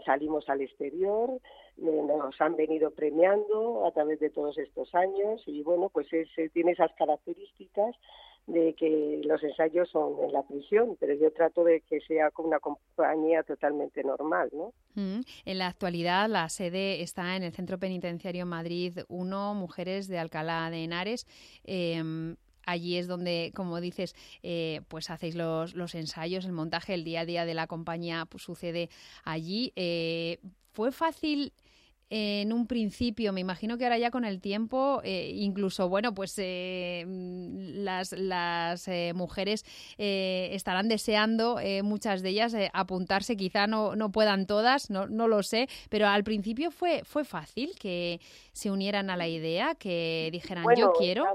salimos 0.05 0.47
al 0.49 0.61
exterior, 0.61 1.29
eh, 1.77 2.01
nos 2.07 2.39
han 2.39 2.55
venido 2.55 2.91
premiando 2.91 3.85
a 3.85 3.91
través 3.91 4.19
de 4.19 4.29
todos 4.29 4.57
estos 4.57 4.93
años 4.95 5.43
y 5.45 5.63
bueno, 5.63 5.89
pues 5.89 6.07
tiene 6.53 6.71
esas 6.71 6.93
características 6.93 7.95
de 8.47 8.75
que 8.75 9.21
los 9.23 9.41
ensayos 9.43 9.89
son 9.89 10.23
en 10.23 10.31
la 10.31 10.43
prisión, 10.43 10.95
pero 10.99 11.15
yo 11.15 11.31
trato 11.33 11.63
de 11.63 11.81
que 11.81 11.99
sea 12.01 12.31
una 12.37 12.59
compañía 12.59 13.41
totalmente 13.43 14.03
normal, 14.03 14.49
¿no? 14.53 14.71
Mm. 14.93 15.21
En 15.45 15.57
la 15.57 15.67
actualidad 15.67 16.29
la 16.29 16.47
sede 16.49 17.01
está 17.01 17.35
en 17.35 17.43
el 17.43 17.53
Centro 17.53 17.79
Penitenciario 17.79 18.45
Madrid 18.45 18.99
1, 19.07 19.55
Mujeres 19.55 20.07
de 20.07 20.19
Alcalá 20.19 20.69
de 20.69 20.83
Henares. 20.83 21.25
Em, 21.63 22.35
allí 22.67 22.97
es 22.97 23.07
donde, 23.07 23.51
como 23.55 23.81
dices, 23.81 24.15
eh, 24.43 24.81
pues 24.89 25.09
hacéis 25.09 25.35
los, 25.35 25.73
los, 25.73 25.95
ensayos, 25.95 26.45
el 26.45 26.51
montaje, 26.51 26.93
el 26.93 27.03
día 27.03 27.21
a 27.21 27.25
día 27.25 27.45
de 27.45 27.55
la 27.55 27.65
compañía 27.65 28.25
pues, 28.29 28.43
sucede 28.43 28.89
allí. 29.23 29.73
Eh, 29.75 30.37
¿Fue 30.71 30.91
fácil 30.91 31.51
en 32.09 32.53
un 32.53 32.67
principio, 32.67 33.33
me 33.33 33.41
imagino 33.41 33.77
que 33.77 33.83
ahora 33.83 33.97
ya 33.97 34.11
con 34.11 34.25
el 34.25 34.39
tiempo, 34.39 35.01
eh, 35.03 35.31
incluso, 35.33 35.89
bueno, 35.89 36.13
pues 36.13 36.37
las, 37.86 38.11
las 38.11 38.89
mujeres 39.13 39.63
estarán 39.97 40.89
deseando, 40.89 41.57
muchas 41.83 42.21
de 42.21 42.29
ellas, 42.29 42.55
apuntarse, 42.73 43.38
quizá 43.38 43.67
no, 43.67 43.95
no 43.95 44.11
puedan 44.11 44.45
todas, 44.45 44.89
no, 44.89 45.07
no 45.07 45.27
lo 45.27 45.43
sé, 45.43 45.67
pero 45.89 46.07
al 46.07 46.23
principio 46.23 46.71
fue, 46.71 47.03
fue 47.05 47.23
fácil 47.23 47.71
que 47.79 48.19
se 48.51 48.71
unieran 48.71 49.09
a 49.09 49.17
la 49.17 49.27
idea, 49.27 49.75
que 49.75 50.29
dijeran, 50.31 50.65
yo 50.75 50.91
quiero 50.93 51.25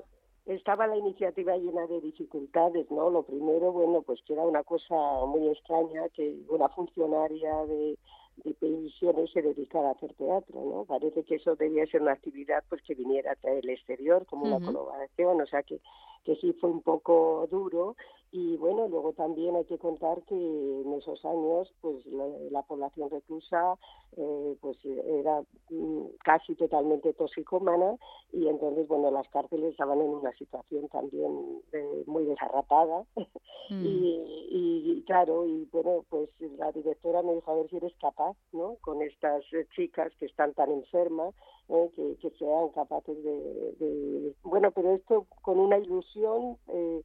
estaba 0.47 0.87
la 0.87 0.97
iniciativa 0.97 1.57
llena 1.57 1.87
de 1.87 2.01
dificultades, 2.01 2.91
¿no? 2.91 3.11
Lo 3.11 3.23
primero, 3.23 3.73
bueno, 3.73 4.03
pues 4.03 4.21
que 4.27 4.33
era 4.33 4.43
una 4.43 4.65
cosa 4.65 4.95
muy 5.27 5.49
extraña 5.49 6.09
que 6.09 6.41
una 6.49 6.69
funcionaria 6.71 7.67
de, 7.67 7.97
de 8.45 8.55
pensiones 8.55 9.31
se 9.33 9.43
dedicara 9.43 9.89
a 9.89 9.93
hacer 9.93 10.13
teatro, 10.15 10.65
¿no? 10.65 10.85
Parece 10.85 11.25
que 11.25 11.37
eso 11.37 11.57
debía 11.57 11.87
ser 11.87 12.03
una 12.03 12.13
actividad 12.13 12.65
pues 12.69 12.83
que 12.83 12.95
viniera 12.95 13.37
del 13.43 13.69
exterior 13.69 14.27
como 14.27 14.47
una 14.47 14.65
colaboración, 14.65 15.41
o 15.41 15.47
sea 15.47 15.63
que, 15.63 15.81
que 16.25 16.37
sí 16.37 16.53
fue 16.61 16.71
un 16.71 16.83
poco 16.83 17.47
duro 17.51 17.97
y 18.33 18.57
bueno, 18.59 18.87
luego 18.87 19.13
también 19.13 19.57
hay 19.57 19.65
que 19.65 19.79
contar 19.79 20.23
que 20.23 20.37
en 20.37 20.93
esos 20.95 21.25
años 21.25 21.73
pues 21.81 22.07
la, 22.07 22.63
población 22.63 23.11
reclusa 23.11 23.77
eh, 24.17 24.57
pues 24.61 24.77
era 24.85 25.43
mm, 25.71 26.03
casi 26.23 26.55
totalmente 26.55 27.13
toxicómana 27.15 27.97
y 28.33 28.47
entonces 28.47 28.87
bueno 28.87 29.11
las 29.11 29.29
cárceles 29.31 29.73
estaban 29.73 30.01
en 30.01 30.11
una 30.11 30.31
situación 30.33 30.89
también 30.89 31.61
eh, 31.73 32.05
muy 32.07 32.25
desarrapada 32.25 33.05
mm. 33.71 33.85
y, 33.85 34.23
y, 34.51 35.03
claro 35.07 35.47
y 35.47 35.65
bueno 35.73 36.05
pues 36.09 36.29
la 36.59 36.71
directora 36.71 37.23
me 37.23 37.35
dijo 37.35 37.51
a 37.51 37.57
ver 37.57 37.69
si 37.71 37.79
eres 37.79 37.95
capaz 38.01 38.37
no 38.53 38.77
con 38.83 39.03
estas 39.03 39.43
chicas 39.75 40.13
que 40.21 40.27
están 40.27 40.55
tan 40.55 40.71
enfermas 40.71 41.35
eh, 41.69 41.91
que, 41.97 42.17
que, 42.21 42.31
sean 42.39 42.69
capaces 42.71 43.21
de, 43.25 43.75
de, 43.79 44.35
bueno 44.45 44.71
pero 44.71 44.93
esto 44.93 45.27
con 45.43 45.59
una 45.59 45.79
ilusión 45.79 46.57
eh, 46.69 47.03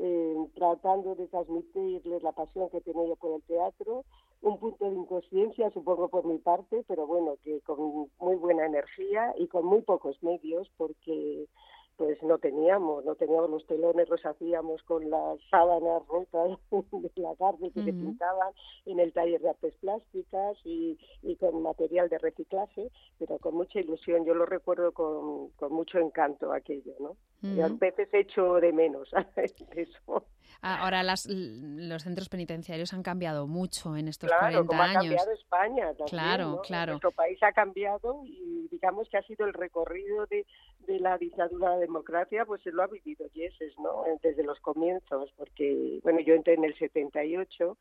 eh, 0.00 0.46
tratando 0.54 1.14
de 1.14 1.26
transmitirles 1.26 2.22
la 2.22 2.32
pasión 2.32 2.68
que 2.70 2.80
tenía 2.80 3.06
yo 3.06 3.16
por 3.16 3.34
el 3.34 3.42
teatro, 3.42 4.04
un 4.42 4.58
punto 4.58 4.88
de 4.88 4.96
inconsciencia, 4.96 5.70
supongo 5.70 6.08
por 6.08 6.24
mi 6.24 6.38
parte, 6.38 6.84
pero 6.86 7.06
bueno, 7.06 7.34
que 7.42 7.60
con 7.62 8.08
muy 8.20 8.36
buena 8.36 8.66
energía 8.66 9.34
y 9.36 9.48
con 9.48 9.64
muy 9.66 9.82
pocos 9.82 10.22
medios, 10.22 10.70
porque 10.76 11.46
pues 11.98 12.22
no 12.22 12.38
teníamos, 12.38 13.04
no 13.04 13.16
teníamos 13.16 13.50
los 13.50 13.66
telones, 13.66 14.08
los 14.08 14.24
hacíamos 14.24 14.80
con 14.84 15.10
las 15.10 15.38
sábanas 15.50 16.06
rotas 16.06 16.56
de 16.92 17.10
la 17.16 17.34
cárcel 17.34 17.72
que 17.74 17.82
se 17.82 17.92
pintaban 17.92 18.54
en 18.86 19.00
el 19.00 19.12
taller 19.12 19.40
de 19.40 19.50
artes 19.50 19.74
plásticas 19.80 20.56
y, 20.64 20.96
y, 21.22 21.34
con 21.36 21.60
material 21.60 22.08
de 22.08 22.18
reciclaje, 22.18 22.90
pero 23.18 23.38
con 23.38 23.56
mucha 23.56 23.80
ilusión. 23.80 24.24
Yo 24.24 24.34
lo 24.34 24.46
recuerdo 24.46 24.92
con, 24.92 25.48
con 25.56 25.72
mucho 25.72 25.98
encanto 25.98 26.52
aquello, 26.52 26.94
¿no? 27.00 27.16
Y 27.42 27.60
a 27.60 27.68
veces 27.68 28.08
echo 28.12 28.54
de 28.54 28.72
menos 28.72 29.10
eso. 29.76 30.24
Ah, 30.60 30.82
ahora 30.82 31.04
las, 31.04 31.26
los 31.26 32.02
centros 32.02 32.28
penitenciarios 32.28 32.92
han 32.92 33.02
cambiado 33.02 33.46
mucho 33.46 33.96
en 33.96 34.08
estos 34.08 34.28
claro, 34.28 34.66
40 34.66 34.82
años. 34.82 34.96
Ha 34.96 34.98
cambiado 34.98 35.32
España 35.32 35.86
también, 35.94 36.08
Claro, 36.08 36.60
claro. 36.66 36.92
Nuestro 36.92 37.12
país 37.12 37.38
ha 37.42 37.52
cambiado 37.52 38.22
y 38.24 38.66
digamos 38.68 39.08
que 39.08 39.18
ha 39.18 39.22
sido 39.22 39.46
el 39.46 39.52
recorrido 39.52 40.26
de, 40.26 40.46
de 40.88 40.98
la 40.98 41.18
dictadura 41.18 41.68
a 41.68 41.74
la 41.74 41.80
democracia, 41.80 42.44
pues 42.46 42.62
se 42.62 42.72
lo 42.72 42.82
ha 42.82 42.86
vivido 42.86 43.26
Yeses, 43.28 43.78
¿no? 43.78 44.04
Desde 44.22 44.42
los 44.42 44.58
comienzos, 44.60 45.30
porque, 45.36 46.00
bueno, 46.02 46.20
yo 46.20 46.34
entré 46.34 46.54
en 46.54 46.64
el 46.64 46.76
78 46.76 47.76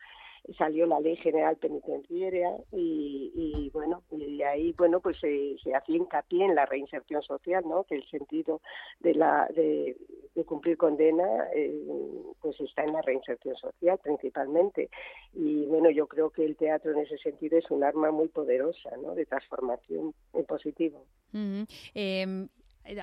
salió 0.58 0.86
la 0.86 1.00
ley 1.00 1.16
general 1.18 1.58
penitenciaria 1.58 2.56
y, 2.72 3.32
y 3.36 3.70
bueno 3.72 4.04
y 4.12 4.42
ahí 4.44 4.74
bueno 4.78 5.00
pues 5.00 5.20
se, 5.20 5.58
se, 5.62 5.76
hacía 5.76 5.98
hincapié 5.98 6.46
en 6.46 6.56
la 6.56 6.66
reinserción 6.66 7.22
social 7.22 7.64
no 7.68 7.84
que 7.84 7.96
el 7.96 8.10
sentido 8.10 8.62
de 9.00 9.16
la 9.16 9.48
de, 9.54 9.98
de 10.36 10.46
cumplir 10.46 10.78
condena 10.78 11.26
eh, 11.54 11.84
pues 12.42 12.60
está 12.62 12.84
en 12.84 12.94
la 12.94 13.02
reinserción 13.02 13.56
social 13.56 14.00
principalmente. 14.02 14.90
Y 15.34 15.66
bueno 15.66 15.90
yo 15.90 16.08
creo 16.08 16.30
que 16.30 16.46
el 16.46 16.56
teatro 16.56 16.92
en 16.92 17.00
ese 17.00 17.18
sentido 17.18 17.58
es 17.58 17.70
un 17.70 17.84
arma 17.84 18.12
muy 18.12 18.28
poderosa 18.30 18.96
no 19.02 19.16
de 19.16 19.26
transformación 19.26 20.14
en 20.34 20.46
positivo. 20.46 21.04
Uh 21.34 21.66
eh, 21.94 22.48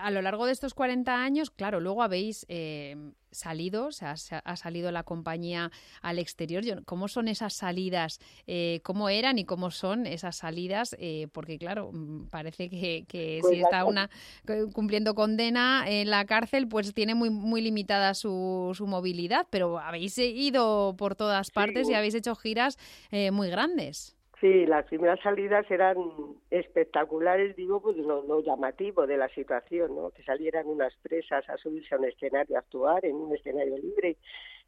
a 0.00 0.10
lo 0.10 0.22
largo 0.22 0.46
de 0.46 0.52
estos 0.52 0.74
40 0.74 1.22
años, 1.22 1.50
claro, 1.50 1.80
luego 1.80 2.02
habéis 2.02 2.46
eh, 2.48 2.96
salido, 3.30 3.86
o 3.86 3.92
sea, 3.92 4.14
ha 4.44 4.56
salido 4.56 4.90
la 4.92 5.02
compañía 5.02 5.70
al 6.02 6.18
exterior. 6.18 6.84
¿Cómo 6.84 7.08
son 7.08 7.28
esas 7.28 7.54
salidas? 7.54 8.20
Eh, 8.46 8.80
¿Cómo 8.84 9.08
eran 9.08 9.38
y 9.38 9.44
cómo 9.44 9.70
son 9.70 10.06
esas 10.06 10.36
salidas? 10.36 10.96
Eh, 10.98 11.28
porque, 11.32 11.58
claro, 11.58 11.90
mm, 11.92 12.26
parece 12.28 12.70
que, 12.70 13.04
que 13.08 13.38
pues 13.40 13.54
si 13.54 13.62
está 13.62 13.84
una 13.84 14.10
cumpliendo 14.72 15.14
condena 15.14 15.84
en 15.86 16.10
la 16.10 16.24
cárcel, 16.24 16.68
pues 16.68 16.94
tiene 16.94 17.14
muy, 17.14 17.30
muy 17.30 17.60
limitada 17.60 18.14
su, 18.14 18.72
su 18.74 18.86
movilidad, 18.86 19.46
pero 19.50 19.78
habéis 19.78 20.16
ido 20.18 20.94
por 20.96 21.16
todas 21.16 21.50
partes 21.50 21.86
sí. 21.86 21.92
y 21.92 21.96
habéis 21.96 22.14
hecho 22.14 22.34
giras 22.34 22.78
muy 23.32 23.48
grandes. 23.50 24.16
Sí, 24.44 24.66
las 24.66 24.84
primeras 24.84 25.18
salidas 25.20 25.64
eran 25.70 25.96
espectaculares, 26.50 27.56
digo, 27.56 27.80
pues 27.80 27.96
lo, 27.96 28.22
lo, 28.24 28.42
llamativo 28.42 29.06
de 29.06 29.16
la 29.16 29.30
situación, 29.30 29.96
¿no? 29.96 30.10
Que 30.10 30.22
salieran 30.22 30.66
unas 30.66 30.94
presas 30.96 31.48
a 31.48 31.56
subirse 31.56 31.94
a 31.94 31.98
un 31.98 32.04
escenario 32.04 32.56
a 32.56 32.58
actuar 32.58 33.06
en 33.06 33.16
un 33.16 33.34
escenario 33.34 33.78
libre. 33.78 34.18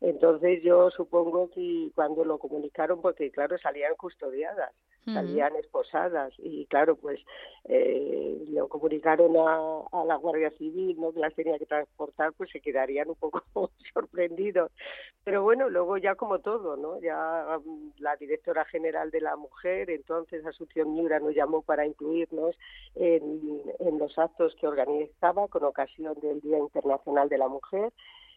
Entonces 0.00 0.62
yo 0.62 0.90
supongo 0.90 1.50
que 1.50 1.90
cuando 1.94 2.24
lo 2.24 2.38
comunicaron, 2.38 3.00
porque 3.00 3.30
claro, 3.30 3.56
salían 3.58 3.94
custodiadas, 3.94 4.74
uh 5.06 5.10
-huh. 5.10 5.14
salían 5.14 5.56
esposadas 5.56 6.34
y 6.36 6.66
claro, 6.66 6.96
pues 6.96 7.18
eh, 7.64 8.44
lo 8.50 8.68
comunicaron 8.68 9.34
a, 9.38 9.80
a, 9.90 10.04
la 10.04 10.16
Guardia 10.16 10.50
Civil, 10.50 11.00
¿no? 11.00 11.12
Que 11.12 11.20
las 11.20 11.34
tenía 11.34 11.58
que 11.58 11.64
transportar, 11.64 12.34
pues 12.34 12.50
se 12.50 12.60
quedarían 12.60 13.08
un 13.08 13.14
poco 13.14 13.42
sorprendidos. 13.94 14.70
Pero 15.24 15.42
bueno, 15.42 15.70
luego 15.70 15.96
ya 15.96 16.14
como 16.14 16.40
todo, 16.40 16.76
¿no? 16.76 17.00
Ya 17.00 17.58
um, 17.64 17.90
la 17.98 18.16
directora 18.16 18.66
general 18.66 19.10
de 19.10 19.22
la 19.22 19.34
mujer, 19.36 19.88
entonces 19.88 20.44
Asunción 20.44 20.92
Miura, 20.92 21.20
nos 21.20 21.34
llamó 21.34 21.62
para 21.62 21.86
incluirnos 21.86 22.54
en, 22.96 23.62
en 23.78 23.98
los 23.98 24.18
actos 24.18 24.54
que 24.56 24.68
organizaba 24.68 25.48
con 25.48 25.64
ocasión 25.64 26.20
del 26.20 26.40
Día 26.42 26.58
Internacional 26.58 27.30
de 27.30 27.38
la 27.38 27.48
Mujer 27.48 27.92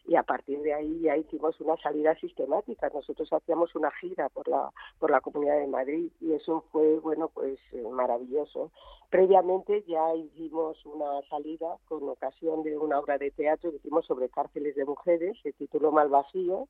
y 0.06 0.16
a 0.16 0.22
partir 0.22 0.60
de 0.62 0.74
ahí 0.74 1.00
ya 1.00 1.16
hicimos 1.16 1.60
una 1.60 1.76
salida 1.78 2.14
sistemática. 2.16 2.90
Nosotros 2.92 3.32
hacíamos 3.32 3.74
una 3.74 3.90
gira 3.92 4.28
por 4.28 4.48
la 4.48 4.70
por 4.98 5.10
la 5.10 5.20
Comunidad 5.20 5.58
de 5.58 5.66
Madrid 5.66 6.10
y 6.20 6.32
eso 6.32 6.64
fue 6.72 6.98
bueno 6.98 7.28
pues 7.28 7.58
eh, 7.72 7.82
maravilloso. 7.90 8.70
Previamente 9.10 9.84
ya 9.86 10.14
hicimos 10.14 10.84
una 10.86 11.22
salida 11.28 11.76
con 11.88 12.08
ocasión 12.08 12.62
de 12.62 12.76
una 12.78 12.98
obra 12.98 13.18
de 13.18 13.30
teatro 13.30 13.70
que 13.70 13.76
hicimos 13.76 14.06
sobre 14.06 14.28
cárceles 14.28 14.74
de 14.76 14.84
mujeres, 14.84 15.36
se 15.42 15.52
tituló 15.52 15.92
Malvacío. 15.92 16.68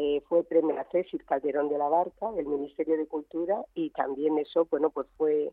Eh, 0.00 0.22
fue 0.28 0.44
premio 0.44 0.76
César 0.92 1.24
Calderón 1.24 1.68
de 1.68 1.78
la 1.78 1.88
Barca 1.88 2.30
del 2.30 2.46
Ministerio 2.46 2.96
de 2.96 3.06
Cultura 3.06 3.64
y 3.74 3.90
también 3.90 4.38
eso 4.38 4.64
bueno 4.70 4.90
pues 4.90 5.08
fue 5.16 5.52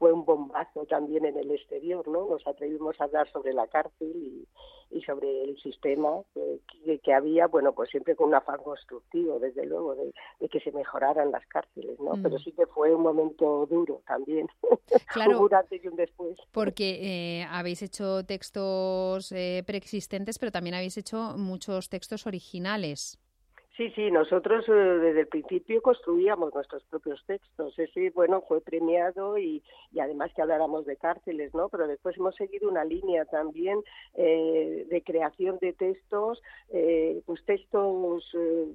fue 0.00 0.14
un 0.14 0.24
bombazo 0.24 0.86
también 0.86 1.26
en 1.26 1.36
el 1.36 1.50
exterior, 1.50 2.08
¿no? 2.08 2.26
Nos 2.26 2.46
atrevimos 2.46 2.98
a 2.98 3.04
hablar 3.04 3.30
sobre 3.30 3.52
la 3.52 3.66
cárcel 3.66 4.10
y, 4.16 4.48
y 4.96 5.02
sobre 5.02 5.44
el 5.44 5.60
sistema 5.60 6.22
que, 6.32 6.98
que, 7.00 7.12
había, 7.12 7.46
bueno, 7.48 7.74
pues 7.74 7.90
siempre 7.90 8.16
con 8.16 8.28
un 8.28 8.34
afán 8.34 8.62
constructivo, 8.62 9.38
desde 9.38 9.66
luego, 9.66 9.94
de, 9.94 10.14
de 10.40 10.48
que 10.48 10.58
se 10.60 10.72
mejoraran 10.72 11.30
las 11.30 11.46
cárceles, 11.48 12.00
¿no? 12.00 12.16
Mm. 12.16 12.22
Pero 12.22 12.38
sí 12.38 12.50
que 12.52 12.66
fue 12.66 12.94
un 12.94 13.02
momento 13.02 13.66
duro 13.66 14.00
también, 14.06 14.48
claro, 15.12 15.38
un 15.38 15.54
antes 15.54 15.84
y 15.84 15.88
un 15.88 15.96
después. 15.96 16.38
Porque 16.50 17.40
eh, 17.40 17.46
habéis 17.50 17.82
hecho 17.82 18.24
textos 18.24 19.32
eh, 19.32 19.62
preexistentes, 19.66 20.38
pero 20.38 20.50
también 20.50 20.76
habéis 20.76 20.96
hecho 20.96 21.34
muchos 21.36 21.90
textos 21.90 22.26
originales. 22.26 23.18
Sí, 23.76 23.90
sí, 23.94 24.10
nosotros 24.10 24.68
eh, 24.68 24.72
desde 24.72 25.20
el 25.20 25.28
principio 25.28 25.80
construíamos 25.80 26.52
nuestros 26.54 26.82
propios 26.84 27.22
textos. 27.24 27.78
Ese, 27.78 28.10
bueno, 28.10 28.42
fue 28.42 28.60
premiado 28.60 29.38
y, 29.38 29.62
y, 29.92 30.00
además 30.00 30.32
que 30.34 30.42
habláramos 30.42 30.84
de 30.86 30.96
cárceles, 30.96 31.54
¿no? 31.54 31.68
Pero 31.68 31.86
después 31.86 32.16
hemos 32.16 32.34
seguido 32.34 32.68
una 32.68 32.84
línea 32.84 33.24
también 33.26 33.80
eh, 34.14 34.86
de 34.90 35.02
creación 35.02 35.58
de 35.60 35.72
textos, 35.72 36.42
eh, 36.70 37.22
pues 37.24 37.44
textos, 37.44 38.24
eh, 38.34 38.66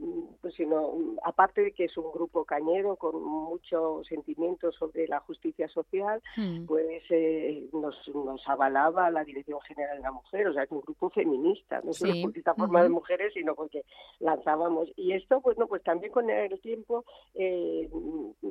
pues 0.41 0.53
sino, 0.55 1.15
aparte 1.23 1.61
de 1.61 1.71
que 1.73 1.85
es 1.85 1.97
un 1.97 2.11
grupo 2.11 2.45
cañero 2.45 2.95
con 2.95 3.21
mucho 3.21 4.01
sentimiento 4.07 4.71
sobre 4.71 5.07
la 5.07 5.19
justicia 5.19 5.67
social, 5.67 6.21
mm. 6.37 6.65
pues 6.65 7.03
eh, 7.09 7.67
nos, 7.73 7.95
nos, 8.13 8.41
avalaba 8.47 9.09
la 9.11 9.23
Dirección 9.23 9.59
General 9.61 9.97
de 9.97 10.03
la 10.03 10.11
Mujer, 10.11 10.47
o 10.47 10.53
sea, 10.53 10.65
que 10.65 10.73
un 10.73 10.81
grupo 10.81 11.09
feminista, 11.09 11.81
no 11.83 11.93
solo 11.93 12.13
sí. 12.13 12.23
por 12.23 12.37
esta 12.37 12.53
forma 12.53 12.79
uh 12.79 12.81
-huh. 12.81 12.85
de 12.85 12.89
mujeres, 12.89 13.33
sino 13.33 13.55
porque 13.55 13.83
lanzábamos 14.19 14.84
y 14.95 15.13
esto, 15.13 15.41
bueno, 15.41 15.67
pues 15.67 15.83
también 15.83 16.11
con 16.11 16.29
el 16.29 16.59
tiempo 16.61 17.05
eh, 17.33 17.89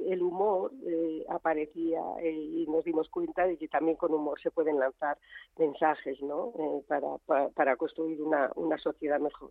el 0.08 0.22
humor 0.22 0.72
eh, 0.86 1.24
aparecía 1.28 2.00
eh, 2.22 2.32
y 2.32 2.66
nos 2.68 2.84
dimos 2.84 3.08
cuenta 3.08 3.46
de 3.46 3.56
que 3.56 3.68
también 3.68 3.96
con 3.96 4.12
humor 4.12 4.40
se 4.40 4.50
pueden 4.50 4.78
lanzar 4.78 5.18
mensajes, 5.58 6.20
¿no? 6.22 6.52
Eh, 6.58 6.82
para, 6.88 7.48
para, 7.54 7.76
construir 7.76 8.20
una, 8.20 8.50
una 8.56 8.78
sociedad 8.78 9.20
mejor. 9.20 9.50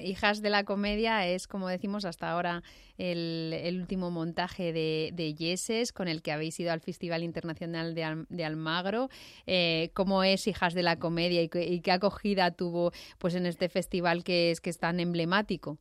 Hijas 0.00 0.42
de 0.42 0.50
la 0.50 0.64
comedia 0.64 1.26
es, 1.26 1.46
como 1.46 1.68
decimos 1.68 2.04
hasta 2.04 2.30
ahora, 2.30 2.62
el, 2.98 3.52
el 3.52 3.80
último 3.80 4.10
montaje 4.10 4.72
de, 4.72 5.10
de, 5.12 5.34
Yeses 5.34 5.92
con 5.92 6.08
el 6.08 6.22
que 6.22 6.32
habéis 6.32 6.58
ido 6.60 6.72
al 6.72 6.80
Festival 6.80 7.22
Internacional 7.22 7.94
de, 7.94 8.04
Al, 8.04 8.26
de 8.28 8.44
Almagro. 8.44 9.08
Eh, 9.46 9.90
¿Cómo 9.94 10.22
es 10.24 10.46
Hijas 10.46 10.74
de 10.74 10.82
la 10.82 10.98
comedia 10.98 11.42
y, 11.42 11.50
y 11.52 11.80
qué 11.80 11.92
acogida 11.92 12.50
tuvo 12.50 12.92
pues 13.18 13.34
en 13.34 13.46
este 13.46 13.68
festival 13.68 14.24
que 14.24 14.50
es, 14.50 14.60
que 14.60 14.70
es 14.70 14.78
tan 14.78 15.00
emblemático? 15.00 15.78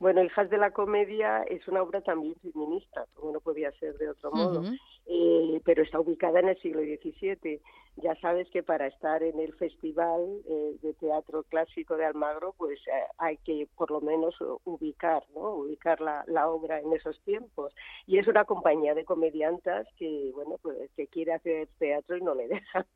Bueno, 0.00 0.24
Hijas 0.24 0.48
de 0.48 0.56
la 0.56 0.70
Comedia 0.70 1.42
es 1.42 1.68
una 1.68 1.82
obra 1.82 2.00
también 2.00 2.34
feminista, 2.36 3.04
como 3.12 3.32
no 3.32 3.40
podía 3.40 3.70
ser 3.72 3.98
de 3.98 4.08
otro 4.08 4.32
modo, 4.32 4.60
uh 4.60 4.64
-huh. 4.64 4.78
eh, 5.06 5.60
pero 5.62 5.82
está 5.82 6.00
ubicada 6.00 6.40
en 6.40 6.48
el 6.48 6.58
siglo 6.58 6.80
XVII. 6.80 7.60
Ya 7.96 8.14
sabes 8.16 8.48
que 8.48 8.62
para 8.62 8.86
estar 8.86 9.22
en 9.22 9.38
el 9.38 9.52
Festival 9.52 10.40
eh, 10.48 10.76
de 10.80 10.94
Teatro 10.94 11.42
Clásico 11.42 11.98
de 11.98 12.06
Almagro, 12.06 12.54
pues 12.56 12.80
eh, 12.88 13.04
hay 13.18 13.36
que 13.44 13.68
por 13.76 13.90
lo 13.90 14.00
menos 14.00 14.34
ubicar, 14.64 15.22
¿no? 15.34 15.56
Ubicar 15.56 16.00
la, 16.00 16.24
la, 16.28 16.48
obra 16.48 16.80
en 16.80 16.90
esos 16.94 17.20
tiempos. 17.24 17.74
Y 18.06 18.16
es 18.16 18.26
una 18.26 18.46
compañía 18.46 18.94
de 18.94 19.04
comediantas 19.04 19.86
que, 19.98 20.30
bueno, 20.34 20.56
pues 20.62 20.90
que 20.96 21.08
quiere 21.08 21.34
hacer 21.34 21.68
teatro 21.78 22.16
y 22.16 22.22
no 22.22 22.34
le 22.34 22.48
dejan. 22.54 22.86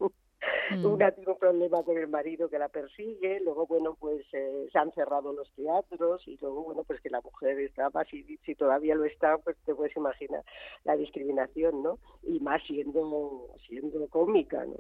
Mm. 0.70 0.87
Una 0.87 1.11
tiene 1.11 1.30
un 1.30 1.39
problema 1.39 1.82
con 1.82 1.99
el 1.99 2.09
marido 2.09 2.49
que 2.49 2.59
la 2.59 2.68
persigue, 2.68 3.41
luego, 3.41 3.66
bueno, 3.66 3.97
pues 3.99 4.24
eh, 4.32 4.68
se 4.72 4.78
han 4.78 4.93
cerrado 4.93 5.32
los 5.32 5.51
teatros 5.53 6.26
y 6.26 6.37
luego, 6.41 6.64
bueno, 6.64 6.85
pues 6.85 7.01
que 7.01 7.11
la 7.11 7.20
mujer 7.20 7.59
estaba, 7.61 8.05
si, 8.05 8.39
si 8.45 8.55
todavía 8.55 8.95
lo 8.95 9.05
está, 9.05 9.39
pues 9.39 9.57
te 9.64 9.74
puedes 9.74 9.97
imaginar 9.97 10.43
la 10.85 10.97
discriminación, 10.97 11.82
¿no? 11.82 11.99
Y 12.22 12.41
más 12.41 12.62
siendo, 12.66 13.49
siendo 13.66 14.09
cómica, 14.09 14.64
¿no? 14.64 14.74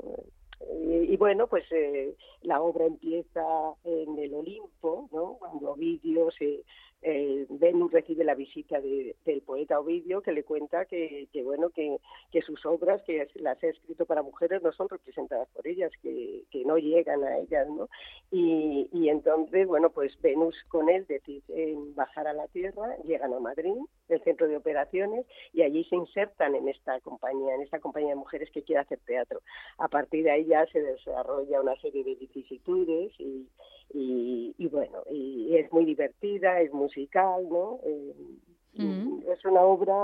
Y, 0.82 1.12
y, 1.12 1.16
bueno, 1.16 1.46
pues 1.48 1.64
eh, 1.72 2.14
la 2.42 2.62
obra 2.62 2.86
empieza 2.86 3.42
en 3.84 4.18
el 4.18 4.34
Olimpo, 4.34 5.08
¿no? 5.12 5.36
Cuando 5.38 5.72
Ovidio 5.72 6.30
se, 6.30 6.62
eh, 7.04 7.46
Venus 7.50 7.92
recibe 7.92 8.24
la 8.24 8.34
visita 8.34 8.80
de, 8.80 9.16
del 9.24 9.42
poeta 9.42 9.80
Ovidio 9.80 10.22
que 10.22 10.32
le 10.32 10.44
cuenta 10.44 10.86
que, 10.86 11.28
que 11.32 11.42
bueno 11.42 11.68
que, 11.70 11.98
que, 12.30 12.40
sus 12.40 12.64
obras 12.64 13.02
que 13.02 13.26
las 13.34 13.62
ha 13.62 13.66
escrito 13.66 14.06
para 14.06 14.22
mujeres 14.22 14.62
no 14.62 14.72
son 14.72 14.88
representadas 14.88 15.48
por 15.50 15.66
ellas 15.66 15.92
que, 16.02 16.44
que 16.50 16.64
no 16.64 16.78
llegan 16.78 17.22
a 17.24 17.38
ellas 17.38 17.68
no 17.68 17.88
y, 18.30 18.88
y, 18.92 19.08
entonces 19.08 19.66
bueno 19.66 19.90
pues 19.90 20.18
Venus 20.22 20.54
con 20.68 20.88
él 20.88 21.06
deciden 21.06 21.94
bajar 21.94 22.26
a 22.26 22.32
la 22.32 22.48
tierra 22.48 22.96
llegan 23.04 23.34
a 23.34 23.40
Madrid 23.40 23.74
el 24.08 24.22
centro 24.22 24.48
de 24.48 24.56
operaciones 24.56 25.26
y 25.52 25.62
allí 25.62 25.84
se 25.84 25.96
insertan 25.96 26.54
en 26.54 26.68
esta 26.68 27.00
compañía 27.00 27.54
en 27.54 27.62
esta 27.62 27.80
compañía 27.80 28.10
de 28.10 28.16
mujeres 28.16 28.50
que 28.50 28.62
quiere 28.62 28.80
hacer 28.80 28.98
teatro. 29.04 29.40
A 29.78 29.88
partir 29.88 30.24
de 30.24 30.30
ahí 30.30 30.44
ella 30.44 30.66
se 30.72 30.80
desarrolla 30.80 31.60
una 31.60 31.76
serie 31.76 32.04
de 32.04 32.14
vicisitudes 32.14 33.12
y, 33.18 33.48
y, 33.92 34.68
bueno, 34.68 35.02
y 35.10 35.56
es 35.56 35.72
muy 35.72 35.84
divertida, 35.84 36.60
es 36.60 36.72
musical, 36.94 37.48
¿no? 37.48 37.80
Eh, 37.84 38.14
es 39.32 39.44
una 39.44 39.60
obra 39.62 39.94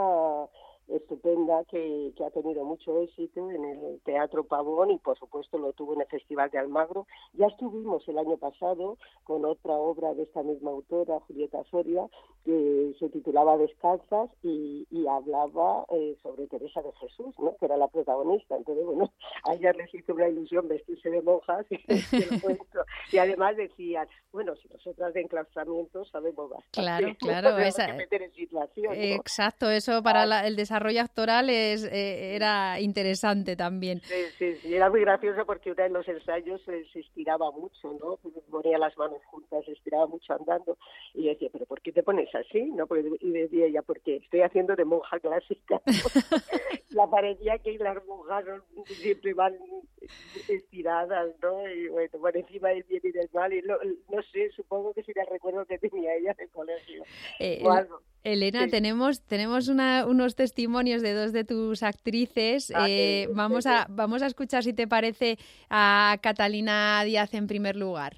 estupenda 0.90 1.64
que, 1.64 2.12
que, 2.16 2.24
ha 2.24 2.30
tenido 2.30 2.64
mucho 2.64 3.00
éxito 3.00 3.50
en 3.50 3.64
el 3.64 4.00
Teatro 4.04 4.44
Pavón 4.44 4.90
y 4.90 4.98
por 4.98 5.18
supuesto 5.18 5.58
lo 5.58 5.72
tuvo 5.72 5.94
en 5.94 6.02
el 6.02 6.06
Festival 6.08 6.50
de 6.50 6.58
Almagro. 6.58 7.06
Ya 7.34 7.46
estuvimos 7.46 8.06
el 8.08 8.18
año 8.18 8.36
pasado 8.36 8.98
con 9.24 9.44
otra 9.44 9.74
obra 9.74 10.14
de 10.14 10.24
esta 10.24 10.42
misma 10.42 10.70
autora, 10.70 11.20
Julieta 11.20 11.62
Soria, 11.70 12.06
que 12.44 12.94
se 12.98 13.08
titulaba 13.10 13.56
Descalzas 13.56 14.30
y, 14.42 14.86
y 14.90 15.06
hablaba 15.06 15.84
eh, 15.90 16.16
sobre 16.22 16.46
Teresa 16.46 16.82
de 16.82 16.92
Jesús, 16.92 17.34
¿no? 17.38 17.56
que 17.58 17.66
era 17.66 17.76
la 17.76 17.88
protagonista. 17.88 18.56
Entonces, 18.56 18.84
bueno, 18.84 19.12
a 19.44 19.54
ella 19.54 19.72
les 19.72 19.94
hizo 19.94 20.14
una 20.14 20.28
ilusión 20.28 20.68
vestirse 20.68 21.10
de 21.10 21.22
monjas 21.22 21.66
y, 21.70 21.78
y 23.12 23.18
además 23.18 23.56
decían, 23.56 24.08
bueno, 24.32 24.56
si 24.56 24.68
nosotras 24.68 25.14
de 25.14 25.22
enclaustramiento 25.22 26.04
sabemos 26.06 26.50
bastante. 26.50 26.80
Claro, 26.80 27.08
claro. 27.18 27.58
Esa... 27.58 27.92
meter 27.92 28.22
en 28.22 28.32
situación, 28.32 28.94
Exacto, 28.94 29.70
eso 29.70 30.02
para 30.02 30.26
la, 30.26 30.46
el 30.46 30.56
desarrollo 30.56 30.79
desarrollo 30.80 31.02
actoral 31.02 31.50
es, 31.50 31.84
eh, 31.84 32.34
era 32.34 32.80
interesante 32.80 33.54
también. 33.54 34.00
Sí, 34.00 34.14
sí, 34.38 34.56
sí, 34.56 34.74
era 34.74 34.88
muy 34.88 35.00
gracioso 35.02 35.44
porque 35.44 35.70
una 35.70 35.84
de 35.84 35.90
los 35.90 36.08
ensayos 36.08 36.60
se, 36.62 36.86
estiraba 36.98 37.50
mucho, 37.50 37.92
¿no? 38.00 38.16
Ponía 38.50 38.78
las 38.78 38.96
manos 38.96 39.22
juntas, 39.26 39.64
se 39.66 39.72
estiraba 39.72 40.06
mucho 40.06 40.32
andando 40.32 40.78
y 41.14 41.24
yo 41.24 41.30
decía, 41.30 41.50
pero 41.52 41.66
¿por 41.66 41.82
qué 41.82 41.92
te 41.92 42.02
pones 42.02 42.34
así? 42.34 42.64
¿no? 42.70 42.86
y 43.20 43.30
decía 43.30 43.66
ella, 43.66 43.82
porque 43.82 44.16
estoy 44.16 44.40
haciendo 44.40 44.74
de 44.74 44.84
monja 44.84 45.20
clásica. 45.20 45.82
la 46.90 47.06
parecía 47.08 47.58
que 47.58 47.76
las 47.78 48.02
monjas 48.06 48.44
siempre 48.86 49.34
van 49.34 49.56
estiradas, 50.48 51.28
¿no? 51.42 51.68
Y 51.68 51.88
bueno, 51.88 52.18
por 52.18 52.36
encima 52.36 52.70
del 52.70 52.84
bien 52.84 53.02
y 53.04 53.10
del 53.10 53.28
mal, 53.34 53.52
y 53.52 53.62
no 53.62 54.22
sé, 54.32 54.50
supongo 54.56 54.94
que 54.94 55.02
sería 55.02 55.24
el 55.24 55.30
recuerdo 55.30 55.66
que 55.66 55.78
tenía 55.78 56.14
ella 56.14 56.34
del 56.34 56.48
colegio. 56.50 57.04
Eh, 57.38 57.62
Elena, 58.22 58.68
tenemos, 58.68 59.22
tenemos 59.22 59.68
unos 59.68 60.34
testimonios 60.34 61.00
de 61.02 61.14
dos 61.14 61.32
de 61.32 61.44
tus 61.44 61.82
actrices. 61.82 62.70
Ah, 62.74 62.86
eh, 62.88 63.28
vamos, 63.34 63.66
a, 63.66 63.86
vamos 63.88 64.22
a 64.22 64.26
escuchar, 64.26 64.62
si 64.62 64.72
te 64.72 64.86
parece, 64.86 65.38
a 65.70 66.18
Catalina 66.22 67.02
Díaz 67.04 67.32
en 67.34 67.46
primer 67.46 67.76
lugar. 67.76 68.16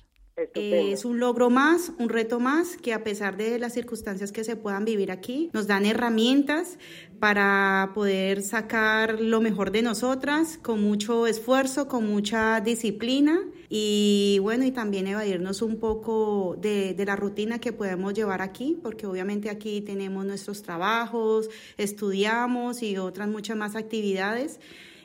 Es 0.55 1.05
un 1.05 1.21
logro 1.21 1.51
más, 1.51 1.93
un 1.99 2.09
reto 2.09 2.41
más, 2.41 2.77
que 2.79 2.95
a 2.95 3.05
pesar 3.05 3.37
de 3.37 3.59
las 3.59 3.75
circunstancias 3.75 4.33
que 4.33 4.45
se 4.45 4.57
puedan 4.57 4.85
vivir 4.85 5.13
aquí, 5.13 5.51
nos 5.53 5.67
dan 5.67 5.85
herramientas 5.85 6.79
para 7.21 7.91
poder 7.95 8.43
sacar 8.43 9.21
lo 9.21 9.41
mejor 9.41 9.73
de 9.73 9.83
nosotras 9.83 10.59
con 10.63 10.83
mucho 10.83 11.27
esfuerzo, 11.27 11.87
con 11.87 12.07
mucha 12.07 12.61
disciplina 12.61 13.41
y 13.75 14.39
bueno, 14.41 14.67
y 14.67 14.71
también 14.71 15.07
evadirnos 15.07 15.63
un 15.63 15.79
poco 15.79 16.59
de, 16.61 16.93
de, 16.93 17.07
la 17.07 17.17
rutina 17.17 17.59
que 17.59 17.73
podemos 17.73 18.13
llevar 18.13 18.43
aquí, 18.43 18.79
porque 18.83 19.07
obviamente 19.07 19.49
aquí 19.49 19.81
tenemos 19.81 20.27
nuestros 20.27 20.61
trabajos, 20.61 21.49
estudiamos 21.79 22.83
y 22.83 22.99
otras 22.99 23.29
muchas 23.29 23.57
más 23.57 23.75
actividades. 23.75 24.61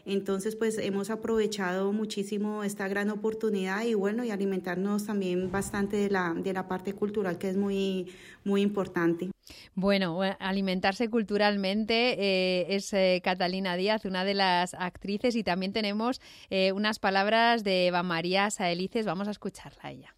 Entonces, 0.07 0.55
pues 0.55 0.77
hemos 0.77 1.09
aprovechado 1.09 1.91
muchísimo 1.91 2.63
esta 2.63 2.87
gran 2.87 3.09
oportunidad 3.09 3.83
y 3.83 3.93
bueno, 3.93 4.23
y 4.23 4.31
alimentarnos 4.31 5.05
también 5.05 5.51
bastante 5.51 5.97
de 5.97 6.09
la, 6.09 6.33
de 6.33 6.53
la 6.53 6.69
parte 6.69 6.93
cultural 6.93 7.37
que 7.37 7.49
es 7.49 7.57
muy, 7.57 8.07
muy 8.45 8.61
importante. 8.61 9.29
Bueno, 9.75 10.21
alimentarse 10.39 11.09
culturalmente 11.09 12.15
eh, 12.17 12.75
es 12.75 12.93
eh, 12.93 13.21
Catalina 13.21 13.75
Díaz, 13.75 14.05
una 14.05 14.23
de 14.23 14.33
las 14.33 14.73
actrices, 14.73 15.35
y 15.35 15.43
también 15.43 15.73
tenemos 15.73 16.21
eh, 16.49 16.71
unas 16.71 16.99
palabras 16.99 17.65
de 17.65 17.87
Eva 17.87 18.01
María 18.01 18.49
Saelices. 18.49 19.05
Vamos 19.05 19.27
a 19.27 19.31
escucharla 19.31 19.81
a 19.83 19.91
ella. 19.91 20.16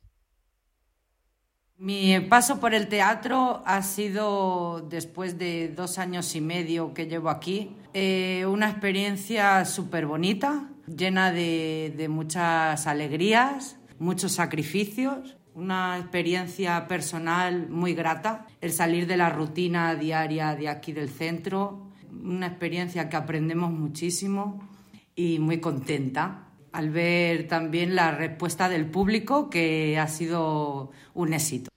Mi 1.81 2.19
paso 2.19 2.59
por 2.59 2.73
el 2.73 2.89
teatro 2.89 3.63
ha 3.65 3.81
sido, 3.83 4.85
después 4.89 5.37
de 5.37 5.69
dos 5.69 5.97
años 5.97 6.35
y 6.35 6.41
medio 6.41 6.93
que 6.93 7.07
llevo 7.07 7.29
aquí, 7.29 7.71
eh, 7.93 8.45
una 8.45 8.69
experiencia 8.69 9.63
súper 9.63 10.05
bonita, 10.05 10.67
llena 10.93 11.31
de, 11.31 11.93
de 11.95 12.09
muchas 12.09 12.85
alegrías, 12.85 13.77
muchos 13.97 14.33
sacrificios, 14.33 15.37
una 15.55 15.97
experiencia 15.97 16.85
personal 16.85 17.69
muy 17.69 17.93
grata, 17.93 18.45
el 18.59 18.73
salir 18.73 19.07
de 19.07 19.15
la 19.15 19.29
rutina 19.29 19.95
diaria 19.95 20.57
de 20.57 20.67
aquí 20.67 20.91
del 20.91 21.07
centro, 21.07 21.87
una 22.11 22.47
experiencia 22.47 23.07
que 23.07 23.15
aprendemos 23.15 23.71
muchísimo 23.71 24.67
y 25.15 25.39
muy 25.39 25.61
contenta 25.61 26.48
al 26.71 26.89
ver 26.89 27.47
también 27.47 27.95
la 27.95 28.11
respuesta 28.11 28.69
del 28.69 28.85
público, 28.85 29.49
que 29.49 29.97
ha 29.97 30.07
sido 30.07 30.91
un 31.13 31.33
éxito. 31.33 31.69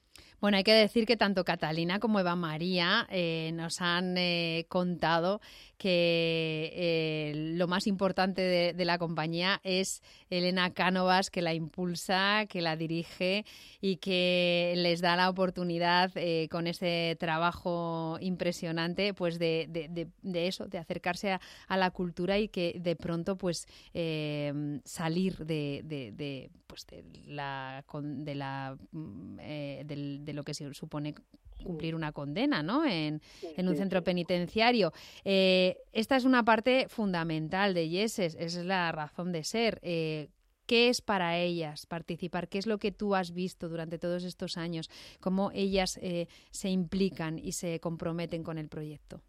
Bueno, 0.42 0.56
hay 0.56 0.64
que 0.64 0.74
decir 0.74 1.06
que 1.06 1.16
tanto 1.16 1.44
Catalina 1.44 2.00
como 2.00 2.18
Eva 2.18 2.34
María 2.34 3.06
eh, 3.10 3.52
nos 3.54 3.80
han 3.80 4.18
eh, 4.18 4.66
contado 4.68 5.40
que 5.78 6.72
eh, 6.74 7.32
lo 7.56 7.66
más 7.66 7.86
importante 7.86 8.42
de, 8.72 8.84
la 8.84 8.98
compañía 8.98 9.60
es 9.64 10.02
Elena 10.30 10.72
Cánovas, 10.72 11.30
que 11.30 11.42
la 11.42 11.54
impulsa, 11.54 12.46
que 12.48 12.62
la 12.62 12.76
dirige 12.76 13.44
y 13.80 13.96
que 13.96 14.74
les 14.76 15.00
da 15.00 15.16
la 15.16 15.28
oportunidad 15.28 16.10
eh, 16.16 16.48
con 16.50 16.66
ese 16.66 17.16
trabajo 17.18 18.16
impresionante, 18.20 19.14
pues 19.14 19.38
de, 19.38 19.66
de, 19.68 20.46
eso, 20.46 20.66
de 20.66 20.78
acercarse 20.78 21.32
a, 21.32 21.76
la 21.76 21.90
cultura 21.90 22.38
y 22.38 22.48
que 22.48 22.76
de 22.78 22.96
pronto 22.96 23.36
pues 23.36 23.66
eh, 23.94 24.80
salir 24.84 25.44
de, 25.46 26.50
pues 26.66 26.86
de 26.86 27.04
la 27.26 27.84
de 28.02 28.34
la 28.34 28.76
mm, 28.92 29.36
de 29.36 30.32
lo 30.32 30.42
que 30.44 30.54
se 30.54 30.72
supone 30.74 31.14
cumplir 31.62 31.94
una 31.94 32.12
condena 32.12 32.62
¿no? 32.62 32.84
en, 32.84 33.20
un 33.58 33.76
centro 33.76 34.02
penitenciario. 34.02 34.92
Eh, 35.24 35.76
esta 35.92 36.16
es 36.16 36.24
una 36.24 36.44
parte 36.44 36.86
fundamental 36.88 37.74
de 37.74 37.88
Yeses, 37.88 38.36
es 38.38 38.56
la 38.56 38.92
razón 38.92 39.32
de 39.32 39.44
ser. 39.44 39.78
Eh, 39.82 40.28
¿Qué 40.66 40.88
es 40.88 41.00
para 41.00 41.38
ellas 41.38 41.86
participar? 41.86 42.48
¿Qué 42.48 42.58
es 42.58 42.66
lo 42.66 42.78
que 42.78 42.92
tú 42.92 43.14
has 43.14 43.32
visto 43.32 43.68
durante 43.68 43.98
todos 43.98 44.24
estos 44.24 44.56
años? 44.56 44.88
¿Cómo 45.20 45.50
ellas 45.52 45.98
eh, 46.00 46.28
se 46.50 46.70
implican 46.70 47.38
y 47.38 47.52
se 47.52 47.80
comprometen 47.80 48.42
con 48.44 48.58
el 48.58 48.68
proyecto? 48.68 49.22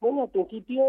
Bueno, 0.00 0.22
al 0.22 0.30
principio 0.30 0.80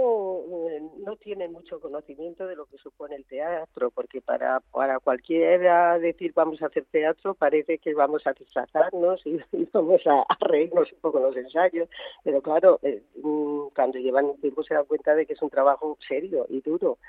eh, 0.70 0.84
no 1.04 1.16
tienen 1.16 1.52
mucho 1.52 1.80
conocimiento 1.80 2.46
de 2.46 2.56
lo 2.56 2.68
que 2.68 2.78
supone 2.78 3.16
el 3.16 3.26
teatro, 3.26 3.90
porque 3.90 4.22
para, 4.22 4.60
para 4.60 5.00
cualquiera 5.00 5.98
decir 5.98 6.32
vamos 6.36 6.62
a 6.62 6.68
hacer 6.68 6.86
teatro 6.92 7.34
parece 7.34 7.80
que 7.80 7.96
vamos 7.96 8.28
a 8.28 8.34
disfrazarnos 8.34 9.26
y, 9.26 9.40
vamos 9.74 10.02
a, 10.06 10.26
reírnos 10.42 10.92
un 10.94 11.00
poco 11.00 11.20
los 11.20 11.36
ensayos, 11.36 11.90
pero 12.24 12.42
claro, 12.44 12.80
eh, 12.84 13.02
mm, 13.24 13.70
cuando 13.76 13.98
llevan 13.98 14.26
un 14.26 14.42
tiempo 14.42 14.64
se 14.64 14.76
dan 14.76 14.86
cuenta 14.86 15.16
de 15.16 15.26
que 15.26 15.34
es 15.34 15.42
un 15.42 15.50
trabajo 15.50 15.98
serio 16.08 16.46
y 16.48 16.62
duro, 16.62 17.00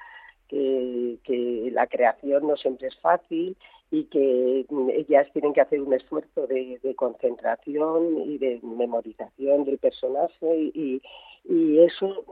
que, 0.49 1.19
que 1.23 1.71
la 1.71 1.87
creación 1.87 2.47
no 2.47 2.57
siempre 2.57 2.89
es 2.89 2.99
fácil 2.99 3.59
y 3.91 4.05
que 4.05 4.67
ellas 4.95 5.27
tienen 5.33 5.53
que 5.53 5.61
hacer 5.61 5.81
un 5.81 5.93
esfuerzo 5.93 6.47
de, 6.47 6.79
concentración 6.97 8.23
y 8.31 8.39
de 8.39 8.61
memorización 8.63 9.65
del 9.65 9.79
personaje 9.79 10.71
y, 10.75 11.03
y 11.45 11.79
eso 11.81 12.25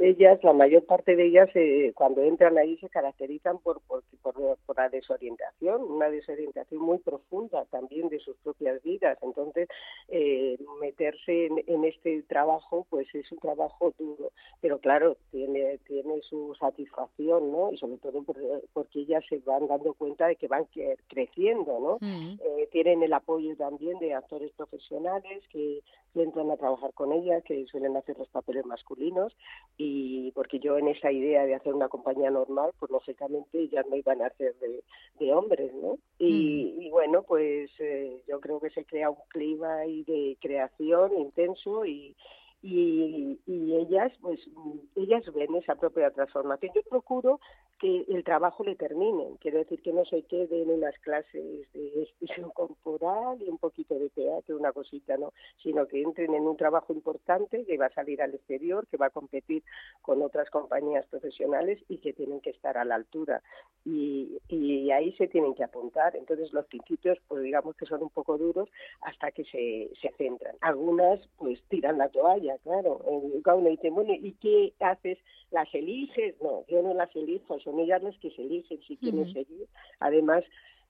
ellas 0.00 0.42
la 0.44 0.52
mayor 0.52 0.84
parte 0.84 1.16
de 1.16 1.26
ellas 1.26 1.48
eh, 1.54 1.92
cuando 1.94 2.22
entran 2.22 2.56
ahí 2.56 2.76
se 2.78 2.88
caracterizan 2.88 3.58
por 3.58 3.80
por, 3.82 4.04
por 4.22 4.76
la 4.76 4.88
desorientación 4.88 5.82
una 5.82 6.08
desorientación 6.08 6.80
muy 6.80 6.98
profunda 6.98 7.64
también 7.66 8.08
de 8.08 8.18
sus 8.20 8.36
propias 8.38 8.82
vidas. 8.82 9.18
Entonces 9.22 9.68
eh, 10.08 10.56
meterse 10.80 11.46
en, 11.46 11.84
este 11.84 12.22
trabajo 12.22 12.86
pues 12.88 13.06
es 13.14 13.30
un 13.32 13.38
trabajo 13.38 13.92
duro 13.98 14.30
pero 14.60 14.78
claro 14.78 15.16
tiene 15.30 15.78
tiene 15.86 16.22
su 16.22 16.54
satisfacción 16.58 17.50
no 17.50 17.72
y 17.72 17.76
sobre 17.76 17.98
todo 17.98 18.24
porque 18.72 19.00
ellas 19.00 19.24
se 19.28 19.38
van 19.38 19.66
dando 19.66 19.92
cuenta 19.94 20.28
de 20.28 20.36
que 20.36 20.48
van 20.48 20.66
creciendo 21.08 21.78
no 21.80 21.98
mm. 22.00 22.38
eh, 22.42 22.68
tienen 22.72 23.02
el 23.02 23.12
apoyo 23.12 23.56
también 23.56 23.98
de 23.98 24.14
actores 24.14 24.52
profesionales 24.52 25.42
que, 25.50 25.82
que 26.12 26.22
entran 26.22 26.50
a 26.50 26.56
trabajar 26.56 26.92
con 26.94 27.12
ellas 27.12 27.42
que 27.44 27.66
suelen 27.66 27.96
hacer 27.96 28.18
los 28.18 28.28
papeles 28.28 28.64
masculinos 28.64 29.36
y 29.76 30.30
porque 30.32 30.58
yo 30.58 30.78
en 30.78 30.88
esa 30.88 31.12
idea 31.12 31.44
de 31.44 31.54
hacer 31.54 31.74
una 31.74 31.88
compañía 31.88 32.30
normal, 32.30 32.70
pues 32.78 32.90
lógicamente 32.90 33.68
ya 33.68 33.82
no 33.82 33.96
iban 33.96 34.22
a 34.22 34.26
hacer 34.26 34.54
de, 34.58 35.32
hombres, 35.32 35.74
¿no? 35.74 35.98
Y, 36.18 36.88
mm. 36.88 36.90
bueno, 36.90 37.22
pues 37.22 37.70
eh, 37.78 38.22
yo 38.28 38.40
creo 38.40 38.60
que 38.60 38.70
se 38.70 38.84
crea 38.84 39.10
un 39.10 39.16
clima 39.28 39.78
ahí 39.78 40.04
de 40.04 40.38
creación 40.40 41.18
intenso 41.18 41.84
y, 41.84 42.16
y, 42.62 43.74
ellas, 43.74 44.12
pues, 44.20 44.40
ellas 44.94 45.24
ven 45.32 45.54
esa 45.56 45.74
propia 45.76 46.10
transformación. 46.10 46.72
Yo 46.74 46.82
procuro 46.88 47.40
que 47.78 48.06
el 48.08 48.24
trabajo 48.24 48.64
le 48.64 48.74
termine, 48.74 49.36
quiero 49.40 49.58
decir 49.58 49.82
que 49.82 49.92
no 49.92 50.04
se 50.06 50.22
quede 50.22 50.62
en 50.62 50.70
unas 50.70 50.98
clases 51.00 51.70
de 51.72 52.02
expresión 52.02 52.50
corporal 52.50 53.40
y 53.42 53.48
un 53.48 53.58
poquito 53.58 53.98
de 53.98 54.08
teatro, 54.10 54.56
una 54.56 54.72
cosita, 54.72 55.16
¿no? 55.16 55.32
Sino 55.62 55.86
que 55.86 56.00
entren 56.00 56.34
en 56.34 56.46
un 56.46 56.56
trabajo 56.56 56.92
importante 56.92 57.64
que 57.64 57.76
va 57.76 57.86
a 57.86 57.94
salir 57.94 58.22
al 58.22 58.34
exterior, 58.34 58.86
que 58.86 58.96
va 58.96 59.06
a 59.06 59.10
competir 59.10 59.62
con 60.00 60.22
otras 60.22 60.48
compañías 60.50 61.06
profesionales 61.06 61.78
y 61.88 61.98
que 61.98 62.12
tienen 62.12 62.40
que 62.40 62.50
estar 62.50 62.78
a 62.78 62.84
la 62.84 62.94
altura. 62.94 63.42
Y, 63.84 64.38
y 64.48 64.90
ahí 64.90 65.12
se 65.12 65.28
tienen 65.28 65.54
que 65.54 65.64
apuntar. 65.64 66.16
Entonces 66.16 66.52
los 66.52 66.66
principios, 66.66 67.18
pues 67.28 67.42
digamos 67.42 67.76
que 67.76 67.86
son 67.86 68.02
un 68.02 68.10
poco 68.10 68.38
duros 68.38 68.68
hasta 69.02 69.30
que 69.32 69.44
se, 69.44 69.90
se 70.00 70.10
centran. 70.16 70.56
Algunas, 70.60 71.20
pues 71.36 71.62
tiran 71.68 71.98
la 71.98 72.08
toalla, 72.08 72.56
claro. 72.58 73.00
Uno 73.06 73.68
dice, 73.68 73.90
bueno, 73.90 74.12
¿y 74.14 74.32
qué 74.40 74.72
haces? 74.80 75.18
¿Las 75.50 75.72
eliges? 75.74 76.34
No, 76.42 76.64
yo 76.68 76.82
no 76.82 76.94
las 76.94 77.14
elijo, 77.14 77.58
son 77.66 77.80
ellas 77.80 78.02
las 78.02 78.16
que 78.18 78.30
se 78.30 78.42
eligen 78.42 78.80
si 78.86 78.96
quieren 78.96 79.30
seguir. 79.32 79.66
Además, 79.98 80.44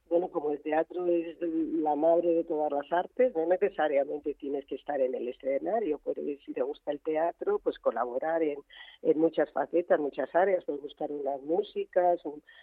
bueno, 0.09 0.29
como 0.29 0.53
el 0.53 0.61
teatro 0.61 1.07
es 1.07 1.37
la 1.41 1.97
madre 1.97 2.35
de 2.35 2.45
todas 2.45 2.71
las 2.71 2.91
artes, 2.93 3.35
no 3.35 3.47
necesariamente 3.47 4.35
tienes 4.35 4.65
que 4.67 4.77
estar 4.77 5.01
en 5.01 5.15
el 5.15 5.29
escenario, 5.29 5.99
puedes, 5.99 6.41
si 6.45 6.53
te 6.53 6.63
gusta 6.63 6.93
el 6.93 7.01
teatro, 7.01 7.59
pues 7.59 7.79
colaborar 7.79 8.43
en, 8.43 8.59
en 9.03 9.19
muchas 9.19 9.51
facetas, 9.53 9.99
muchas 9.99 10.33
áreas, 10.35 10.65
puedes 10.65 10.83
buscar 10.83 11.11
unas 11.11 11.43
músicas, 11.43 12.21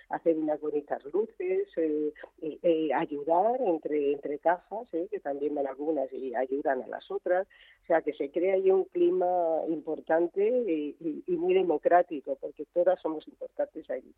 hacer 0.09 0.37
unas 0.37 0.59
bonitas 0.61 1.03
luces, 1.05 1.67
eh, 1.77 2.13
eh, 2.41 2.89
ayudar 2.93 3.59
entre, 3.61 4.13
entre 4.13 4.39
cajas, 4.39 4.87
eh, 4.93 5.07
que 5.11 5.19
también 5.19 5.55
van 5.55 5.67
algunas 5.67 6.11
y 6.13 6.33
ayudan 6.35 6.81
a 6.81 6.87
las 6.87 7.09
otras, 7.11 7.47
o 7.83 7.85
sea, 7.85 8.01
que 8.01 8.13
se 8.13 8.31
crea 8.31 8.55
ahí 8.55 8.71
un 8.71 8.85
clima 8.85 9.27
importante 9.67 10.47
y, 10.47 10.95
muy 11.35 11.53
democrático, 11.53 12.37
porque 12.39 12.65
todas 12.73 13.01
somos 13.01 13.27
importantes 13.27 13.89
ahí. 13.89 14.13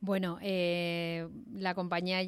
Bueno, 0.00 0.38
eh, 0.42 1.26
la 1.54 1.74
compañía 1.74 2.22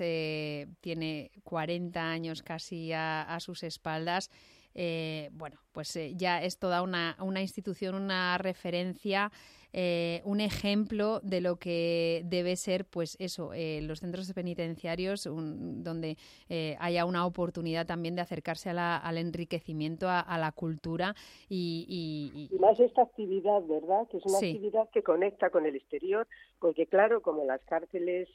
Eh, 0.00 0.66
tiene 0.80 1.30
40 1.44 2.00
años 2.00 2.42
casi 2.42 2.92
a, 2.92 3.38
sus 3.40 3.62
espaldas. 3.62 4.30
Eh, 4.74 5.30
bueno, 5.32 5.60
pues 5.72 5.98
ya 6.14 6.42
es 6.42 6.58
toda 6.58 6.82
una, 6.82 7.16
una 7.20 7.40
institución, 7.40 7.94
una 7.94 8.38
referencia 8.38 9.32
eh, 9.72 10.22
un 10.24 10.40
ejemplo 10.40 11.20
de 11.20 11.40
lo 11.40 11.56
que 11.56 12.22
debe 12.24 12.56
ser, 12.56 12.84
pues 12.84 13.16
eso, 13.20 13.52
eh, 13.52 13.80
los 13.82 14.00
centros 14.00 14.32
penitenciarios 14.32 15.24
donde 15.24 16.16
eh, 16.48 16.76
haya 16.80 17.04
una 17.04 17.26
oportunidad 17.26 17.86
también 17.86 18.14
de 18.14 18.22
acercarse 18.22 18.70
al 18.70 19.18
enriquecimiento, 19.18 20.06
a, 20.08 20.38
la 20.38 20.52
cultura 20.52 21.14
y, 21.48 22.48
y, 22.50 22.58
más 22.58 22.78
esta 22.80 23.02
actividad, 23.02 23.62
¿verdad? 23.66 24.06
Que 24.08 24.18
es 24.18 24.26
una 24.26 24.38
actividad 24.38 24.88
que 24.90 25.02
conecta 25.02 25.50
con 25.50 25.66
el 25.66 25.76
exterior, 25.76 26.26
porque 26.58 26.86
claro, 26.86 27.20
como 27.20 27.44
las 27.44 27.60
cárceles 27.64 28.28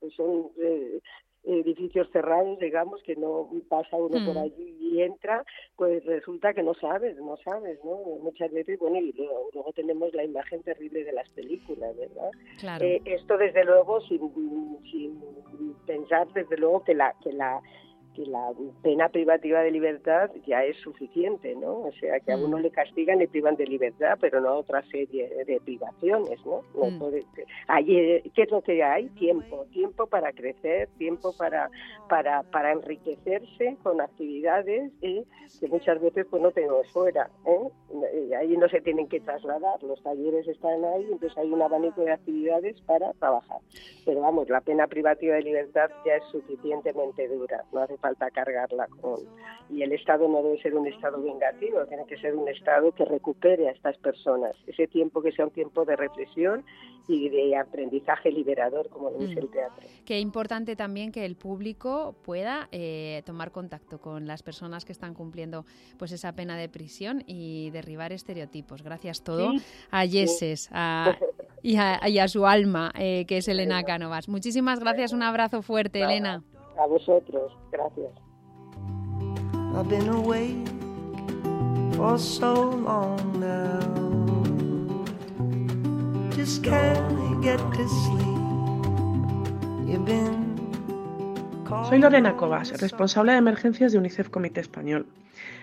pues 0.00 0.14
son 0.14 0.50
edificios 1.44 2.08
cerrados, 2.12 2.58
digamos, 2.58 3.02
que 3.02 3.16
no 3.16 3.48
pasa 3.68 3.96
uno 3.96 4.24
por 4.24 4.36
hmm. 4.36 4.44
allí 4.44 4.76
y 4.80 5.02
entra, 5.02 5.44
pues 5.76 6.04
resulta 6.04 6.52
que 6.54 6.62
no 6.62 6.74
sabes, 6.74 7.16
no 7.18 7.36
sabes, 7.38 7.78
¿no? 7.84 7.96
Muchas 8.22 8.52
veces, 8.52 8.78
bueno, 8.78 8.98
y 8.98 9.12
luego, 9.12 9.72
tenemos 9.74 10.12
la 10.14 10.24
imagen 10.24 10.62
terrible 10.62 11.04
de 11.04 11.12
las 11.12 11.28
películas, 11.30 11.96
¿verdad? 11.96 12.30
Eh, 12.80 13.00
esto, 13.04 13.36
desde 13.38 13.64
luego, 13.64 14.00
sin, 14.02 14.20
sin 14.90 15.74
pensar, 15.86 16.28
desde 16.32 16.56
luego, 16.58 16.84
que 16.84 16.94
la, 16.94 17.14
que 17.22 17.32
la 17.32 17.60
que 18.14 18.26
la 18.26 18.52
pena 18.82 19.08
privativa 19.08 19.60
de 19.60 19.70
libertad 19.70 20.30
ya 20.46 20.64
es 20.64 20.76
suficiente, 20.78 21.54
¿no? 21.54 21.80
O 21.80 21.92
sea, 21.92 22.20
que 22.20 22.32
a 22.32 22.36
uno 22.36 22.58
mm. 22.58 22.60
le 22.60 22.70
castigan 22.70 23.20
y 23.20 23.26
privan 23.26 23.56
de 23.56 23.66
libertad, 23.66 24.18
pero 24.20 24.40
no 24.40 24.54
otra 24.54 24.82
serie 24.90 25.44
de 25.44 25.60
privaciones, 25.60 26.44
¿no? 26.44 26.62
Mm. 26.74 27.02
Eh, 27.86 28.30
¿Qué 28.34 28.42
es 28.42 28.50
lo 28.50 28.62
que 28.62 28.82
hay? 28.82 29.08
Tiempo, 29.10 29.66
tiempo 29.72 30.06
para 30.06 30.32
crecer, 30.32 30.88
tiempo 30.98 31.34
para, 31.36 31.70
para, 32.08 32.42
para 32.44 32.72
enriquecerse 32.72 33.76
con 33.82 34.00
actividades 34.00 34.92
¿eh? 35.02 35.24
que 35.60 35.68
muchas 35.68 36.00
veces 36.00 36.26
pues 36.30 36.42
no 36.42 36.50
tenemos 36.50 36.90
fuera, 36.92 37.30
¿eh? 37.46 38.34
Ahí 38.38 38.56
no 38.56 38.68
se 38.68 38.80
tienen 38.80 39.08
que 39.08 39.20
trasladar, 39.20 39.82
los 39.82 40.02
talleres 40.02 40.46
están 40.48 40.84
ahí, 40.84 41.04
entonces 41.10 41.36
hay 41.36 41.50
un 41.50 41.62
abanico 41.62 42.02
de 42.02 42.12
actividades 42.12 42.80
para 42.82 43.12
trabajar. 43.14 43.58
Pero 44.04 44.20
vamos, 44.20 44.48
la 44.48 44.60
pena 44.60 44.86
privativa 44.86 45.34
de 45.34 45.42
libertad 45.42 45.90
ya 46.04 46.16
es 46.16 46.24
suficientemente 46.30 47.28
dura, 47.28 47.64
no 47.72 47.80
hace 47.80 47.96
falta 48.02 48.30
cargarla 48.30 48.88
con... 49.00 49.20
Y 49.70 49.82
el 49.82 49.92
Estado 49.92 50.28
no 50.28 50.42
debe 50.42 50.60
ser 50.60 50.74
un 50.74 50.86
Estado 50.86 51.22
vengativo, 51.22 51.86
tiene 51.86 52.04
que 52.04 52.18
ser 52.18 52.34
un 52.34 52.46
Estado 52.48 52.92
que 52.92 53.06
recupere 53.06 53.68
a 53.68 53.70
estas 53.70 53.96
personas. 53.96 54.54
Ese 54.66 54.86
tiempo 54.86 55.22
que 55.22 55.32
sea 55.32 55.46
un 55.46 55.52
tiempo 55.52 55.86
de 55.86 55.96
reflexión 55.96 56.64
y 57.08 57.28
de 57.30 57.56
aprendizaje 57.56 58.30
liberador, 58.30 58.88
como 58.90 59.10
lo 59.10 59.18
dice 59.18 59.40
el 59.40 59.46
mm. 59.46 59.52
teatro. 59.52 59.88
Qué 60.04 60.20
importante 60.20 60.76
también 60.76 61.10
que 61.10 61.24
el 61.24 61.36
público 61.36 62.14
pueda 62.22 62.68
eh, 62.72 63.22
tomar 63.24 63.50
contacto 63.50 64.00
con 64.00 64.26
las 64.26 64.42
personas 64.42 64.84
que 64.84 64.92
están 64.92 65.14
cumpliendo 65.14 65.64
pues 65.98 66.12
esa 66.12 66.32
pena 66.34 66.56
de 66.56 66.68
prisión 66.68 67.22
y 67.26 67.70
derribar 67.70 68.12
estereotipos. 68.12 68.82
Gracias 68.82 69.22
todo 69.22 69.52
a 69.90 70.04
Yeses 70.04 70.70
y, 71.62 71.76
a, 71.76 72.28
su 72.28 72.46
alma, 72.46 72.92
eh, 72.98 73.24
que 73.26 73.38
es 73.38 73.48
Elena 73.48 73.82
Cánovas. 73.84 74.28
Muchísimas 74.28 74.80
gracias, 74.80 75.12
un 75.12 75.22
abrazo 75.22 75.62
fuerte, 75.62 76.00
Elena. 76.00 76.42
A 76.78 76.86
vosotros, 76.86 77.52
gracias. 77.70 78.12
I've 79.74 79.88
been 79.88 80.08
away 80.08 80.56
for 81.94 82.18
so 82.18 82.70
long 82.70 83.40
now. 83.40 83.80
Just 86.36 86.62
can't 86.64 87.42
get 87.42 87.58
to 87.58 87.88
sleep. 87.88 88.42
You've 89.88 90.04
been 90.04 90.52
Soy 91.88 91.98
Lorena 91.98 92.36
Cobas, 92.36 92.80
responsable 92.80 93.32
de 93.32 93.38
emergencias 93.38 93.92
de 93.92 93.98
UNICEF 93.98 94.28
Comité 94.28 94.60
Español. 94.60 95.06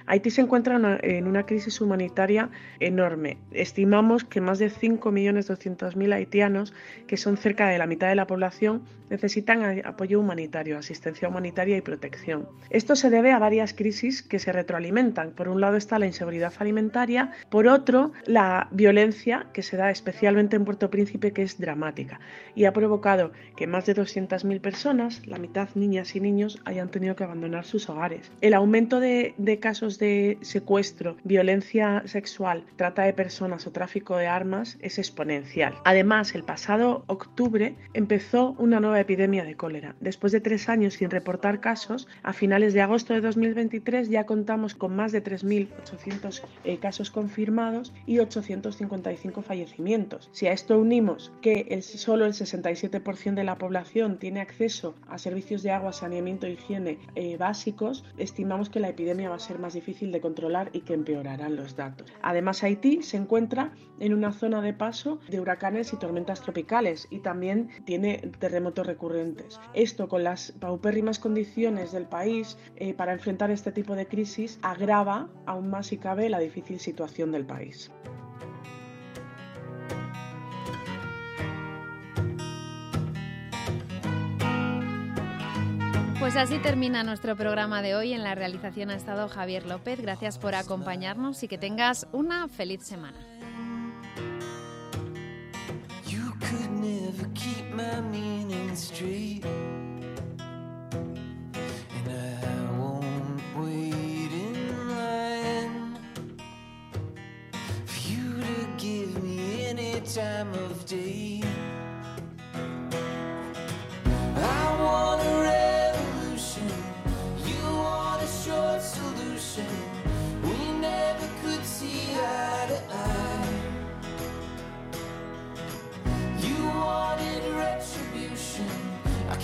Haití 0.09 0.31
se 0.31 0.41
encuentra 0.41 0.99
en 1.03 1.27
una 1.27 1.45
crisis 1.45 1.79
humanitaria 1.81 2.49
enorme. 2.79 3.37
Estimamos 3.51 4.23
que 4.23 4.41
más 4.41 4.57
de 4.57 4.71
5.200.000 4.71 6.13
haitianos, 6.13 6.73
que 7.05 7.15
son 7.15 7.37
cerca 7.37 7.67
de 7.69 7.77
la 7.77 7.85
mitad 7.85 8.09
de 8.09 8.15
la 8.15 8.25
población, 8.25 8.81
necesitan 9.11 9.85
apoyo 9.85 10.19
humanitario, 10.19 10.79
asistencia 10.79 11.27
humanitaria 11.27 11.77
y 11.77 11.81
protección. 11.81 12.47
Esto 12.71 12.95
se 12.95 13.11
debe 13.11 13.31
a 13.31 13.39
varias 13.39 13.75
crisis 13.75 14.23
que 14.23 14.39
se 14.39 14.51
retroalimentan. 14.51 15.31
Por 15.31 15.47
un 15.47 15.61
lado 15.61 15.77
está 15.77 15.99
la 15.99 16.07
inseguridad 16.07 16.53
alimentaria, 16.57 17.31
por 17.49 17.67
otro 17.67 18.11
la 18.25 18.67
violencia 18.71 19.45
que 19.53 19.61
se 19.61 19.77
da 19.77 19.91
especialmente 19.91 20.55
en 20.55 20.65
Puerto 20.65 20.89
Príncipe, 20.89 21.33
que 21.33 21.43
es 21.43 21.59
dramática 21.59 22.19
y 22.55 22.65
ha 22.65 22.73
provocado 22.73 23.31
que 23.55 23.67
más 23.67 23.85
de 23.85 23.95
200.000 23.95 24.59
personas, 24.59 25.25
la 25.27 25.37
mitad 25.37 25.69
niñas 25.75 26.15
y 26.15 26.19
niños, 26.19 26.59
hayan 26.65 26.89
tenido 26.89 27.15
que 27.15 27.23
abandonar 27.23 27.65
sus 27.65 27.89
hogares. 27.89 28.31
El 28.41 28.53
aumento 28.53 28.99
de, 28.99 29.35
de 29.37 29.59
casos 29.59 29.98
de 29.99 30.37
secuestro, 30.41 31.17
violencia 31.23 32.01
sexual, 32.05 32.63
trata 32.77 33.03
de 33.03 33.13
personas 33.13 33.67
o 33.67 33.71
tráfico 33.71 34.15
de 34.15 34.27
armas 34.27 34.77
es 34.81 34.97
exponencial. 34.97 35.75
Además, 35.83 36.33
el 36.33 36.43
pasado 36.43 37.03
octubre 37.07 37.75
empezó 37.93 38.55
una 38.57 38.79
nueva 38.79 38.99
epidemia 38.99 39.43
de 39.43 39.55
cólera. 39.55 39.95
Después 39.99 40.31
de 40.31 40.41
tres 40.41 40.69
años 40.69 40.95
sin 40.95 41.09
reportar 41.09 41.59
casos, 41.59 42.07
a 42.23 42.33
finales 42.33 42.73
de 42.73 42.81
agosto 42.81 43.13
de 43.13 43.21
2023 43.21 44.09
ya 44.09 44.25
contamos 44.25 44.75
con 44.75 44.95
más 44.95 45.11
de 45.11 45.23
3.800 45.23 46.41
eh, 46.63 46.77
casos 46.77 47.11
confirmados 47.11 47.93
y 48.05 48.19
855 48.19 49.41
fallecimientos. 49.41 50.29
Si 50.31 50.47
a 50.47 50.53
esto 50.53 50.79
unimos 50.79 51.31
que 51.41 51.67
el, 51.69 51.83
solo 51.83 52.25
el 52.25 52.33
67% 52.33 53.33
de 53.33 53.43
la 53.43 53.57
población 53.57 54.17
tiene 54.17 54.39
acceso 54.39 54.95
a 55.09 55.17
servicios 55.17 55.61
de 55.63 55.71
agua, 55.71 55.91
saneamiento 55.91 56.47
e 56.47 56.53
higiene 56.53 56.99
eh, 57.15 57.37
básicos, 57.37 58.05
estimamos 58.17 58.69
que 58.69 58.79
la 58.79 58.89
epidemia 58.89 59.29
va 59.29 59.35
a 59.35 59.39
ser 59.39 59.59
más 59.59 59.73
difícil 59.73 59.88
de 59.89 60.21
controlar 60.21 60.69
y 60.73 60.81
que 60.81 60.93
empeorarán 60.93 61.55
los 61.55 61.75
datos. 61.75 62.11
Además, 62.21 62.63
Haití 62.63 63.01
se 63.01 63.17
encuentra 63.17 63.73
en 63.99 64.13
una 64.13 64.31
zona 64.31 64.61
de 64.61 64.73
paso 64.73 65.19
de 65.29 65.39
huracanes 65.39 65.93
y 65.93 65.97
tormentas 65.97 66.41
tropicales 66.41 67.07
y 67.09 67.19
también 67.19 67.69
tiene 67.85 68.19
terremotos 68.39 68.85
recurrentes. 68.85 69.59
Esto 69.73 70.07
con 70.07 70.23
las 70.23 70.51
paupérrimas 70.53 71.17
condiciones 71.17 71.91
del 71.91 72.05
país 72.05 72.57
eh, 72.75 72.93
para 72.93 73.13
enfrentar 73.13 73.49
este 73.49 73.71
tipo 73.71 73.95
de 73.95 74.07
crisis 74.07 74.59
agrava 74.61 75.27
aún 75.45 75.69
más 75.69 75.87
si 75.87 75.97
cabe 75.97 76.29
la 76.29 76.39
difícil 76.39 76.79
situación 76.79 77.31
del 77.31 77.45
país. 77.45 77.91
Pues 86.29 86.37
así 86.37 86.59
termina 86.59 87.01
nuestro 87.01 87.35
programa 87.35 87.81
de 87.81 87.95
hoy. 87.95 88.13
En 88.13 88.23
la 88.23 88.35
realización 88.35 88.91
ha 88.91 88.95
estado 88.95 89.27
Javier 89.29 89.65
López. 89.65 89.99
Gracias 89.99 90.37
por 90.37 90.53
acompañarnos 90.53 91.41
y 91.41 91.47
que 91.47 91.57
tengas 91.57 92.05
una 92.11 92.47
feliz 92.47 92.83
semana. 92.83 93.17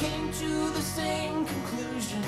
came 0.06 0.32
to 0.32 0.70
the 0.78 0.82
same 0.82 1.46
conclusion. 1.46 2.24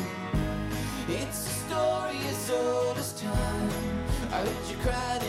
It's 1.08 1.40
a 1.46 1.56
story 1.66 2.20
as 2.34 2.50
old 2.50 2.98
as 2.98 3.12
time. 3.22 3.70
I 4.32 4.38
heard 4.46 4.66
you 4.70 4.78
cried 4.86 5.22